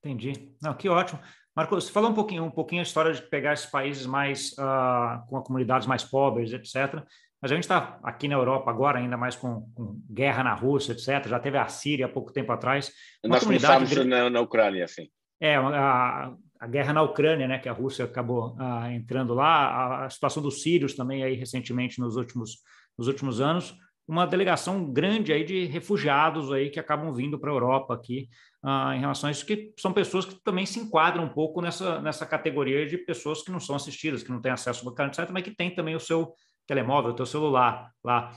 Entendi. 0.03 0.55
Não, 0.61 0.73
que 0.73 0.87
ótimo. 0.87 1.19
Marcos, 1.55 1.85
você 1.85 1.91
falou 1.91 2.11
um 2.11 2.13
pouquinho, 2.13 2.43
um 2.43 2.51
pouquinho 2.51 2.81
a 2.81 2.83
história 2.83 3.11
de 3.11 3.21
pegar 3.21 3.53
esses 3.53 3.65
países 3.65 4.05
mais 4.05 4.51
uh, 4.53 5.27
com 5.27 5.41
comunidades 5.41 5.87
mais 5.87 6.03
pobres, 6.03 6.53
etc. 6.53 7.03
Mas 7.41 7.51
a 7.51 7.55
gente 7.55 7.63
está 7.63 7.99
aqui 8.03 8.27
na 8.27 8.35
Europa 8.35 8.69
agora, 8.69 8.99
ainda 8.99 9.17
mais 9.17 9.35
com, 9.35 9.61
com, 9.73 9.99
guerra 10.07 10.43
na 10.43 10.53
Rússia, 10.53 10.91
etc. 10.91 11.27
Já 11.27 11.39
teve 11.39 11.57
a 11.57 11.67
Síria 11.67 12.05
há 12.05 12.09
pouco 12.09 12.31
tempo 12.31 12.51
atrás. 12.51 12.91
Uma 13.23 13.33
Nós 13.33 13.43
comunidade 13.43 13.85
começamos 13.85 14.07
na, 14.07 14.29
na 14.29 14.41
Ucrânia, 14.41 14.87
sim. 14.87 15.07
É, 15.41 15.55
a, 15.55 16.31
a, 16.59 16.67
guerra 16.67 16.93
na 16.93 17.01
Ucrânia, 17.01 17.47
né, 17.47 17.57
que 17.57 17.69
a 17.69 17.73
Rússia 17.73 18.05
acabou 18.05 18.55
uh, 18.55 18.91
entrando 18.91 19.33
lá, 19.33 19.47
a, 19.47 20.05
a, 20.05 20.09
situação 20.11 20.43
dos 20.43 20.61
sírios 20.61 20.95
também 20.95 21.23
aí 21.23 21.33
recentemente 21.33 21.99
nos 21.99 22.17
últimos, 22.17 22.57
nos 22.97 23.07
últimos 23.07 23.41
anos 23.41 23.75
uma 24.07 24.25
delegação 24.25 24.91
grande 24.91 25.33
aí 25.33 25.43
de 25.43 25.65
refugiados 25.65 26.51
aí 26.51 26.69
que 26.69 26.79
acabam 26.79 27.13
vindo 27.13 27.37
para 27.37 27.51
a 27.51 27.53
Europa 27.53 27.93
aqui 27.93 28.29
ah, 28.63 28.93
em 28.95 28.99
relação 28.99 29.27
a 29.27 29.31
isso, 29.31 29.45
que 29.45 29.73
são 29.77 29.91
pessoas 29.91 30.25
que 30.25 30.35
também 30.43 30.65
se 30.65 30.79
enquadram 30.79 31.25
um 31.25 31.29
pouco 31.29 31.61
nessa, 31.61 32.01
nessa 32.01 32.25
categoria 32.25 32.85
de 32.85 32.97
pessoas 32.97 33.41
que 33.41 33.51
não 33.51 33.59
são 33.59 33.75
assistidas, 33.75 34.23
que 34.23 34.31
não 34.31 34.41
têm 34.41 34.51
acesso 34.51 34.79
ao 34.79 34.91
bancário, 34.91 35.11
etc., 35.11 35.29
mas 35.31 35.43
que 35.43 35.55
têm 35.55 35.75
também 35.75 35.95
o 35.95 35.99
seu, 35.99 36.33
telemóvel, 36.67 37.13
teu 37.13 37.25
celular 37.25 37.91
lá. 38.03 38.31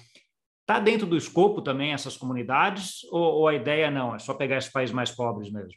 Está 0.61 0.79
dentro 0.79 1.07
do 1.07 1.17
escopo 1.17 1.61
também 1.61 1.93
essas 1.93 2.17
comunidades 2.17 3.03
ou, 3.11 3.21
ou, 3.21 3.49
a 3.49 3.55
ideia 3.55 3.91
não, 3.91 4.15
é 4.15 4.19
só 4.21 4.33
pegar 4.33 4.57
esses 4.57 4.71
países 4.71 4.95
mais 4.95 5.11
pobres 5.11 5.51
mesmo? 5.51 5.75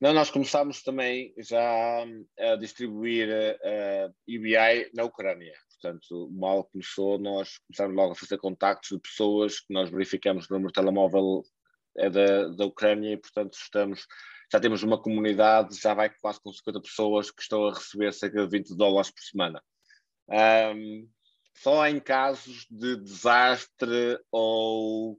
Não, 0.00 0.12
nós 0.12 0.30
começámos 0.30 0.82
também 0.82 1.32
já 1.38 2.04
a 2.38 2.56
distribuir 2.56 3.28
uh, 3.28 4.14
EBI 4.26 4.90
na 4.94 5.04
Ucrânia. 5.04 5.54
Portanto, 5.80 6.30
mal 6.32 6.64
começou, 6.64 7.18
nós 7.18 7.58
começámos 7.58 7.96
logo 7.96 8.12
a 8.12 8.16
fazer 8.16 8.38
contactos 8.38 8.90
de 8.90 8.98
pessoas 8.98 9.60
que 9.60 9.72
nós 9.72 9.90
verificamos 9.90 10.48
o 10.48 10.52
número 10.54 10.68
de 10.68 10.74
telemóvel 10.74 11.42
é 11.96 12.10
da, 12.10 12.48
da 12.48 12.66
Ucrânia 12.66 13.12
e, 13.12 13.16
portanto, 13.16 13.54
estamos, 13.54 14.06
já 14.52 14.60
temos 14.60 14.82
uma 14.82 15.00
comunidade, 15.00 15.80
já 15.80 15.94
vai 15.94 16.10
quase 16.10 16.40
com 16.40 16.52
50 16.52 16.80
pessoas 16.80 17.30
que 17.30 17.42
estão 17.42 17.66
a 17.66 17.74
receber 17.74 18.12
cerca 18.12 18.46
de 18.46 18.58
20 18.58 18.76
dólares 18.76 19.10
por 19.10 19.22
semana. 19.22 19.62
Um, 20.28 21.08
só 21.54 21.86
em 21.86 21.98
casos 21.98 22.66
de 22.70 22.96
desastre 22.96 24.18
ou 24.30 25.18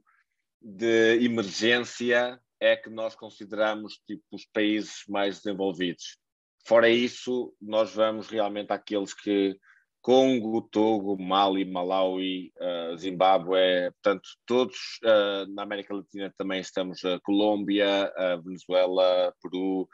de 0.60 1.24
emergência 1.24 2.40
é 2.60 2.76
que 2.76 2.90
nós 2.90 3.14
consideramos 3.14 3.98
tipo 4.06 4.24
os 4.32 4.44
países 4.46 5.04
mais 5.08 5.40
desenvolvidos. 5.40 6.18
Fora 6.64 6.88
isso, 6.88 7.54
nós 7.60 7.94
vamos 7.94 8.28
realmente 8.28 8.72
àqueles 8.72 9.14
que 9.14 9.58
Congo, 10.00 10.62
Togo, 10.62 11.20
Mali, 11.20 11.64
Malawi, 11.64 12.52
uh, 12.56 12.96
Zimbábue, 12.96 13.90
portanto, 13.92 14.28
todos 14.46 14.76
uh, 15.04 15.52
na 15.52 15.62
América 15.62 15.94
Latina 15.94 16.32
também 16.36 16.60
estamos, 16.60 17.04
a 17.04 17.18
Colômbia, 17.20 18.12
a 18.16 18.36
Venezuela, 18.36 19.34
Peru, 19.42 19.88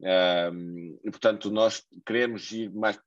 um, 0.00 0.98
e 1.02 1.10
portanto 1.10 1.50
nós 1.50 1.82
queremos 2.06 2.52
ir 2.52 2.70
mais 2.72 2.98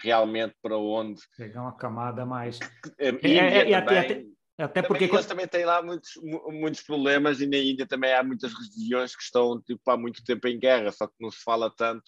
realmente 0.00 0.54
para 0.62 0.78
onde... 0.78 1.20
Pegar 1.36 1.62
uma 1.62 1.76
camada 1.76 2.24
mais... 2.24 2.60
É, 2.98 3.08
é, 3.08 3.70
é, 3.70 3.74
até, 3.74 3.98
até, 3.98 4.24
até 4.58 4.82
porque... 4.82 5.04
Eles 5.04 5.26
também 5.26 5.48
têm 5.48 5.64
lá 5.64 5.82
muitos, 5.82 6.10
muitos 6.48 6.82
problemas 6.82 7.40
e 7.40 7.46
na 7.46 7.56
Índia 7.56 7.86
também 7.86 8.12
há 8.14 8.22
muitas 8.22 8.52
regiões 8.52 9.16
que 9.16 9.22
estão 9.22 9.60
tipo, 9.60 9.90
há 9.90 9.96
muito 9.96 10.22
tempo 10.24 10.46
em 10.46 10.58
guerra, 10.58 10.92
só 10.92 11.06
que 11.06 11.14
não 11.18 11.30
se 11.30 11.42
fala 11.42 11.70
tanto 11.76 12.04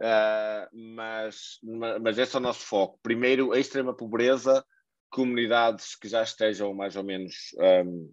Uh, 0.00 0.96
mas, 0.96 1.58
mas 2.02 2.18
esse 2.18 2.34
é 2.34 2.38
o 2.38 2.42
nosso 2.42 2.66
foco. 2.66 2.98
Primeiro, 3.02 3.52
a 3.52 3.58
extrema 3.58 3.94
pobreza, 3.94 4.64
comunidades 5.14 5.94
que 5.94 6.08
já 6.08 6.24
estejam 6.24 6.74
mais 6.74 6.96
ou 6.96 7.04
menos 7.04 7.54
um, 7.86 8.10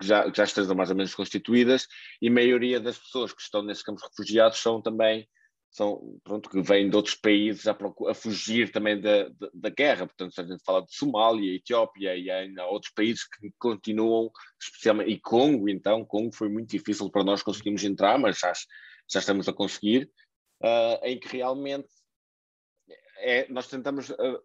que 0.00 0.06
já, 0.06 0.30
que 0.30 0.36
já 0.36 0.44
estejam 0.44 0.72
mais 0.72 0.88
ou 0.88 0.94
menos 0.94 1.12
constituídas 1.12 1.88
e 2.22 2.28
a 2.28 2.30
maioria 2.30 2.78
das 2.78 2.96
pessoas 2.96 3.32
que 3.32 3.42
estão 3.42 3.64
nesses 3.64 3.82
campos 3.82 4.04
refugiados 4.04 4.58
são 4.58 4.80
também 4.80 5.28
são 5.72 6.16
pronto 6.22 6.48
que 6.48 6.62
vêm 6.62 6.88
de 6.88 6.94
outros 6.94 7.16
países 7.16 7.66
a, 7.66 7.76
a 8.08 8.14
fugir 8.14 8.70
também 8.70 9.00
da, 9.00 9.24
da, 9.30 9.50
da, 9.52 9.70
guerra 9.70 10.06
portanto 10.06 10.40
a 10.40 10.44
gente 10.44 10.62
fala 10.64 10.84
de 10.84 10.94
Somália, 10.94 11.56
Etiópia 11.56 12.16
e 12.16 12.30
ainda 12.30 12.64
outros 12.66 12.92
países 12.94 13.24
que 13.24 13.50
continuam 13.58 14.30
especialmente 14.62 15.10
e 15.10 15.18
Congo 15.18 15.68
então 15.68 16.04
Congo 16.04 16.32
foi 16.32 16.48
muito 16.48 16.70
difícil 16.70 17.10
para 17.10 17.24
nós 17.24 17.42
conseguirmos 17.42 17.82
entrar 17.82 18.20
mas 18.20 18.38
já 18.38 18.52
já 19.10 19.18
estamos 19.18 19.48
a 19.48 19.52
conseguir 19.52 20.08
uh, 20.62 21.04
em 21.04 21.18
que 21.18 21.28
realmente 21.28 21.88
é, 23.18 23.48
nós 23.50 23.68
tentamos 23.68 24.10
uh, 24.10 24.42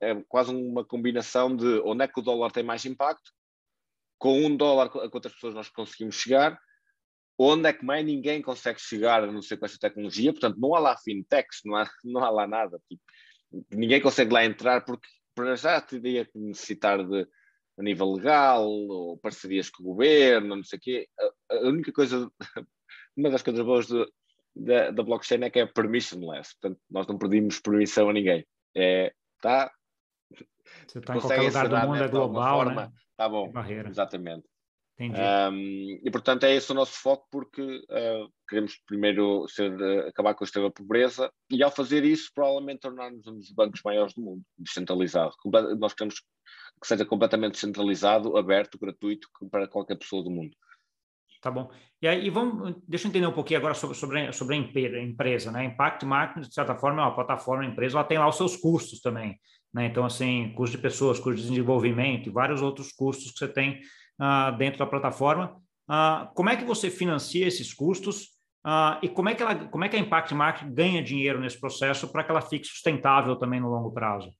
é 0.00 0.14
quase 0.28 0.54
uma 0.54 0.84
combinação 0.84 1.54
de 1.54 1.80
onde 1.80 2.04
é 2.04 2.08
que 2.08 2.20
o 2.20 2.22
dólar 2.22 2.52
tem 2.52 2.62
mais 2.62 2.84
impacto, 2.84 3.32
com 4.18 4.44
um 4.44 4.56
dólar 4.56 4.86
a 4.86 5.10
quantas 5.10 5.32
pessoas 5.32 5.54
nós 5.54 5.68
conseguimos 5.68 6.16
chegar, 6.16 6.58
onde 7.38 7.68
é 7.68 7.72
que 7.72 7.84
mais 7.84 8.04
ninguém 8.04 8.40
consegue 8.40 8.80
chegar 8.80 9.24
a 9.24 9.32
não 9.32 9.42
ser 9.42 9.56
com 9.56 9.66
esta 9.66 9.78
tecnologia, 9.78 10.32
portanto 10.32 10.58
não 10.58 10.74
há 10.74 10.78
lá 10.78 10.96
fintechs, 10.96 11.60
não 11.64 11.74
há, 11.76 11.90
não 12.04 12.22
há 12.22 12.30
lá 12.30 12.46
nada, 12.46 12.80
tipo, 12.88 13.02
ninguém 13.70 14.00
consegue 14.00 14.32
lá 14.32 14.44
entrar 14.44 14.84
porque 14.84 15.08
para 15.34 15.56
já 15.56 15.80
teria 15.80 16.24
que 16.24 16.38
necessitar 16.38 17.04
de 17.04 17.26
a 17.76 17.82
nível 17.82 18.12
legal 18.12 18.68
ou 18.68 19.18
parcerias 19.18 19.68
com 19.68 19.82
o 19.82 19.86
governo, 19.86 20.56
não 20.56 20.62
sei 20.62 20.78
o 20.78 20.80
quê. 20.80 21.08
A, 21.50 21.56
a 21.56 21.60
única 21.68 21.92
coisa, 21.92 22.30
uma 23.16 23.30
das 23.30 23.42
coisas 23.42 23.64
boas 23.64 23.86
de, 23.86 24.06
da, 24.54 24.90
da 24.90 25.02
blockchain 25.02 25.42
é 25.42 25.50
que 25.50 25.60
é 25.60 25.66
permissionless, 25.66 26.54
portanto, 26.60 26.80
nós 26.90 27.06
não 27.06 27.18
pedimos 27.18 27.60
permissão 27.60 28.08
a 28.08 28.12
ninguém. 28.12 28.46
É, 28.76 29.12
tá? 29.40 29.70
Você 30.86 30.98
está 30.98 31.16
em 31.16 31.20
qualquer 31.20 31.42
lugar 31.42 31.68
do 31.68 31.88
mundo, 31.88 32.04
é 32.04 32.08
global, 32.08 32.64
forma, 32.64 32.86
né? 32.86 32.92
Tá 33.16 33.28
bom, 33.28 33.50
barreira. 33.50 33.88
exatamente. 33.88 34.44
Entendi. 34.98 35.20
Um, 35.20 36.00
e 36.04 36.10
portanto 36.10 36.44
é 36.44 36.54
esse 36.54 36.70
o 36.70 36.74
nosso 36.74 36.92
foco 36.92 37.26
porque 37.30 37.62
uh, 37.62 38.32
queremos 38.48 38.78
primeiro 38.86 39.44
ser, 39.48 39.72
uh, 39.74 40.08
acabar 40.08 40.34
com 40.34 40.44
a 40.44 40.46
extrema 40.46 40.70
pobreza 40.70 41.32
e 41.50 41.64
ao 41.64 41.70
fazer 41.70 42.04
isso 42.04 42.30
provavelmente 42.32 42.80
tornar-nos 42.80 43.26
um 43.26 43.34
dos 43.34 43.50
bancos 43.50 43.80
maiores 43.84 44.14
do 44.14 44.22
mundo, 44.22 44.42
descentralizado. 44.56 45.34
Nós 45.78 45.94
queremos 45.94 46.20
que 46.20 46.86
seja 46.86 47.04
completamente 47.04 47.54
descentralizado, 47.54 48.36
aberto, 48.36 48.78
gratuito 48.78 49.28
para 49.50 49.66
qualquer 49.66 49.96
pessoa 49.96 50.22
do 50.22 50.30
mundo. 50.30 50.56
Tá 51.44 51.50
bom. 51.50 51.70
E 52.00 52.08
aí, 52.08 52.30
vamos, 52.30 52.74
deixa 52.88 53.06
eu 53.06 53.10
entender 53.10 53.26
um 53.26 53.32
pouquinho 53.32 53.58
agora 53.58 53.74
sobre, 53.74 53.94
sobre, 53.94 54.32
sobre 54.32 54.56
a 54.56 55.02
empresa, 55.02 55.52
né? 55.52 55.66
Impact 55.66 56.06
Marketing, 56.06 56.48
de 56.48 56.54
certa 56.54 56.74
forma, 56.74 57.02
é 57.02 57.04
uma 57.04 57.14
plataforma, 57.14 57.62
a 57.62 57.66
empresa, 57.66 57.98
ela 57.98 58.04
tem 58.04 58.16
lá 58.16 58.26
os 58.26 58.38
seus 58.38 58.56
custos 58.56 59.02
também, 59.02 59.38
né? 59.70 59.84
Então, 59.84 60.06
assim, 60.06 60.54
custo 60.56 60.74
de 60.74 60.82
pessoas, 60.82 61.18
custo 61.18 61.42
de 61.42 61.46
desenvolvimento 61.46 62.30
e 62.30 62.32
vários 62.32 62.62
outros 62.62 62.92
custos 62.92 63.30
que 63.30 63.38
você 63.40 63.46
tem 63.46 63.78
uh, 64.18 64.56
dentro 64.56 64.78
da 64.78 64.86
plataforma. 64.86 65.54
Uh, 65.86 66.32
como 66.34 66.48
é 66.48 66.56
que 66.56 66.64
você 66.64 66.88
financia 66.88 67.46
esses 67.46 67.74
custos 67.74 68.22
uh, 68.66 68.96
e 69.02 69.08
como 69.10 69.28
é, 69.28 69.34
que 69.34 69.42
ela, 69.42 69.54
como 69.68 69.84
é 69.84 69.88
que 69.90 69.96
a 69.96 70.00
Impact 70.00 70.34
Marketing 70.34 70.72
ganha 70.72 71.02
dinheiro 71.02 71.38
nesse 71.38 71.60
processo 71.60 72.10
para 72.10 72.24
que 72.24 72.30
ela 72.30 72.40
fique 72.40 72.66
sustentável 72.66 73.36
também 73.36 73.60
no 73.60 73.68
longo 73.68 73.92
prazo? 73.92 74.32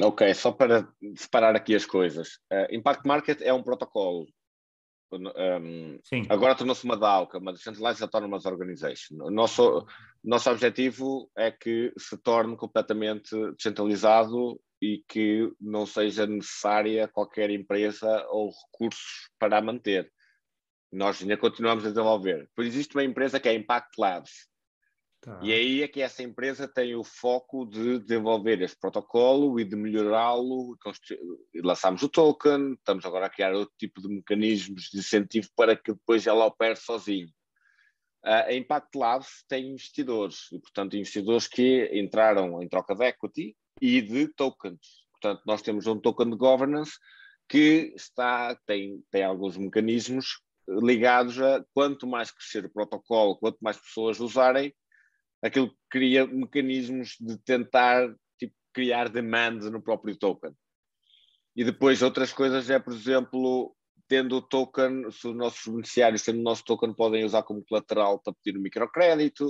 Ok, 0.00 0.32
só 0.34 0.52
para 0.52 0.86
separar 1.16 1.56
aqui 1.56 1.74
as 1.74 1.84
coisas. 1.84 2.36
Uh, 2.48 2.72
Impact 2.76 3.04
Market 3.08 3.40
é 3.42 3.52
um 3.52 3.64
protocolo 3.64 4.28
um, 5.12 5.98
agora 6.28 6.54
tornou-se 6.54 6.84
uma 6.84 6.96
DAO, 6.96 7.28
é 7.32 7.38
uma 7.38 7.52
Decentralized 7.52 8.02
Autonomous 8.02 8.44
Organization. 8.44 9.16
O 9.22 9.30
nosso, 9.30 9.86
nosso 10.22 10.50
objetivo 10.50 11.30
é 11.36 11.50
que 11.50 11.92
se 11.98 12.16
torne 12.18 12.56
completamente 12.56 13.30
descentralizado 13.52 14.60
e 14.80 15.04
que 15.08 15.52
não 15.60 15.84
seja 15.84 16.26
necessária 16.26 17.08
qualquer 17.08 17.50
empresa 17.50 18.26
ou 18.28 18.50
recursos 18.50 19.30
para 19.38 19.58
a 19.58 19.62
manter. 19.62 20.10
Nós 20.92 21.20
ainda 21.22 21.36
continuamos 21.36 21.84
a 21.84 21.90
desenvolver. 21.90 22.48
Pois 22.54 22.68
existe 22.68 22.96
uma 22.96 23.04
empresa 23.04 23.38
que 23.38 23.48
é 23.48 23.54
Impact 23.54 23.90
Labs, 23.98 24.49
Tá. 25.20 25.38
E 25.42 25.52
aí 25.52 25.82
é 25.82 25.88
que 25.88 26.00
essa 26.00 26.22
empresa 26.22 26.66
tem 26.66 26.94
o 26.94 27.04
foco 27.04 27.66
de 27.66 27.98
desenvolver 27.98 28.62
este 28.62 28.78
protocolo 28.78 29.60
e 29.60 29.64
de 29.64 29.76
melhorá-lo. 29.76 30.78
Lançámos 31.62 32.02
o 32.02 32.08
token, 32.08 32.72
estamos 32.72 33.04
agora 33.04 33.26
a 33.26 33.30
criar 33.30 33.52
outro 33.52 33.74
tipo 33.78 34.00
de 34.00 34.08
mecanismos 34.08 34.84
de 34.90 34.98
incentivo 34.98 35.48
para 35.54 35.76
que 35.76 35.92
depois 35.92 36.26
ela 36.26 36.46
opere 36.46 36.76
sozinho. 36.76 37.28
A 38.22 38.52
Impact 38.52 38.96
Labs 38.96 39.44
tem 39.48 39.70
investidores, 39.70 40.50
e 40.52 40.58
portanto 40.58 40.96
investidores 40.96 41.46
que 41.46 41.90
entraram 41.92 42.62
em 42.62 42.68
troca 42.68 42.94
de 42.94 43.04
equity 43.04 43.56
e 43.80 44.02
de 44.02 44.28
tokens. 44.28 45.06
Portanto, 45.12 45.42
nós 45.46 45.62
temos 45.62 45.86
um 45.86 45.98
token 45.98 46.30
de 46.30 46.36
governance 46.36 46.92
que 47.48 47.92
está, 47.94 48.54
tem, 48.66 49.02
tem 49.10 49.22
alguns 49.22 49.56
mecanismos 49.56 50.40
ligados 50.66 51.40
a 51.40 51.64
quanto 51.74 52.06
mais 52.06 52.30
crescer 52.30 52.64
o 52.64 52.70
protocolo, 52.70 53.36
quanto 53.36 53.58
mais 53.60 53.76
pessoas 53.76 54.20
usarem, 54.20 54.72
aquilo 55.42 55.74
cria 55.88 56.26
mecanismos 56.26 57.16
de 57.20 57.38
tentar 57.38 58.14
tipo, 58.38 58.54
criar 58.72 59.08
demand 59.08 59.58
no 59.70 59.82
próprio 59.82 60.16
token. 60.16 60.52
E 61.56 61.64
depois 61.64 62.02
outras 62.02 62.32
coisas 62.32 62.70
é, 62.70 62.78
por 62.78 62.92
exemplo, 62.92 63.74
tendo 64.08 64.36
o 64.36 64.42
token, 64.42 65.10
se 65.10 65.28
os 65.28 65.36
nossos 65.36 65.66
beneficiários 65.66 66.22
tendo 66.22 66.40
o 66.40 66.42
nosso 66.42 66.64
token 66.64 66.92
podem 66.94 67.24
usar 67.24 67.42
como 67.42 67.64
colateral 67.64 68.18
para 68.18 68.34
pedir 68.42 68.58
um 68.58 68.62
microcrédito. 68.62 69.48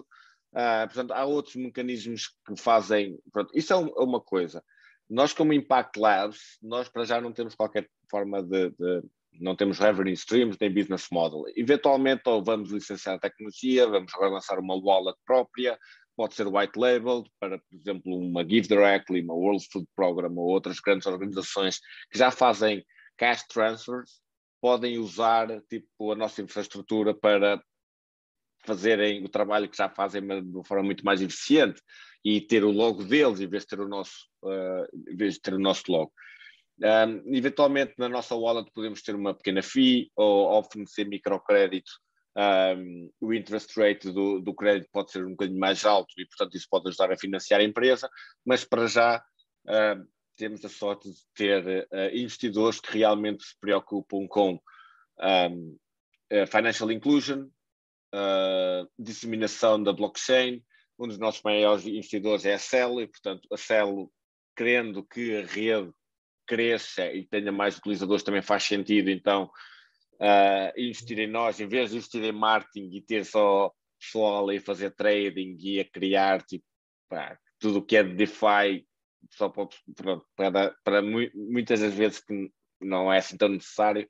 Uh, 0.52 0.86
portanto, 0.86 1.12
há 1.12 1.24
outros 1.24 1.56
mecanismos 1.56 2.34
que 2.46 2.56
fazem. 2.56 3.18
Pronto, 3.32 3.50
isso 3.54 3.72
é, 3.72 3.76
é 3.76 4.02
uma 4.02 4.20
coisa. 4.20 4.62
Nós, 5.08 5.32
como 5.32 5.52
Impact 5.52 5.98
Labs, 5.98 6.58
nós 6.62 6.88
para 6.88 7.04
já 7.04 7.20
não 7.20 7.32
temos 7.32 7.54
qualquer 7.54 7.88
forma 8.10 8.42
de, 8.42 8.70
de 8.70 9.02
não 9.32 9.56
temos 9.56 9.78
revenue 9.78 10.12
streams 10.12 10.56
nem 10.60 10.72
business 10.72 11.06
model. 11.10 11.44
Eventualmente, 11.56 12.22
ou 12.26 12.42
vamos 12.42 12.70
licenciar 12.70 13.16
a 13.16 13.18
tecnologia, 13.18 13.86
vamos 13.86 14.12
lançar 14.20 14.58
uma 14.58 14.74
wallet 14.74 15.16
própria, 15.24 15.78
pode 16.16 16.34
ser 16.34 16.46
white 16.46 16.78
labeled 16.78 17.30
para, 17.38 17.58
por 17.58 17.76
exemplo, 17.76 18.16
uma 18.16 18.42
Give 18.42 18.68
Directly, 18.68 19.22
uma 19.22 19.34
World 19.34 19.64
Food 19.72 19.86
Program 19.96 20.32
ou 20.36 20.48
outras 20.48 20.80
grandes 20.80 21.06
organizações 21.06 21.78
que 22.10 22.18
já 22.18 22.30
fazem 22.30 22.84
cash 23.16 23.46
transfers, 23.46 24.20
podem 24.60 24.98
usar 24.98 25.48
tipo 25.68 26.12
a 26.12 26.14
nossa 26.14 26.42
infraestrutura 26.42 27.14
para 27.14 27.62
fazerem 28.64 29.24
o 29.24 29.28
trabalho 29.28 29.68
que 29.68 29.76
já 29.76 29.88
fazem 29.88 30.20
de 30.20 30.56
uma 30.56 30.64
forma 30.64 30.84
muito 30.84 31.04
mais 31.04 31.22
eficiente 31.22 31.80
e 32.24 32.40
ter 32.40 32.64
o 32.64 32.70
logo 32.70 33.02
deles 33.02 33.40
em 33.40 33.48
vez 33.48 33.62
de 33.62 33.68
ter 33.68 33.80
o 33.80 33.88
nosso, 33.88 34.28
uh, 34.42 35.10
em 35.10 35.16
vez 35.16 35.34
de 35.34 35.40
ter 35.40 35.54
o 35.54 35.58
nosso 35.58 35.84
logo. 35.88 36.12
Um, 36.82 37.34
eventualmente, 37.34 37.94
na 37.98 38.08
nossa 38.08 38.34
wallet, 38.34 38.70
podemos 38.72 39.02
ter 39.02 39.14
uma 39.14 39.34
pequena 39.34 39.62
fee 39.62 40.10
ou 40.16 40.58
oferecer 40.58 41.04
microcrédito. 41.04 41.90
Um, 42.36 43.10
o 43.20 43.34
interest 43.34 43.78
rate 43.78 44.10
do, 44.10 44.40
do 44.40 44.54
crédito 44.54 44.88
pode 44.92 45.10
ser 45.10 45.24
um 45.26 45.32
bocadinho 45.32 45.58
mais 45.58 45.84
alto 45.84 46.14
e, 46.16 46.24
portanto, 46.26 46.56
isso 46.56 46.66
pode 46.70 46.88
ajudar 46.88 47.12
a 47.12 47.18
financiar 47.18 47.60
a 47.60 47.64
empresa, 47.64 48.08
mas 48.46 48.64
para 48.64 48.86
já 48.86 49.22
temos 50.36 50.64
a 50.64 50.70
sorte 50.70 51.10
de 51.10 51.18
ter 51.34 51.86
uh, 51.92 52.16
investidores 52.16 52.80
que 52.80 52.96
realmente 52.96 53.44
se 53.44 53.58
preocupam 53.60 54.26
com 54.26 54.58
um, 55.20 55.78
uh, 56.32 56.46
financial 56.46 56.90
inclusion, 56.90 57.42
uh, 58.14 58.88
disseminação 58.98 59.82
da 59.82 59.92
blockchain. 59.92 60.64
Um 60.98 61.08
dos 61.08 61.18
nossos 61.18 61.42
maiores 61.42 61.86
investidores 61.86 62.46
é 62.46 62.54
a 62.54 62.58
Celo, 62.58 63.02
e, 63.02 63.06
portanto, 63.06 63.46
a 63.52 63.56
Celo, 63.56 64.10
querendo 64.56 65.04
que 65.04 65.36
a 65.36 65.46
rede 65.46 65.92
cresça 66.50 67.06
e 67.12 67.24
tenha 67.24 67.52
mais 67.52 67.78
utilizadores, 67.78 68.24
também 68.24 68.42
faz 68.42 68.64
sentido, 68.64 69.08
então, 69.08 69.44
uh, 70.14 70.72
investir 70.76 71.20
em 71.20 71.28
nós, 71.28 71.60
em 71.60 71.68
vez 71.68 71.90
de 71.90 71.98
investir 71.98 72.24
em 72.24 72.32
marketing 72.32 72.90
e 72.92 73.00
ter 73.00 73.24
só 73.24 73.72
pessoal 74.00 74.50
a 74.50 74.60
fazer 74.60 74.90
trading 74.90 75.56
e 75.60 75.78
a 75.78 75.84
criar 75.84 76.42
tipo, 76.42 76.64
pá, 77.08 77.38
tudo 77.60 77.78
o 77.78 77.82
que 77.82 77.96
é 77.96 78.02
de 78.02 78.16
DeFi, 78.16 78.84
só 79.30 79.48
para, 79.48 79.68
para, 80.34 80.74
para 80.82 81.02
muitas 81.02 81.80
das 81.80 81.94
vezes 81.94 82.18
que 82.18 82.50
não 82.80 83.12
é 83.12 83.18
assim 83.18 83.36
tão 83.36 83.50
necessário, 83.50 84.08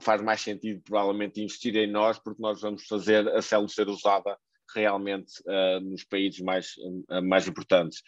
faz 0.00 0.22
mais 0.22 0.40
sentido 0.42 0.80
provavelmente 0.84 1.40
investir 1.40 1.74
em 1.74 1.90
nós, 1.90 2.20
porque 2.20 2.40
nós 2.40 2.60
vamos 2.60 2.86
fazer 2.86 3.26
a 3.30 3.42
célula 3.42 3.68
ser 3.68 3.88
usada 3.88 4.38
realmente 4.72 5.32
uh, 5.46 5.80
nos 5.80 6.04
países 6.04 6.40
mais, 6.40 6.74
uh, 7.10 7.22
mais 7.22 7.48
importantes. 7.48 8.00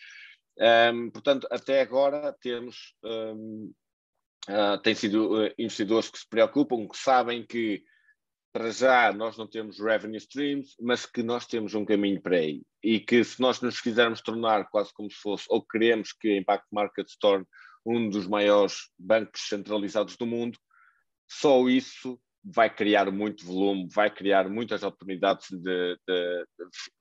Um, 0.58 1.10
portanto, 1.10 1.46
até 1.50 1.82
agora 1.82 2.34
temos 2.40 2.94
um, 3.04 3.72
uh, 4.48 4.78
tem 4.82 4.94
sido 4.94 5.44
uh, 5.44 5.52
investidores 5.58 6.08
que 6.08 6.18
se 6.18 6.28
preocupam, 6.28 6.88
que 6.88 6.96
sabem 6.96 7.46
que 7.46 7.82
para 8.52 8.70
já 8.70 9.12
nós 9.12 9.36
não 9.36 9.46
temos 9.46 9.78
revenue 9.78 10.16
streams, 10.16 10.74
mas 10.80 11.04
que 11.04 11.22
nós 11.22 11.46
temos 11.46 11.74
um 11.74 11.84
caminho 11.84 12.22
para 12.22 12.36
aí. 12.36 12.62
E 12.82 12.98
que 12.98 13.22
se 13.22 13.38
nós 13.38 13.60
nos 13.60 13.80
quisermos 13.82 14.22
tornar 14.22 14.68
quase 14.70 14.94
como 14.94 15.10
se 15.10 15.18
fosse, 15.18 15.44
ou 15.50 15.62
queremos 15.62 16.12
que 16.12 16.28
a 16.28 16.38
Impact 16.38 16.66
Market 16.72 17.06
se 17.06 17.18
torne 17.18 17.44
um 17.84 18.08
dos 18.08 18.26
maiores 18.26 18.88
bancos 18.98 19.42
centralizados 19.46 20.16
do 20.16 20.26
mundo, 20.26 20.58
só 21.28 21.68
isso 21.68 22.18
vai 22.54 22.72
criar 22.72 23.10
muito 23.10 23.44
volume, 23.44 23.88
vai 23.92 24.08
criar 24.08 24.48
muitas 24.48 24.82
oportunidades 24.82 25.48
de, 25.50 25.98
de, 26.06 26.46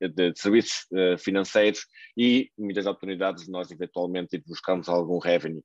de, 0.10 0.32
de 0.32 0.40
serviços 0.40 0.88
uh, 0.92 1.18
financeiros 1.18 1.86
e 2.18 2.50
muitas 2.58 2.88
oportunidades 2.88 3.46
de 3.46 3.52
nós 3.52 3.70
eventualmente 3.70 4.36
ir 4.36 4.44
buscarmos 4.46 4.90
algum 4.90 5.20
revenue. 5.20 5.64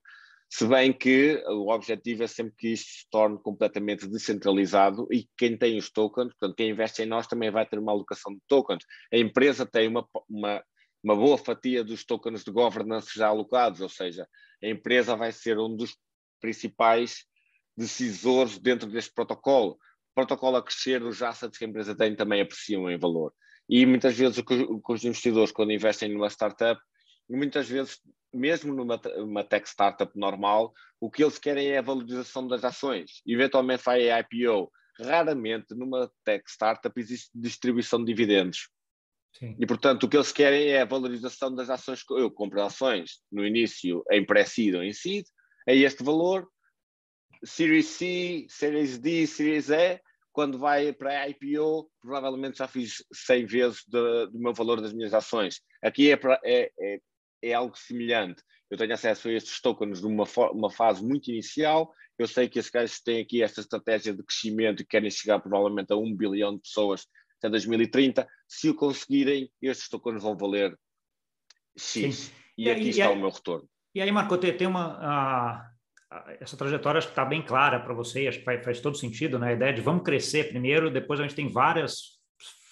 Se 0.53 0.67
bem 0.67 0.93
que 0.93 1.43
o 1.47 1.73
objetivo 1.73 2.25
é 2.25 2.27
sempre 2.27 2.55
que 2.59 2.73
isto 2.73 2.91
se 2.91 3.07
torne 3.09 3.39
completamente 3.41 4.07
descentralizado 4.07 5.07
e 5.11 5.27
quem 5.39 5.57
tem 5.57 5.79
os 5.79 5.91
tokens, 5.91 6.35
portanto, 6.35 6.57
quem 6.57 6.71
investe 6.71 7.03
em 7.03 7.07
nós 7.07 7.27
também 7.29 7.51
vai 7.51 7.65
ter 7.65 7.79
uma 7.79 7.93
alocação 7.93 8.35
de 8.35 8.41
tokens. 8.49 8.85
A 9.13 9.17
empresa 9.17 9.65
tem 9.65 9.87
uma, 9.87 10.07
uma, 10.29 10.63
uma 11.03 11.17
boa 11.17 11.39
fatia 11.39 11.85
dos 11.85 12.05
tokens 12.05 12.43
de 12.43 12.51
governance 12.51 13.17
já 13.17 13.29
alocados, 13.29 13.81
ou 13.81 13.89
seja, 13.89 14.27
a 14.63 14.67
empresa 14.67 15.15
vai 15.17 15.31
ser 15.31 15.57
um 15.59 15.75
dos 15.75 15.97
principais 16.41 17.25
decisores 17.77 18.59
dentro 18.59 18.89
deste 18.91 19.13
protocolo. 19.13 19.73
O 19.73 20.15
protocolo 20.15 20.57
a 20.57 20.63
crescer, 20.63 21.03
os 21.03 21.23
assets 21.23 21.59
que 21.59 21.65
a 21.65 21.69
empresa 21.69 21.95
tem 21.95 22.15
também 22.15 22.41
apreciam 22.41 22.91
em 22.91 22.99
valor. 22.99 23.33
E 23.69 23.87
muitas 23.87 24.17
vezes 24.17 24.39
o 24.39 24.45
que 24.45 24.55
os 24.89 25.05
investidores, 25.05 25.53
quando 25.53 25.73
investem 25.73 26.13
numa 26.13 26.29
startup, 26.29 26.81
muitas 27.29 27.69
vezes 27.69 28.01
mesmo 28.33 28.73
numa 28.75 29.01
uma 29.17 29.45
tech 29.45 29.69
startup 29.69 30.17
normal, 30.17 30.73
o 31.01 31.11
que 31.11 31.23
eles 31.23 31.39
querem 31.39 31.69
é 31.69 31.79
a 31.79 31.83
valorização 31.83 32.47
das 32.47 32.65
ações. 32.65 33.23
Eventualmente 33.27 33.83
vai 33.85 34.11
a 34.11 34.21
IPO. 34.21 34.71
Raramente 35.01 35.75
numa 35.75 36.11
tech 36.25 36.45
startup 36.49 36.99
existe 37.01 37.31
distribuição 37.35 37.99
de 38.01 38.07
dividendos. 38.07 38.69
Sim. 39.33 39.57
E, 39.59 39.67
portanto, 39.67 40.05
o 40.05 40.09
que 40.09 40.17
eles 40.17 40.33
querem 40.33 40.69
é 40.69 40.83
a 40.83 40.85
valorização 40.85 41.55
das 41.55 41.71
ações. 41.71 42.05
Eu 42.11 42.31
compro 42.31 42.63
ações 42.63 43.21
no 43.31 43.47
início 43.47 44.05
em 44.11 44.25
pré-seed 44.25 44.75
ou 44.75 44.83
em 44.83 44.93
seed, 44.93 45.25
é 45.67 45.75
este 45.75 46.03
valor. 46.03 46.49
Series 47.45 47.87
C, 47.87 48.47
Series 48.49 48.99
D, 48.99 49.27
Series 49.27 49.71
E, 49.71 50.01
quando 50.33 50.59
vai 50.59 50.93
para 50.93 51.23
a 51.23 51.29
IPO, 51.29 51.91
provavelmente 52.01 52.59
já 52.59 52.69
fiz 52.69 53.05
100 53.13 53.47
vezes 53.47 53.85
do 53.87 54.31
meu 54.35 54.55
valor 54.55 54.81
das 54.81 54.93
minhas 54.93 55.13
ações. 55.13 55.61
Aqui 55.83 56.11
é, 56.11 56.17
pra, 56.17 56.41
é, 56.45 56.71
é 56.79 57.01
é 57.43 57.53
algo 57.53 57.77
semelhante. 57.77 58.43
Eu 58.71 58.79
tenho 58.79 58.93
acesso 58.93 59.29
a 59.29 59.33
estes 59.33 59.61
tokens 59.61 60.01
numa 60.03 60.25
uma 60.53 60.71
fase 60.71 61.05
muito 61.05 61.31
inicial. 61.31 61.93
Eu 62.19 62.29
sei 62.29 62.49
que 62.49 62.59
esses 62.59 62.71
gajos 62.71 63.01
têm 63.01 63.23
aqui 63.23 63.43
esta 63.43 63.61
estratégia 63.61 64.15
de 64.15 64.23
crescimento 64.23 64.83
e 64.83 64.87
querem 64.87 65.11
chegar 65.11 65.41
provavelmente 65.41 65.93
a 65.93 65.97
um 65.97 66.15
bilhão 66.15 66.55
de 66.55 66.61
pessoas 66.61 67.07
até 67.39 67.49
2030. 67.49 68.29
Se 68.47 68.69
o 68.69 68.75
conseguirem, 68.75 69.51
estes 69.61 69.89
tokens 69.89 70.23
vão 70.23 70.37
valer 70.37 70.79
X. 71.77 72.17
Sim. 72.17 72.33
E, 72.59 72.71
aqui 72.71 72.83
e 72.83 72.89
está 72.91 73.11
o 73.11 73.17
meu 73.17 73.31
retorno. 73.31 73.69
E 73.95 74.01
aí, 74.01 74.13
Marco, 74.13 74.37
tem 74.37 74.67
uma. 74.67 74.99
A, 74.99 75.51
a, 75.51 75.73
essa 76.41 76.57
trajetória 76.57 76.99
acho 76.99 77.09
que 77.09 77.13
está 77.13 77.25
bem 77.25 77.43
clara 77.43 77.79
para 77.79 77.95
você, 77.95 78.27
acho 78.27 78.39
que 78.39 78.45
faz, 78.45 78.65
faz 78.65 78.81
todo 78.81 78.97
sentido, 78.97 79.39
né? 79.39 79.51
A 79.51 79.53
ideia 79.53 79.73
de 79.73 79.81
vamos 79.81 80.03
crescer 80.03 80.49
primeiro, 80.49 80.91
depois 80.91 81.21
a 81.21 81.23
gente 81.23 81.35
tem 81.35 81.49
várias 81.49 82.19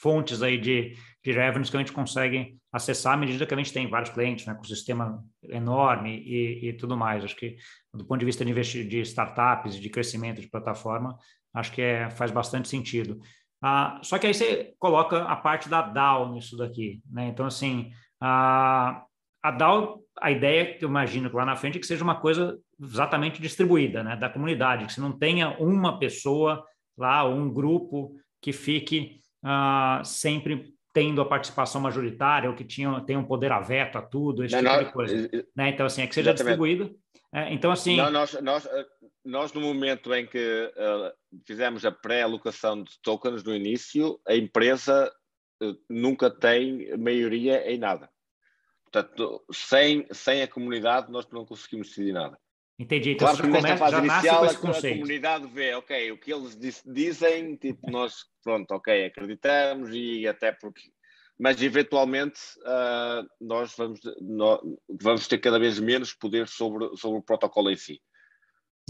fontes 0.01 0.43
aí 0.43 0.59
de, 0.59 0.95
de 1.25 1.33
revenues 1.33 1.71
que 1.71 1.77
a 1.77 1.81
gente 1.81 1.93
consegue 1.93 2.57
acessar 2.73 3.15
à 3.15 3.17
medida 3.17 3.47
que 3.47 3.55
a 3.55 3.57
gente 3.57 3.73
tem 3.73 3.89
vários 3.89 4.11
clientes, 4.11 4.47
né, 4.47 4.55
com 4.55 4.61
um 4.61 4.65
sistema 4.65 5.25
enorme 5.43 6.19
e, 6.19 6.69
e 6.69 6.73
tudo 6.75 6.97
mais. 6.97 7.25
Acho 7.25 7.37
que, 7.37 7.57
do 7.93 8.05
ponto 8.05 8.21
de 8.21 8.27
vista 8.27 8.45
de, 8.45 8.51
investir, 8.51 8.87
de 8.87 9.01
startups 9.01 9.77
de 9.77 9.91
crescimento 9.91 10.41
de 10.41 10.49
plataforma, 10.49 11.17
acho 11.55 11.73
que 11.73 11.83
é, 11.83 12.11
faz 12.11 12.31
bastante 12.31 12.69
sentido. 12.69 13.19
Ah, 13.61 13.99
só 14.03 14.19
que 14.19 14.27
aí 14.27 14.35
você 14.35 14.73
coloca 14.79 15.23
a 15.25 15.35
parte 15.35 15.69
da 15.69 15.83
DAO 15.83 16.33
nisso 16.33 16.57
daqui. 16.57 17.03
Né? 17.11 17.29
Então, 17.29 17.47
assim, 17.47 17.91
a, 18.21 19.05
a 19.49 19.51
DAO, 19.51 20.03
a 20.21 20.31
ideia 20.31 20.75
que 20.75 20.85
eu 20.85 20.89
imagino 20.89 21.31
que 21.31 21.37
lá 21.37 21.45
na 21.45 21.57
frente 21.57 21.79
é 21.79 21.81
que 21.81 21.87
seja 21.87 22.05
uma 22.05 22.21
coisa 22.21 22.59
exatamente 22.81 23.41
distribuída, 23.41 24.03
né, 24.03 24.17
da 24.17 24.29
comunidade, 24.29 24.87
que 24.87 24.93
você 24.93 25.01
não 25.01 25.13
tenha 25.13 25.57
uma 25.59 25.99
pessoa 25.99 26.65
lá, 26.97 27.25
um 27.25 27.53
grupo 27.53 28.15
que 28.43 28.53
fique 28.53 29.21
uh, 29.45 30.05
sempre 30.05 30.75
tendo 30.93 31.21
a 31.21 31.25
participação 31.27 31.81
majoritária 31.81 32.51
ou 32.51 32.57
que 32.57 32.65
tinham, 32.65 33.01
tem 33.05 33.17
um 33.17 33.25
poder 33.25 33.53
a 33.53 33.61
veto 33.61 33.97
a 33.99 34.03
tudo, 34.03 34.45
esse 34.45 34.61
não, 34.61 34.73
tipo 34.73 34.85
de 34.85 34.93
coisa. 34.93 35.31
Né? 35.55 35.71
Então, 35.71 35.87
assim, 35.87 36.03
é 36.03 36.07
que 36.07 36.15
seja 36.15 36.31
exatamente. 36.31 36.59
distribuído. 36.59 36.99
É, 37.33 37.53
então, 37.53 37.71
assim... 37.71 37.97
Não, 37.97 38.11
nós, 38.11 38.33
nós, 38.43 38.67
eh, 38.67 38.87
nós, 39.25 39.53
no 39.53 39.61
momento 39.61 40.13
em 40.13 40.27
que 40.27 40.73
uh, 40.77 41.13
fizemos 41.47 41.85
a 41.85 41.93
pré-alocação 41.93 42.83
de 42.83 43.01
tokens 43.03 43.45
no 43.45 43.55
início, 43.55 44.19
a 44.27 44.35
empresa 44.35 45.13
uh, 45.63 45.77
nunca 45.89 46.31
tem 46.31 46.97
maioria 46.97 47.71
em 47.71 47.79
nada. 47.79 48.11
Portanto, 48.91 49.45
sem, 49.53 50.07
sem 50.11 50.43
a 50.43 50.49
comunidade, 50.49 51.13
nós 51.13 51.29
não 51.31 51.45
conseguimos 51.45 51.89
decidir 51.89 52.13
nada. 52.13 52.39
Entendi. 52.79 53.13
Então, 53.13 53.29
claro 53.29 53.43
que 53.43 53.49
nesta 53.49 53.77
fase 53.77 53.97
inicial 53.97 54.45
a, 54.45 54.51
a, 54.51 54.55
comunidade 54.55 55.47
vê, 55.49 55.75
ok, 55.75 56.13
o 56.13 56.19
que 56.19 56.33
eles 56.33 56.57
dizem, 56.87 57.57
tipo, 57.57 57.91
nós, 57.91 58.25
pronto, 58.43 58.71
ok, 58.73 59.07
acreditamos 59.07 59.91
e 59.93 60.27
até 60.27 60.53
porque... 60.53 60.83
Mas, 61.39 61.63
eventualmente, 61.63 62.41
uh, 62.63 63.27
nós, 63.41 63.75
vamos, 63.77 64.01
nós 64.21 64.61
vamos 65.01 65.29
ter 65.29 65.39
cada 65.39 65.59
vez 65.59 65.79
menos 65.79 66.13
poder 66.13 66.49
sobre, 66.49 66.97
sobre 66.97 67.19
o 67.19 67.23
protocolo 67.23 67.71
em 67.71 67.77
si. 67.77 68.01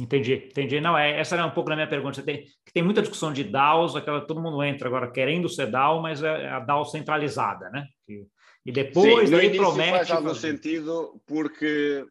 Entendi, 0.01 0.47
entendi. 0.51 0.81
Não, 0.81 0.97
é, 0.97 1.19
essa 1.19 1.35
era 1.35 1.45
um 1.45 1.51
pouco 1.51 1.69
da 1.69 1.77
minha 1.77 1.89
pergunta. 1.89 2.15
Você 2.15 2.23
tem, 2.23 2.45
tem 2.73 2.83
muita 2.83 3.03
discussão 3.03 3.33
de 3.33 3.45
DAOs, 3.45 3.97
aquela 3.97 4.21
todo 4.21 4.41
mundo 4.41 4.63
entra 4.63 4.89
agora 4.89 5.11
querendo 5.11 5.49
ser 5.49 5.71
DAO, 5.71 6.01
mas 6.01 6.23
é 6.23 6.49
a 6.49 6.61
DAO 6.61 6.85
centralizada, 6.87 7.69
né? 7.69 7.85
E, 8.09 8.25
e 8.69 8.73
depois 8.73 9.31
Sim, 9.31 9.35
no 9.35 9.43
início 9.43 9.63
promete. 9.63 9.91
Faz 9.93 10.11
algum 10.11 10.35
sentido 10.35 11.19
porque 11.27 12.07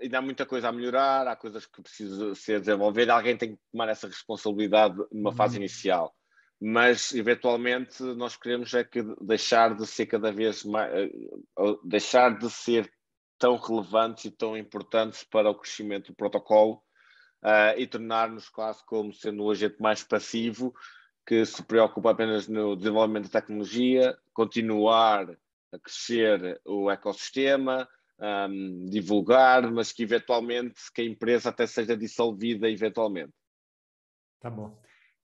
ainda 0.00 0.18
há 0.18 0.22
muita 0.22 0.46
coisa 0.46 0.68
a 0.68 0.72
melhorar, 0.72 1.26
há 1.26 1.34
coisas 1.34 1.66
que 1.66 1.82
precisam 1.82 2.32
ser 2.32 2.60
desenvolvidas, 2.60 3.16
alguém 3.16 3.36
tem 3.36 3.56
que 3.56 3.60
tomar 3.72 3.88
essa 3.88 4.06
responsabilidade 4.06 4.96
numa 5.10 5.32
fase 5.32 5.56
uhum. 5.56 5.62
inicial. 5.62 6.14
Mas, 6.60 7.12
eventualmente, 7.12 8.04
nós 8.04 8.36
queremos 8.36 8.72
é 8.72 8.84
que 8.84 9.02
deixar 9.20 9.74
de 9.74 9.84
ser 9.84 10.06
cada 10.06 10.30
vez 10.30 10.62
mais, 10.62 10.94
eh, 10.94 11.10
deixar 11.82 12.38
de 12.38 12.48
ser 12.50 12.88
tão 13.36 13.56
relevantes 13.56 14.26
e 14.26 14.30
tão 14.30 14.56
importantes 14.56 15.24
para 15.24 15.50
o 15.50 15.56
crescimento 15.56 16.12
do 16.12 16.16
protocolo 16.16 16.76
uh, 17.42 17.76
e 17.76 17.84
tornar-nos 17.84 18.48
quase 18.48 18.82
como 18.86 19.12
sendo 19.12 19.42
o 19.42 19.50
agente 19.50 19.76
mais 19.80 20.04
passivo 20.04 20.72
que 21.26 21.44
se 21.44 21.62
preocupa 21.64 22.12
apenas 22.12 22.46
no 22.46 22.76
desenvolvimento 22.76 23.24
da 23.24 23.40
tecnologia, 23.40 24.16
continuar 24.32 25.36
crescer 25.78 26.60
o 26.64 26.90
ecossistema, 26.90 27.88
um, 28.18 28.86
divulgar, 28.86 29.70
mas 29.70 29.92
que 29.92 30.02
eventualmente 30.02 30.80
que 30.94 31.02
a 31.02 31.04
empresa 31.04 31.50
até 31.50 31.66
seja 31.66 31.96
dissolvida 31.96 32.70
eventualmente. 32.70 33.32
Tá 34.40 34.50
bom. 34.50 34.78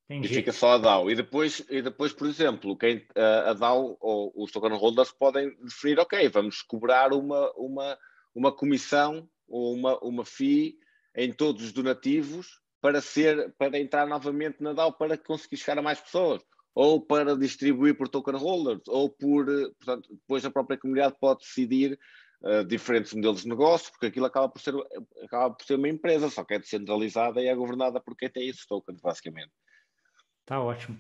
Entendi. 0.09 0.26
E 0.26 0.34
fica 0.34 0.53
só 0.53 0.72
a 0.72 0.78
DAO. 0.78 1.11
E 1.11 1.14
depois, 1.14 1.64
e 1.70 1.80
depois 1.80 2.12
por 2.12 2.26
exemplo, 2.26 2.76
quem, 2.76 3.07
a 3.16 3.53
DAO 3.55 3.96
ou 4.00 4.32
os 4.36 4.50
token 4.50 4.76
holders 4.76 5.12
podem 5.12 5.57
definir, 5.62 5.98
ok, 5.98 6.28
vamos 6.28 6.61
cobrar 6.62 7.12
uma, 7.12 7.50
uma, 7.57 7.98
uma 8.34 8.53
comissão 8.53 9.28
ou 9.48 9.74
uma, 9.74 9.98
uma 10.00 10.24
FII 10.24 10.76
em 11.16 11.32
todos 11.32 11.62
os 11.62 11.72
donativos 11.72 12.61
para, 12.80 13.00
ser, 13.00 13.55
para 13.57 13.78
entrar 13.78 14.07
novamente 14.07 14.62
na 14.62 14.72
DAO 14.72 14.92
para 14.92 15.16
conseguir 15.16 15.57
chegar 15.57 15.78
a 15.78 15.82
mais 15.82 16.00
pessoas 16.00 16.42
ou 16.74 17.00
para 17.00 17.36
distribuir 17.36 17.96
por 17.96 18.08
token 18.08 18.36
holders, 18.36 18.82
ou 18.88 19.10
por, 19.10 19.46
portanto, 19.46 20.08
depois 20.10 20.44
a 20.44 20.50
própria 20.50 20.78
comunidade 20.78 21.16
pode 21.20 21.40
decidir 21.40 21.98
uh, 22.42 22.64
diferentes 22.64 23.12
modelos 23.12 23.42
de 23.42 23.48
negócio, 23.48 23.90
porque 23.92 24.06
aquilo 24.06 24.26
acaba 24.26 24.48
por, 24.48 24.60
ser, 24.60 24.74
acaba 25.22 25.54
por 25.54 25.64
ser 25.64 25.74
uma 25.74 25.88
empresa, 25.88 26.30
só 26.30 26.44
que 26.44 26.54
é 26.54 26.58
descentralizada 26.58 27.40
e 27.40 27.46
é 27.46 27.54
governada 27.54 28.00
por 28.00 28.16
quem 28.16 28.30
tem 28.30 28.48
esses 28.48 28.66
tokens, 28.66 29.00
basicamente. 29.00 29.52
Tá 30.44 30.60
ótimo. 30.60 30.98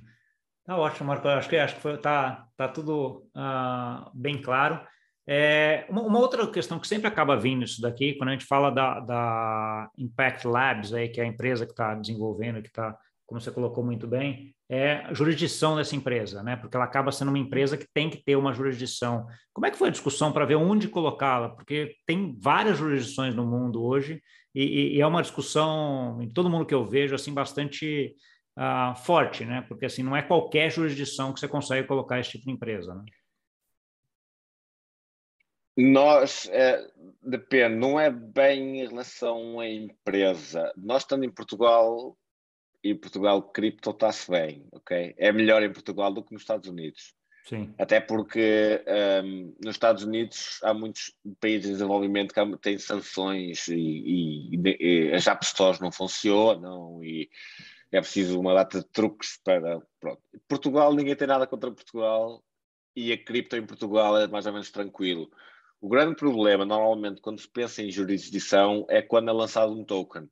Tá 0.64 0.76
ótimo, 0.76 1.08
Marco. 1.08 1.26
Acho 1.26 1.48
que 1.48 1.56
acho 1.56 1.74
que 1.74 1.96
tá, 1.98 2.46
tá 2.56 2.68
tudo 2.68 3.28
uh, 3.34 4.10
bem 4.14 4.40
claro. 4.40 4.80
É, 5.26 5.86
uma, 5.88 6.02
uma, 6.02 6.18
outra 6.18 6.46
questão 6.50 6.78
que 6.80 6.86
sempre 6.86 7.06
acaba 7.06 7.36
vindo 7.36 7.64
isso 7.64 7.80
daqui, 7.80 8.14
quando 8.14 8.30
a 8.30 8.32
gente 8.32 8.44
fala 8.44 8.70
da, 8.70 9.00
da 9.00 9.90
Impact 9.96 10.46
Labs, 10.46 10.92
aí, 10.92 11.08
que 11.08 11.20
é 11.20 11.24
a 11.24 11.26
empresa 11.26 11.64
que 11.64 11.72
está 11.72 11.94
desenvolvendo, 11.94 12.60
que 12.60 12.68
está, 12.68 12.96
como 13.32 13.40
você 13.40 13.50
colocou 13.50 13.82
muito 13.82 14.06
bem, 14.06 14.54
é 14.68 14.96
a 15.06 15.14
jurisdição 15.14 15.74
dessa 15.74 15.96
empresa, 15.96 16.42
né? 16.42 16.54
Porque 16.54 16.76
ela 16.76 16.84
acaba 16.84 17.10
sendo 17.10 17.28
uma 17.28 17.38
empresa 17.38 17.78
que 17.78 17.86
tem 17.94 18.10
que 18.10 18.22
ter 18.22 18.36
uma 18.36 18.52
jurisdição. 18.52 19.26
Como 19.54 19.66
é 19.66 19.70
que 19.70 19.78
foi 19.78 19.88
a 19.88 19.90
discussão 19.90 20.30
para 20.30 20.44
ver 20.44 20.56
onde 20.56 20.86
colocá-la? 20.86 21.48
Porque 21.48 21.94
tem 22.06 22.36
várias 22.38 22.76
jurisdições 22.76 23.34
no 23.34 23.46
mundo 23.46 23.82
hoje 23.82 24.22
e, 24.54 24.96
e, 24.96 25.00
é 25.00 25.06
uma 25.06 25.22
discussão 25.22 26.20
em 26.20 26.28
todo 26.28 26.50
mundo 26.50 26.66
que 26.66 26.74
eu 26.74 26.84
vejo 26.84 27.14
assim 27.14 27.32
bastante 27.32 28.14
uh, 28.58 28.94
forte, 28.96 29.46
né? 29.46 29.64
Porque 29.66 29.86
assim 29.86 30.02
não 30.02 30.14
é 30.14 30.20
qualquer 30.20 30.70
jurisdição 30.70 31.32
que 31.32 31.40
você 31.40 31.48
consegue 31.48 31.88
colocar 31.88 32.20
esse 32.20 32.32
tipo 32.32 32.44
de 32.44 32.52
empresa, 32.52 32.94
né? 32.94 33.04
Nós, 35.74 36.50
é, 36.52 36.86
depende, 37.22 37.76
não 37.76 37.98
é 37.98 38.10
bem 38.10 38.80
em 38.82 38.86
relação 38.86 39.58
à 39.58 39.66
empresa. 39.66 40.70
Nós 40.76 41.02
estando 41.02 41.24
em 41.24 41.30
Portugal, 41.30 42.14
e 42.82 42.94
Portugal 42.94 43.42
cripto 43.42 43.90
está-se 43.90 44.30
bem, 44.30 44.66
ok? 44.72 45.14
É 45.16 45.32
melhor 45.32 45.62
em 45.62 45.72
Portugal 45.72 46.12
do 46.12 46.22
que 46.22 46.32
nos 46.32 46.42
Estados 46.42 46.68
Unidos. 46.68 47.14
Sim. 47.44 47.74
Até 47.76 48.00
porque 48.00 48.84
um, 49.24 49.54
nos 49.64 49.74
Estados 49.74 50.04
Unidos 50.04 50.60
há 50.62 50.72
muitos 50.72 51.12
países 51.40 51.70
em 51.70 51.72
desenvolvimento 51.72 52.32
que 52.32 52.58
têm 52.58 52.78
sanções 52.78 53.66
e, 53.68 53.74
e, 53.74 54.60
e 54.80 55.12
as 55.12 55.26
App 55.26 55.44
Stores 55.44 55.80
não 55.80 55.90
funcionam 55.90 57.02
e 57.02 57.28
é 57.90 58.00
preciso 58.00 58.38
uma 58.38 58.54
data 58.54 58.78
de 58.80 58.86
truques 58.86 59.40
para. 59.44 59.80
Pronto. 60.00 60.22
Portugal, 60.48 60.94
ninguém 60.94 61.16
tem 61.16 61.26
nada 61.26 61.46
contra 61.46 61.70
Portugal 61.70 62.42
e 62.94 63.12
a 63.12 63.18
cripto 63.18 63.56
em 63.56 63.66
Portugal 63.66 64.16
é 64.18 64.26
mais 64.28 64.46
ou 64.46 64.52
menos 64.52 64.70
tranquilo. 64.70 65.30
O 65.80 65.88
grande 65.88 66.14
problema, 66.14 66.64
normalmente, 66.64 67.20
quando 67.20 67.40
se 67.40 67.48
pensa 67.48 67.82
em 67.82 67.90
jurisdição, 67.90 68.86
é 68.88 69.02
quando 69.02 69.30
é 69.30 69.32
lançado 69.32 69.72
um 69.72 69.84
token. 69.84 70.28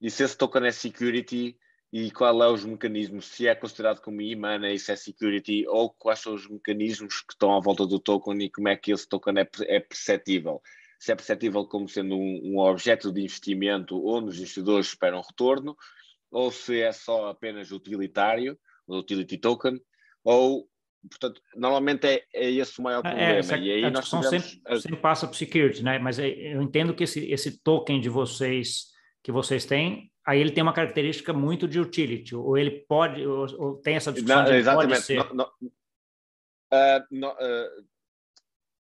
E 0.00 0.10
se 0.10 0.22
esse 0.22 0.36
token 0.36 0.66
é 0.66 0.70
security, 0.70 1.56
e 1.92 2.10
qual 2.10 2.42
é 2.42 2.48
os 2.48 2.64
mecanismos, 2.64 3.26
se 3.26 3.46
é 3.46 3.54
considerado 3.54 4.00
como 4.00 4.22
e-money, 4.22 4.78
se 4.78 4.92
é 4.92 4.96
security, 4.96 5.66
ou 5.68 5.90
quais 5.90 6.20
são 6.20 6.32
os 6.32 6.48
mecanismos 6.48 7.20
que 7.20 7.34
estão 7.34 7.54
à 7.54 7.60
volta 7.60 7.86
do 7.86 7.98
token 7.98 8.42
e 8.42 8.50
como 8.50 8.68
é 8.68 8.76
que 8.76 8.92
esse 8.92 9.06
token 9.06 9.34
é, 9.38 9.48
é 9.66 9.78
perceptível. 9.78 10.62
Se 10.98 11.12
é 11.12 11.14
perceptível 11.14 11.66
como 11.66 11.86
sendo 11.86 12.14
um, 12.14 12.40
um 12.44 12.58
objeto 12.60 13.12
de 13.12 13.20
investimento 13.20 14.02
onde 14.06 14.30
os 14.30 14.38
investidores 14.38 14.86
esperam 14.86 15.20
retorno, 15.20 15.76
ou 16.30 16.50
se 16.50 16.80
é 16.80 16.92
só 16.92 17.28
apenas 17.28 17.70
utilitário, 17.70 18.58
o 18.86 18.96
utility 18.96 19.36
token, 19.36 19.78
ou 20.24 20.66
portanto, 21.10 21.42
normalmente 21.54 22.06
é, 22.06 22.24
é 22.32 22.50
esse 22.52 22.78
o 22.78 22.82
maior 22.82 23.00
é, 23.00 23.02
problema. 23.02 23.32
É, 23.32 23.38
essa, 23.38 23.56
e 23.58 23.70
aí 23.70 23.84
a 23.84 23.90
discussão 23.90 24.20
tivemos... 24.20 24.50
sempre, 24.50 24.80
sempre, 24.80 24.96
passa 24.98 25.26
por 25.26 25.34
security, 25.34 25.82
né? 25.82 25.98
Mas 25.98 26.18
é, 26.18 26.28
eu 26.28 26.62
entendo 26.62 26.94
que 26.94 27.04
esse, 27.04 27.30
esse 27.30 27.58
token 27.62 28.00
de 28.00 28.08
vocês 28.08 28.92
que 29.22 29.30
vocês 29.30 29.66
têm, 29.66 30.11
aí 30.26 30.40
ele 30.40 30.52
tem 30.52 30.62
uma 30.62 30.72
característica 30.72 31.32
muito 31.32 31.66
de 31.66 31.80
utility, 31.80 32.34
ou 32.34 32.56
ele 32.56 32.84
pode, 32.88 33.26
ou, 33.26 33.46
ou 33.58 33.76
tem 33.76 33.96
essa 33.96 34.12
discussão 34.12 34.42
não, 34.42 34.50
de 34.50 34.56
exatamente. 34.56 34.88
pode 34.88 35.02
ser. 35.02 35.16
Não, 35.16 35.34
não, 35.34 35.46
uh, 36.72 37.06
não, 37.10 37.32
uh, 37.32 37.86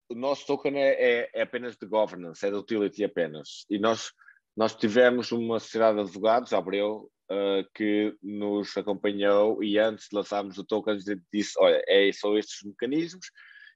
o 0.09 0.15
nosso 0.15 0.45
token 0.45 0.77
é, 0.77 0.89
é, 0.89 1.29
é, 1.33 1.41
apenas 1.41 1.75
de 1.75 1.85
governance, 1.85 2.45
é 2.45 2.49
de 2.49 2.55
utility 2.55 3.03
apenas. 3.03 3.65
E 3.69 3.79
nós, 3.79 4.11
nós 4.55 4.75
tivemos 4.75 5.31
uma 5.31 5.59
sociedade 5.59 5.95
de 5.95 6.01
advogados, 6.03 6.53
Abreu, 6.53 7.11
uh, 7.31 7.67
que 7.73 8.15
nos 8.21 8.75
acompanhou 8.77 9.63
e 9.63 9.77
antes 9.77 10.07
de 10.09 10.15
lançarmos 10.15 10.57
o 10.57 10.63
token 10.63 10.97
disse, 11.31 11.53
olha, 11.57 11.81
é, 11.87 12.11
são 12.11 12.37
estes 12.37 12.63
mecanismos 12.63 13.27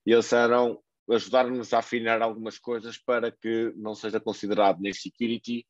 e 0.05 0.11
eles 0.11 0.31
eram 0.31 0.81
ajudar-nos 1.09 1.73
a 1.73 1.79
afinar 1.79 2.21
algumas 2.21 2.59
coisas 2.59 2.97
para 2.97 3.31
que 3.31 3.73
não 3.75 3.95
seja 3.95 4.19
considerado 4.19 4.79
nem 4.79 4.93
security, 4.93 5.65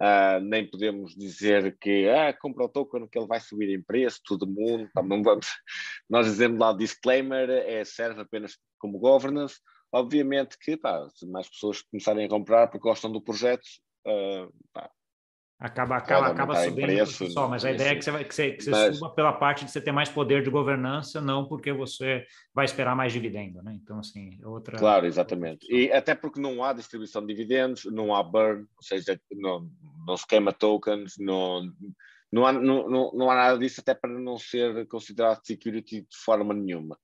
uh, 0.00 0.40
nem 0.40 0.68
podemos 0.68 1.14
dizer 1.14 1.76
que 1.78 2.08
ah, 2.08 2.32
compra 2.32 2.64
o 2.64 2.68
token 2.68 3.08
que 3.08 3.18
ele 3.18 3.26
vai 3.26 3.40
subir 3.40 3.70
em 3.70 3.82
preço, 3.82 4.20
todo 4.24 4.46
mundo, 4.46 4.88
não 5.04 5.22
vamos. 5.22 5.46
Nós 6.08 6.26
dizemos 6.26 6.58
lá 6.58 6.72
disclaimer, 6.72 7.50
é, 7.50 7.84
serve 7.84 8.22
apenas 8.22 8.58
como 8.78 8.98
governance. 8.98 9.56
Obviamente 9.92 10.58
que 10.58 10.76
pá, 10.76 11.08
se 11.10 11.26
mais 11.26 11.48
pessoas 11.48 11.82
começarem 11.82 12.26
a 12.26 12.28
comprar 12.28 12.66
porque 12.66 12.88
gostam 12.88 13.12
do 13.12 13.22
projeto, 13.22 13.64
uh, 14.06 14.52
pá, 14.72 14.90
Acaba, 15.64 15.96
acaba, 15.96 16.26
acaba 16.26 16.56
subindo 16.56 16.84
preço, 16.84 17.30
só, 17.30 17.48
mas 17.48 17.64
a 17.64 17.72
ideia 17.72 17.92
é 17.92 17.94
que 17.96 18.04
você, 18.04 18.10
vai, 18.10 18.22
que 18.22 18.34
você, 18.34 18.50
que 18.50 18.64
você 18.64 18.70
mas... 18.70 18.98
suba 18.98 19.08
pela 19.14 19.32
parte 19.32 19.64
de 19.64 19.70
você 19.70 19.80
ter 19.80 19.92
mais 19.92 20.10
poder 20.10 20.42
de 20.42 20.50
governança, 20.50 21.22
não 21.22 21.48
porque 21.48 21.72
você 21.72 22.26
vai 22.52 22.66
esperar 22.66 22.94
mais 22.94 23.14
dividendo, 23.14 23.62
né? 23.62 23.72
Então, 23.82 23.98
assim, 23.98 24.38
é 24.42 24.46
outra. 24.46 24.76
Claro, 24.76 25.06
exatamente. 25.06 25.66
E 25.74 25.90
até 25.90 26.14
porque 26.14 26.38
não 26.38 26.62
há 26.62 26.74
distribuição 26.74 27.22
de 27.22 27.28
dividendos, 27.28 27.86
não 27.86 28.14
há 28.14 28.22
burn, 28.22 28.66
ou 28.76 28.82
seja, 28.82 29.18
não, 29.32 29.66
não 30.06 30.18
se 30.18 30.26
queima 30.26 30.52
tokens, 30.52 31.14
não, 31.18 31.62
não, 32.30 32.44
há, 32.44 32.52
não, 32.52 32.86
não, 32.86 33.10
não 33.14 33.30
há 33.30 33.34
nada 33.34 33.58
disso, 33.58 33.80
até 33.80 33.94
para 33.94 34.10
não 34.10 34.36
ser 34.36 34.86
considerado 34.86 35.46
security 35.46 36.02
de 36.02 36.16
forma 36.26 36.52
nenhuma. 36.52 36.98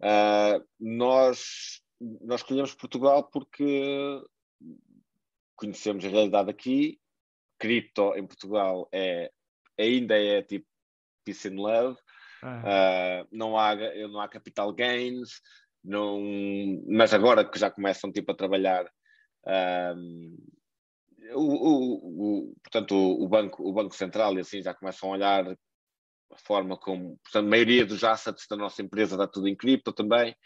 Uh, 0.00 0.64
nós, 0.78 1.82
nós 2.20 2.42
escolhemos 2.42 2.76
Portugal 2.76 3.24
porque 3.24 4.22
conhecemos 5.56 6.04
a 6.04 6.08
realidade 6.08 6.48
aqui 6.48 7.00
cripto 7.64 8.14
em 8.14 8.26
Portugal 8.26 8.86
é, 8.92 9.30
ainda 9.78 10.22
é 10.22 10.42
tipo 10.42 10.66
peace 11.24 11.48
and 11.48 11.56
love, 11.56 11.98
uh, 12.42 13.26
não, 13.32 13.58
há, 13.58 13.74
não 14.06 14.20
há 14.20 14.28
capital 14.28 14.70
gains, 14.74 15.40
não, 15.82 16.20
mas 16.86 17.14
agora 17.14 17.42
que 17.42 17.58
já 17.58 17.70
começam 17.70 18.12
tipo, 18.12 18.30
a 18.32 18.36
trabalhar 18.36 18.86
um, 19.96 20.36
o, 21.32 21.40
o, 21.40 22.48
o, 22.50 22.54
portanto, 22.62 22.94
o, 22.94 23.26
banco, 23.26 23.66
o 23.66 23.72
Banco 23.72 23.94
Central 23.94 24.36
e 24.36 24.40
assim 24.40 24.60
já 24.60 24.74
começam 24.74 25.08
a 25.08 25.12
olhar 25.12 25.48
a 25.48 26.38
forma 26.46 26.76
como, 26.76 27.18
portanto, 27.22 27.46
a 27.46 27.48
maioria 27.48 27.86
dos 27.86 28.04
assets 28.04 28.46
da 28.46 28.56
nossa 28.56 28.82
empresa 28.82 29.14
está 29.14 29.26
tudo 29.26 29.48
em 29.48 29.56
cripto 29.56 29.90
também. 29.90 30.36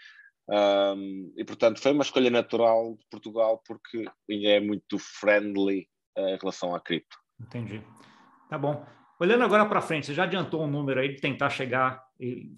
Um, 0.49 1.33
e 1.37 1.45
portanto 1.45 1.79
foi 1.79 1.93
uma 1.93 2.03
escolha 2.03 2.31
natural 2.31 2.97
de 2.97 3.07
Portugal 3.11 3.63
porque 3.67 4.07
ainda 4.31 4.49
é 4.49 4.61
muito 4.61 4.99
friendly 4.99 5.87
em 6.21 6.37
relação 6.37 6.75
à 6.75 6.81
cripto. 6.81 7.19
Entendi. 7.41 7.83
Tá 8.49 8.59
bom. 8.59 8.85
Olhando 9.21 9.45
agora 9.45 9.67
para 9.67 9.81
frente, 9.81 10.07
você 10.07 10.15
já 10.15 10.25
adiantou 10.25 10.63
um 10.63 10.71
número 10.71 11.01
aí 11.01 11.09
de 11.09 11.21
tentar 11.21 11.51
chegar 11.51 12.05
e 12.21 12.53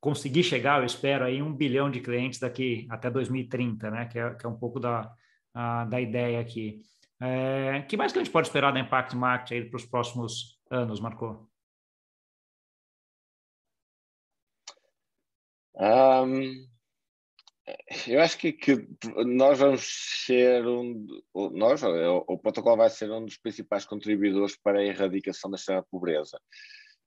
conseguir 0.00 0.42
chegar, 0.42 0.80
eu 0.80 0.84
espero, 0.84 1.24
aí 1.24 1.40
um 1.40 1.54
bilhão 1.54 1.88
de 1.88 2.00
clientes 2.00 2.40
daqui 2.40 2.88
até 2.90 3.08
2030, 3.08 3.90
né? 3.90 4.06
Que 4.06 4.18
é, 4.18 4.34
que 4.34 4.44
é 4.44 4.48
um 4.48 4.58
pouco 4.58 4.80
da, 4.80 5.12
a, 5.54 5.84
da 5.84 6.00
ideia 6.00 6.40
aqui. 6.40 6.82
É, 7.20 7.82
que 7.82 7.96
mais 7.96 8.12
que 8.12 8.18
a 8.18 8.24
gente 8.24 8.32
pode 8.32 8.48
esperar 8.48 8.72
da 8.72 8.80
Impact 8.80 9.14
Market 9.14 9.52
aí 9.52 9.64
para 9.64 9.76
os 9.76 9.86
próximos 9.86 10.58
anos, 10.68 10.98
Marco? 10.98 11.48
Um, 15.74 16.66
eu 18.06 18.20
acho 18.20 18.38
que, 18.38 18.52
que, 18.52 18.86
nós 19.24 19.58
vamos 19.58 19.82
ser 20.26 20.66
um. 20.66 21.06
Nós, 21.52 21.82
o, 21.82 22.24
o, 22.26 22.38
protocolo 22.38 22.76
vai 22.76 22.90
ser 22.90 23.10
um 23.10 23.24
dos 23.24 23.36
principais 23.36 23.84
contribuidores 23.84 24.56
para 24.56 24.80
a 24.80 24.84
erradicação 24.84 25.50
da 25.50 25.56
extrema 25.56 25.84
pobreza. 25.90 26.40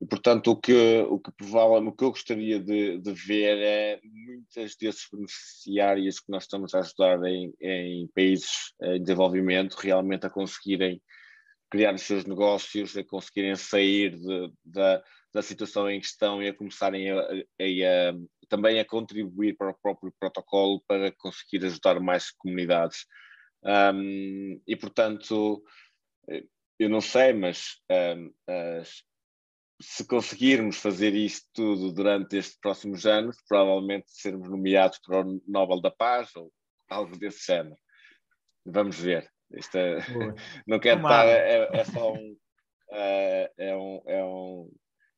E, 0.00 0.06
portanto, 0.06 0.50
o 0.50 0.56
que, 0.56 1.00
o 1.08 1.18
que 1.18 1.32
provavelmente 1.32 1.94
o 1.94 1.96
que 1.96 2.04
eu 2.04 2.10
gostaria 2.10 2.60
de, 2.60 2.98
de 2.98 3.12
ver 3.12 3.58
é 3.58 4.00
muitas 4.04 4.76
desses 4.76 5.06
beneficiários 5.10 6.20
que 6.20 6.30
nós 6.30 6.44
estamos 6.44 6.74
a 6.74 6.80
ajudar 6.80 7.24
em, 7.24 7.52
em 7.60 8.06
países 8.14 8.74
em 8.82 9.00
desenvolvimento 9.00 9.74
realmente 9.74 10.26
a 10.26 10.30
conseguirem 10.30 11.00
criar 11.70 11.94
os 11.94 12.02
seus 12.02 12.24
negócios, 12.24 12.96
a 12.96 13.04
conseguirem 13.04 13.56
sair 13.56 14.16
de, 14.16 14.52
da, 14.64 15.02
da 15.32 15.42
situação 15.42 15.90
em 15.90 16.00
questão 16.00 16.42
e 16.42 16.48
a 16.48 16.54
começarem 16.54 17.10
a, 17.10 17.20
a, 17.20 17.20
a, 17.20 18.14
também 18.48 18.78
a 18.78 18.84
contribuir 18.84 19.56
para 19.56 19.70
o 19.70 19.78
próprio 19.80 20.12
protocolo 20.18 20.82
para 20.86 21.12
conseguir 21.12 21.64
ajudar 21.64 22.00
mais 22.00 22.30
comunidades. 22.30 23.06
Um, 23.64 24.60
e, 24.66 24.76
portanto, 24.76 25.62
eu 26.78 26.88
não 26.88 27.00
sei, 27.00 27.32
mas 27.32 27.80
um, 27.90 28.32
se 29.80 30.06
conseguirmos 30.06 30.78
fazer 30.78 31.14
isto 31.14 31.46
tudo 31.52 31.92
durante 31.92 32.36
estes 32.36 32.58
próximos 32.58 33.06
anos, 33.06 33.36
provavelmente 33.48 34.06
sermos 34.08 34.48
nomeados 34.48 34.98
para 34.98 35.20
o 35.20 35.42
Nobel 35.46 35.80
da 35.80 35.90
Paz 35.90 36.34
ou 36.36 36.50
algo 36.88 37.16
desse 37.18 37.46
género. 37.46 37.76
Vamos 38.64 38.98
ver. 38.98 39.28
Isto 39.52 39.76
é, 39.76 39.96
não 40.66 40.80
quero 40.80 41.00
estar, 41.00 41.26
é, 41.26 41.68
é, 41.72 41.84
só 41.84 42.12
um, 42.12 42.36
é, 42.90 43.52
é, 43.58 43.76
um, 43.76 44.02
é 44.06 44.24
um 44.24 44.70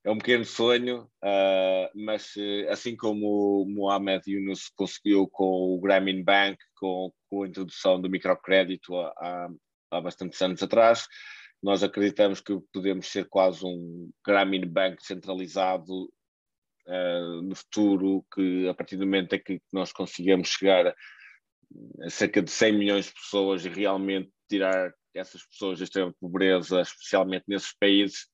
é 0.04 0.10
um 0.10 0.18
pequeno 0.18 0.44
sonho, 0.44 1.02
uh, 1.22 1.90
mas 1.94 2.34
assim 2.70 2.96
como 2.96 3.62
o 3.62 3.66
Mohamed 3.68 4.22
Yunus 4.30 4.70
conseguiu 4.74 5.28
com 5.28 5.74
o 5.74 5.80
Grameen 5.80 6.22
Bank, 6.22 6.58
com, 6.76 7.12
com 7.28 7.42
a 7.42 7.48
introdução 7.48 8.00
do 8.00 8.08
microcrédito 8.08 8.96
há, 8.96 9.48
há 9.90 10.00
bastantes 10.00 10.40
anos 10.40 10.62
atrás, 10.62 11.06
nós 11.62 11.82
acreditamos 11.82 12.40
que 12.40 12.56
podemos 12.72 13.06
ser 13.08 13.26
quase 13.28 13.64
um 13.64 14.10
Grameen 14.24 14.66
Bank 14.66 15.04
centralizado 15.04 16.04
uh, 16.86 17.42
no 17.42 17.54
futuro, 17.54 18.24
que 18.32 18.68
a 18.68 18.74
partir 18.74 18.96
do 18.96 19.04
momento 19.04 19.34
em 19.34 19.42
que 19.42 19.60
nós 19.72 19.92
consigamos 19.92 20.48
chegar 20.48 20.94
a 22.02 22.10
cerca 22.10 22.40
de 22.40 22.50
100 22.50 22.78
milhões 22.78 23.06
de 23.06 23.14
pessoas 23.14 23.64
e 23.64 23.68
realmente 23.68 24.30
tirar 24.48 24.92
essas 25.12 25.44
pessoas 25.46 25.78
da 25.78 25.84
extrema 25.84 26.14
pobreza, 26.20 26.80
especialmente 26.80 27.44
nesses 27.48 27.74
países, 27.76 28.26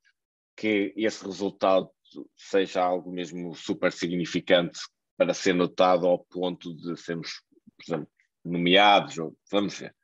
que 0.56 0.92
esse 0.96 1.24
resultado 1.24 1.90
seja 2.36 2.82
algo 2.82 3.10
mesmo 3.12 3.54
super 3.54 3.92
significante 3.92 4.80
para 5.16 5.34
ser 5.34 5.54
notado 5.54 6.06
ao 6.06 6.18
ponto 6.18 6.74
de 6.74 6.96
sermos, 6.96 7.42
por 7.76 7.84
exemplo, 7.84 8.08
nomeados, 8.44 9.18
ou 9.18 9.36
vamos 9.50 9.78
ver. 9.78 9.94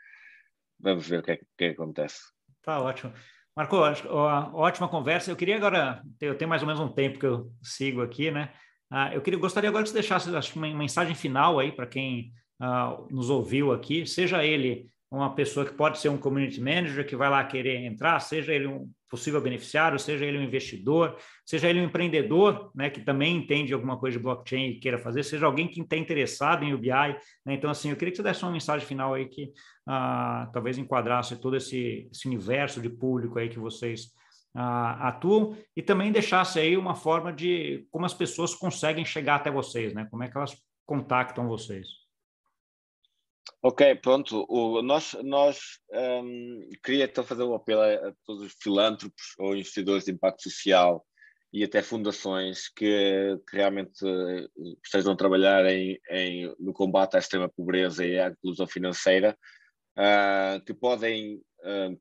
Vamos 0.79 1.07
ver 1.07 1.21
o 1.21 1.23
que 1.23 1.33
é 1.33 1.37
que, 1.37 1.47
que 1.59 1.65
acontece. 1.67 2.21
Tá 2.63 2.81
ótimo. 2.81 3.13
Marco, 3.57 3.77
ótima 3.77 4.89
conversa. 4.89 5.31
Eu 5.31 5.37
queria 5.37 5.57
agora, 5.57 6.03
eu 6.21 6.37
tenho 6.37 6.49
mais 6.49 6.63
ou 6.63 6.69
menos 6.69 6.81
um 6.81 6.93
tempo 6.93 7.19
que 7.19 7.27
eu 7.27 7.53
sigo 7.63 8.01
aqui, 8.01 8.31
né? 8.31 8.53
Ah, 8.91 9.15
eu 9.15 9.21
queria, 9.21 9.39
gostaria 9.39 9.69
agora 9.69 9.85
que 9.85 9.91
você 9.91 9.95
deixasse 9.95 10.35
acho, 10.35 10.59
uma 10.59 10.73
mensagem 10.75 11.15
final 11.15 11.59
aí 11.59 11.71
para 11.71 11.87
quem 11.87 12.33
ah, 12.61 12.97
nos 13.11 13.31
ouviu 13.31 13.73
aqui, 13.73 14.07
seja 14.07 14.45
ele 14.45 14.89
uma 15.11 15.35
pessoa 15.35 15.67
que 15.67 15.73
pode 15.73 15.99
ser 15.99 16.09
um 16.09 16.17
community 16.17 16.61
manager 16.61 17.05
que 17.05 17.17
vai 17.17 17.29
lá 17.29 17.43
querer 17.43 17.85
entrar, 17.85 18.21
seja 18.21 18.53
ele 18.53 18.69
um 18.69 18.89
possível 19.09 19.41
beneficiário, 19.41 19.99
seja 19.99 20.25
ele 20.25 20.39
um 20.39 20.43
investidor, 20.43 21.17
seja 21.45 21.69
ele 21.69 21.81
um 21.81 21.85
empreendedor, 21.85 22.71
né, 22.73 22.89
que 22.89 23.01
também 23.01 23.37
entende 23.37 23.75
alguma 23.75 23.99
coisa 23.99 24.17
de 24.17 24.23
blockchain 24.23 24.71
e 24.71 24.79
queira 24.79 24.99
fazer, 24.99 25.25
seja 25.25 25.47
alguém 25.47 25.67
que 25.67 25.81
está 25.81 25.97
interessado 25.97 26.65
em 26.65 26.73
UBI. 26.73 27.17
Né? 27.45 27.55
Então, 27.55 27.69
assim, 27.69 27.91
eu 27.91 27.97
queria 27.97 28.13
que 28.13 28.17
você 28.17 28.23
desse 28.23 28.45
uma 28.45 28.53
mensagem 28.53 28.87
final 28.87 29.13
aí 29.13 29.27
que 29.27 29.53
ah, 29.85 30.49
talvez 30.53 30.79
enquadrasse 30.79 31.37
todo 31.41 31.57
esse, 31.57 32.09
esse, 32.13 32.29
universo 32.29 32.81
de 32.81 32.89
público 32.89 33.37
aí 33.37 33.49
que 33.49 33.59
vocês 33.59 34.13
ah, 34.55 35.09
atuam 35.09 35.57
e 35.77 35.83
também 35.83 36.13
deixasse 36.13 36.61
aí 36.61 36.77
uma 36.77 36.95
forma 36.95 37.33
de 37.33 37.85
como 37.91 38.07
as 38.07 38.15
pessoas 38.15 38.55
conseguem 38.55 39.05
chegar 39.05 39.37
até 39.37 39.51
vocês, 39.51 39.93
né? 39.93 40.07
Como 40.09 40.23
é 40.23 40.29
que 40.29 40.37
elas 40.37 40.57
contactam 40.87 41.49
vocês? 41.49 42.00
Ok, 43.63 43.95
pronto. 43.97 44.47
O, 44.49 44.81
nós 44.83 45.15
nós 45.23 45.79
um, 45.93 46.69
queria 46.83 47.05
então 47.05 47.25
fazer 47.25 47.43
um 47.43 47.55
apelo 47.55 47.83
a, 47.83 48.15
todos 48.25 48.43
os 48.43 48.55
filântropos 48.63 49.35
ou 49.39 49.55
investidores 49.55 50.05
de 50.05 50.13
impacto 50.13 50.43
social 50.45 51.05
e 51.53 51.65
até 51.65 51.83
fundações 51.83 52.69
que, 52.69 53.39
que 53.49 53.57
realmente 53.57 54.05
uh, 54.05 54.49
estejam 54.85 55.13
a 55.13 55.17
trabalhar 55.17 55.67
em, 55.67 55.99
em, 56.11 56.55
no 56.59 56.73
combate 56.73 57.17
à 57.17 57.19
extrema 57.19 57.49
pobreza 57.49 58.07
e 58.07 58.19
à 58.19 58.29
inclusão 58.29 58.67
financeira, 58.67 59.37
uh, 59.99 60.65
que 60.65 60.73
podem 60.73 61.37
uh, 61.37 62.01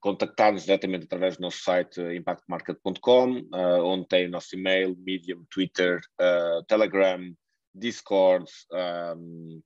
contactar-nos 0.00 0.64
diretamente 0.64 1.04
através 1.04 1.36
do 1.36 1.42
nosso 1.42 1.58
site 1.58 2.00
impactmarket.com, 2.00 3.46
onde 3.84 4.08
tem 4.08 4.26
o 4.26 4.30
nosso 4.30 4.56
e-mail, 4.56 4.96
Medium, 4.96 5.44
Twitter, 5.50 6.00
Telegram, 6.66 7.20
Discord. 7.74 8.50
Um, 8.72 9.62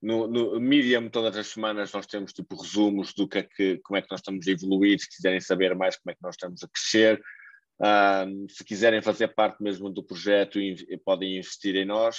no, 0.00 0.26
no 0.28 0.60
Medium, 0.60 1.08
todas 1.08 1.36
as 1.36 1.48
semanas, 1.48 1.92
nós 1.92 2.06
temos 2.06 2.32
tipo 2.32 2.56
resumos 2.56 3.12
do 3.12 3.28
que 3.28 3.38
é 3.38 3.42
que, 3.42 3.78
como 3.78 3.96
é 3.96 4.02
que 4.02 4.10
nós 4.10 4.20
estamos 4.20 4.46
a 4.46 4.50
evoluir. 4.50 4.98
Se 4.98 5.08
quiserem 5.08 5.40
saber 5.40 5.74
mais 5.74 5.96
como 5.96 6.12
é 6.12 6.14
que 6.14 6.22
nós 6.22 6.34
estamos 6.34 6.62
a 6.62 6.68
crescer, 6.68 7.20
se 8.48 8.64
quiserem 8.64 9.00
fazer 9.02 9.28
parte 9.28 9.62
mesmo 9.62 9.90
do 9.90 10.02
projeto, 10.02 10.58
podem 11.04 11.38
investir 11.38 11.76
em 11.76 11.84
nós. 11.84 12.18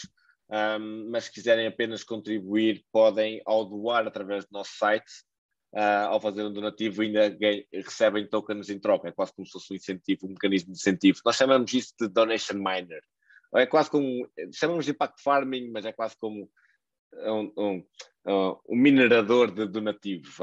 Mas 1.10 1.26
se 1.26 1.32
quiserem 1.32 1.68
apenas 1.68 2.04
contribuir, 2.04 2.84
podem, 2.92 3.42
ao 3.46 3.66
doar 3.66 4.08
através 4.08 4.46
do 4.46 4.52
nosso 4.52 4.72
site, 4.78 5.12
uh, 5.74 6.08
ao 6.10 6.22
fazer 6.22 6.44
um 6.44 6.54
donativo, 6.54 7.02
ainda 7.02 7.38
recebem 7.74 8.28
tokens 8.28 8.70
em 8.70 8.80
troca. 8.80 9.10
É 9.10 9.12
quase 9.12 9.34
como 9.34 9.46
se 9.46 9.52
fosse 9.52 9.74
um 9.74 9.76
incentivo, 9.76 10.26
um 10.26 10.30
mecanismo 10.30 10.74
de 10.74 10.80
incentivo. 10.80 11.20
Nós 11.26 11.36
chamamos 11.36 11.74
isso 11.74 11.94
de 12.00 12.08
donation 12.08 12.56
miner. 12.56 13.04
É 13.56 13.66
quase 13.66 13.90
como, 13.90 14.30
chamamos 14.54 14.86
de 14.86 14.92
impact 14.92 15.22
farming, 15.22 15.72
mas 15.72 15.86
é 15.86 15.92
quase 15.92 16.16
como 16.18 16.50
um, 17.14 17.52
um, 17.58 17.84
um 18.70 18.76
minerador 18.76 19.52
de 19.52 19.66
donativos. 19.68 20.38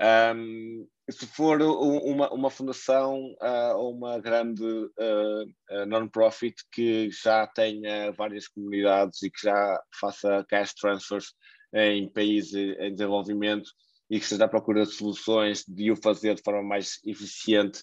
Um, 0.00 0.86
se 1.10 1.26
for 1.26 1.60
uma, 1.62 2.30
uma 2.32 2.50
fundação 2.50 3.34
uh, 3.42 3.76
ou 3.76 3.94
uma 3.94 4.18
grande 4.20 4.62
uh, 4.62 5.86
non-profit 5.86 6.54
que 6.70 7.10
já 7.10 7.46
tenha 7.46 8.12
várias 8.12 8.46
comunidades 8.46 9.22
e 9.22 9.30
que 9.30 9.42
já 9.42 9.82
faça 9.98 10.44
cash 10.48 10.74
transfers 10.74 11.34
em 11.74 12.08
países 12.08 12.54
em 12.54 12.92
desenvolvimento 12.92 13.70
e 14.10 14.18
que 14.18 14.24
esteja 14.24 14.44
à 14.44 14.48
procura 14.48 14.84
de 14.84 14.92
soluções 14.92 15.64
de 15.66 15.90
o 15.90 15.96
fazer 15.96 16.34
de 16.34 16.42
forma 16.42 16.62
mais 16.62 16.98
eficiente, 17.04 17.82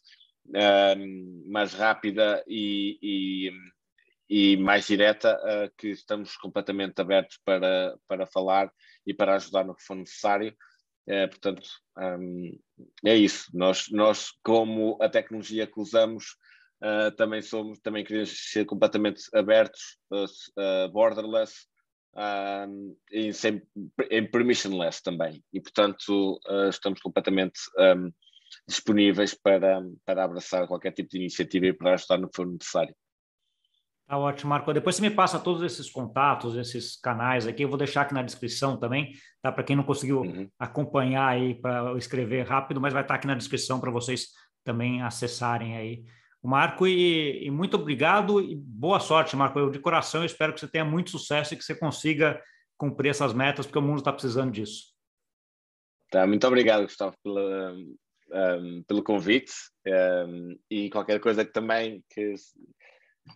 mais 1.47 1.73
rápida 1.73 2.43
e, 2.47 2.97
e 3.01 3.51
e 4.29 4.57
mais 4.57 4.87
direta, 4.87 5.35
uh, 5.35 5.71
que 5.77 5.89
estamos 5.89 6.35
completamente 6.37 6.99
abertos 6.99 7.39
para, 7.45 7.97
para 8.07 8.25
falar 8.25 8.71
e 9.05 9.13
para 9.13 9.35
ajudar 9.35 9.63
no 9.63 9.75
que 9.75 9.83
for 9.83 9.95
necessário. 9.95 10.55
Uh, 11.07 11.29
portanto, 11.29 11.69
um, 11.97 12.59
é 13.05 13.15
isso. 13.15 13.49
Nós, 13.53 13.89
nós, 13.91 14.31
como 14.43 14.97
a 14.99 15.07
tecnologia 15.07 15.67
que 15.67 15.79
usamos, 15.79 16.35
uh, 16.83 17.11
também 17.15 17.41
somos, 17.41 17.79
também 17.79 18.03
queremos 18.03 18.51
ser 18.51 18.65
completamente 18.65 19.23
abertos, 19.33 19.99
borderless, 20.91 21.67
um, 22.17 22.95
e 23.11 23.33
sem, 23.33 23.61
em 24.09 24.25
permissionless 24.31 25.03
também. 25.03 25.43
E, 25.53 25.61
portanto, 25.61 26.39
estamos 26.69 27.01
completamente 27.01 27.59
um, 27.77 28.09
disponíveis 28.67 29.33
para, 29.33 29.83
para 30.05 30.23
abraçar 30.23 30.65
qualquer 30.65 30.93
tipo 30.93 31.09
de 31.09 31.17
iniciativa 31.17 31.67
e 31.67 31.73
para 31.73 31.93
ajudar 31.93 32.17
no 32.17 32.29
que 32.29 32.35
for 32.37 32.47
necessário. 32.47 32.95
Tá 34.07 34.17
ótimo, 34.19 34.49
Marco. 34.49 34.71
Depois 34.71 34.95
você 34.95 35.01
me 35.01 35.09
passa 35.09 35.39
todos 35.39 35.63
esses 35.63 35.89
contatos, 35.89 36.55
esses 36.55 36.95
canais 36.95 37.47
aqui. 37.47 37.63
Eu 37.63 37.69
vou 37.69 37.77
deixar 37.77 38.01
aqui 38.01 38.13
na 38.13 38.21
descrição 38.21 38.77
também, 38.77 39.13
tá? 39.41 39.51
Para 39.51 39.63
quem 39.63 39.75
não 39.75 39.83
conseguiu 39.83 40.21
uhum. 40.21 40.47
acompanhar 40.59 41.27
aí 41.27 41.55
para 41.55 41.97
escrever 41.97 42.45
rápido, 42.45 42.79
mas 42.79 42.93
vai 42.93 43.01
estar 43.01 43.15
aqui 43.15 43.25
na 43.25 43.33
descrição 43.33 43.79
para 43.79 43.89
vocês 43.89 44.27
também 44.63 45.01
acessarem 45.01 45.75
aí 45.75 46.03
o 46.41 46.47
Marco. 46.47 46.85
E, 46.85 47.47
e, 47.47 47.49
muito 47.49 47.77
obrigado 47.77 48.39
e 48.39 48.55
boa 48.55 48.99
sorte, 48.99 49.35
Marco. 49.35 49.57
Eu 49.57 49.71
de 49.71 49.79
coração 49.79 50.21
eu 50.21 50.25
espero 50.27 50.53
que 50.53 50.59
você 50.59 50.67
tenha 50.67 50.85
muito 50.85 51.09
sucesso 51.09 51.55
e 51.55 51.57
que 51.57 51.63
você 51.63 51.73
consiga 51.73 52.39
cumprir 52.77 53.09
essas 53.09 53.33
metas, 53.33 53.65
porque 53.65 53.79
o 53.79 53.81
mundo 53.81 53.99
está 53.99 54.13
precisando 54.13 54.51
disso. 54.51 54.93
Tá, 56.11 56.27
muito 56.27 56.45
obrigado, 56.45 56.83
Gustavo, 56.83 57.15
pela, 57.23 57.73
um, 58.31 58.83
pelo 58.83 59.03
convite 59.03 59.51
um, 59.87 60.57
e 60.69 60.89
qualquer 60.89 61.19
coisa 61.19 61.43
que 61.43 61.51
também 61.51 62.03
que 62.09 62.35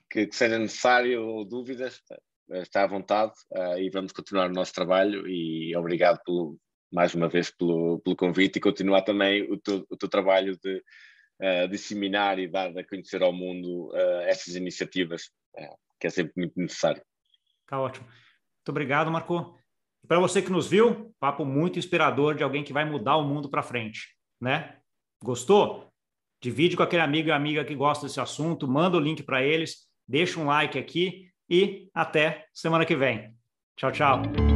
que, 0.10 0.28
que 0.28 0.36
seja 0.36 0.58
necessário 0.58 1.26
ou 1.26 1.46
dúvidas, 1.46 2.02
está 2.50 2.84
à 2.84 2.88
vontade 2.88 3.34
uh, 3.52 3.78
e 3.78 3.90
vamos 3.90 4.12
continuar 4.12 4.50
o 4.50 4.54
nosso 4.54 4.74
trabalho 4.74 5.28
e 5.28 5.76
obrigado 5.76 6.20
pelo, 6.26 6.58
mais 6.92 7.14
uma 7.14 7.30
vez 7.30 7.52
pelo, 7.52 8.00
pelo 8.00 8.16
convite 8.16 8.58
e 8.58 8.62
continuar 8.62 9.04
também 9.04 9.44
o 9.52 9.58
teu, 9.58 9.86
o 9.90 9.98
teu 9.98 10.10
trabalho 10.10 10.58
de 10.58 10.84
uh, 11.42 11.68
disseminar 11.70 12.40
e 12.40 12.48
dar 12.48 12.76
a 12.78 12.88
conhecer 12.88 13.22
ao 13.22 13.34
mundo 13.34 13.90
uh, 13.90 14.22
essas 14.22 14.56
iniciativas, 14.56 15.30
que 16.00 16.08
é 16.08 16.10
sempre 16.10 16.34
muito 16.38 16.54
necessário. 16.60 17.04
Está 17.62 17.80
ótimo. 17.80 18.06
Muito 18.08 18.70
obrigado, 18.70 19.12
Marco. 19.12 19.58
Para 20.08 20.20
você 20.20 20.42
que 20.42 20.52
nos 20.52 20.68
viu, 20.68 21.14
papo 21.20 21.44
muito 21.46 21.78
inspirador 21.78 22.36
de 22.36 22.44
alguém 22.44 22.64
que 22.64 22.74
vai 22.74 22.86
mudar 22.86 23.18
o 23.18 23.28
mundo 23.28 23.50
para 23.50 23.62
frente, 23.62 24.16
né? 24.40 24.80
Gostou? 25.22 25.89
Divide 26.42 26.78
com 26.78 26.84
aquele 26.84 27.02
amigo 27.02 27.30
e 27.30 27.32
amiga 27.32 27.66
que 27.66 27.76
gosta 27.76 28.06
desse 28.06 28.20
assunto, 28.20 28.68
manda 28.68 28.98
o 28.98 29.00
link 29.00 29.24
para 29.24 29.44
eles, 29.44 29.88
deixa 30.08 30.40
um 30.40 30.46
like 30.46 30.80
aqui 30.80 31.30
e 31.50 31.90
até 31.94 32.46
semana 32.54 32.86
que 32.86 32.96
vem. 32.96 33.34
Tchau, 33.76 33.92
tchau. 33.92 34.49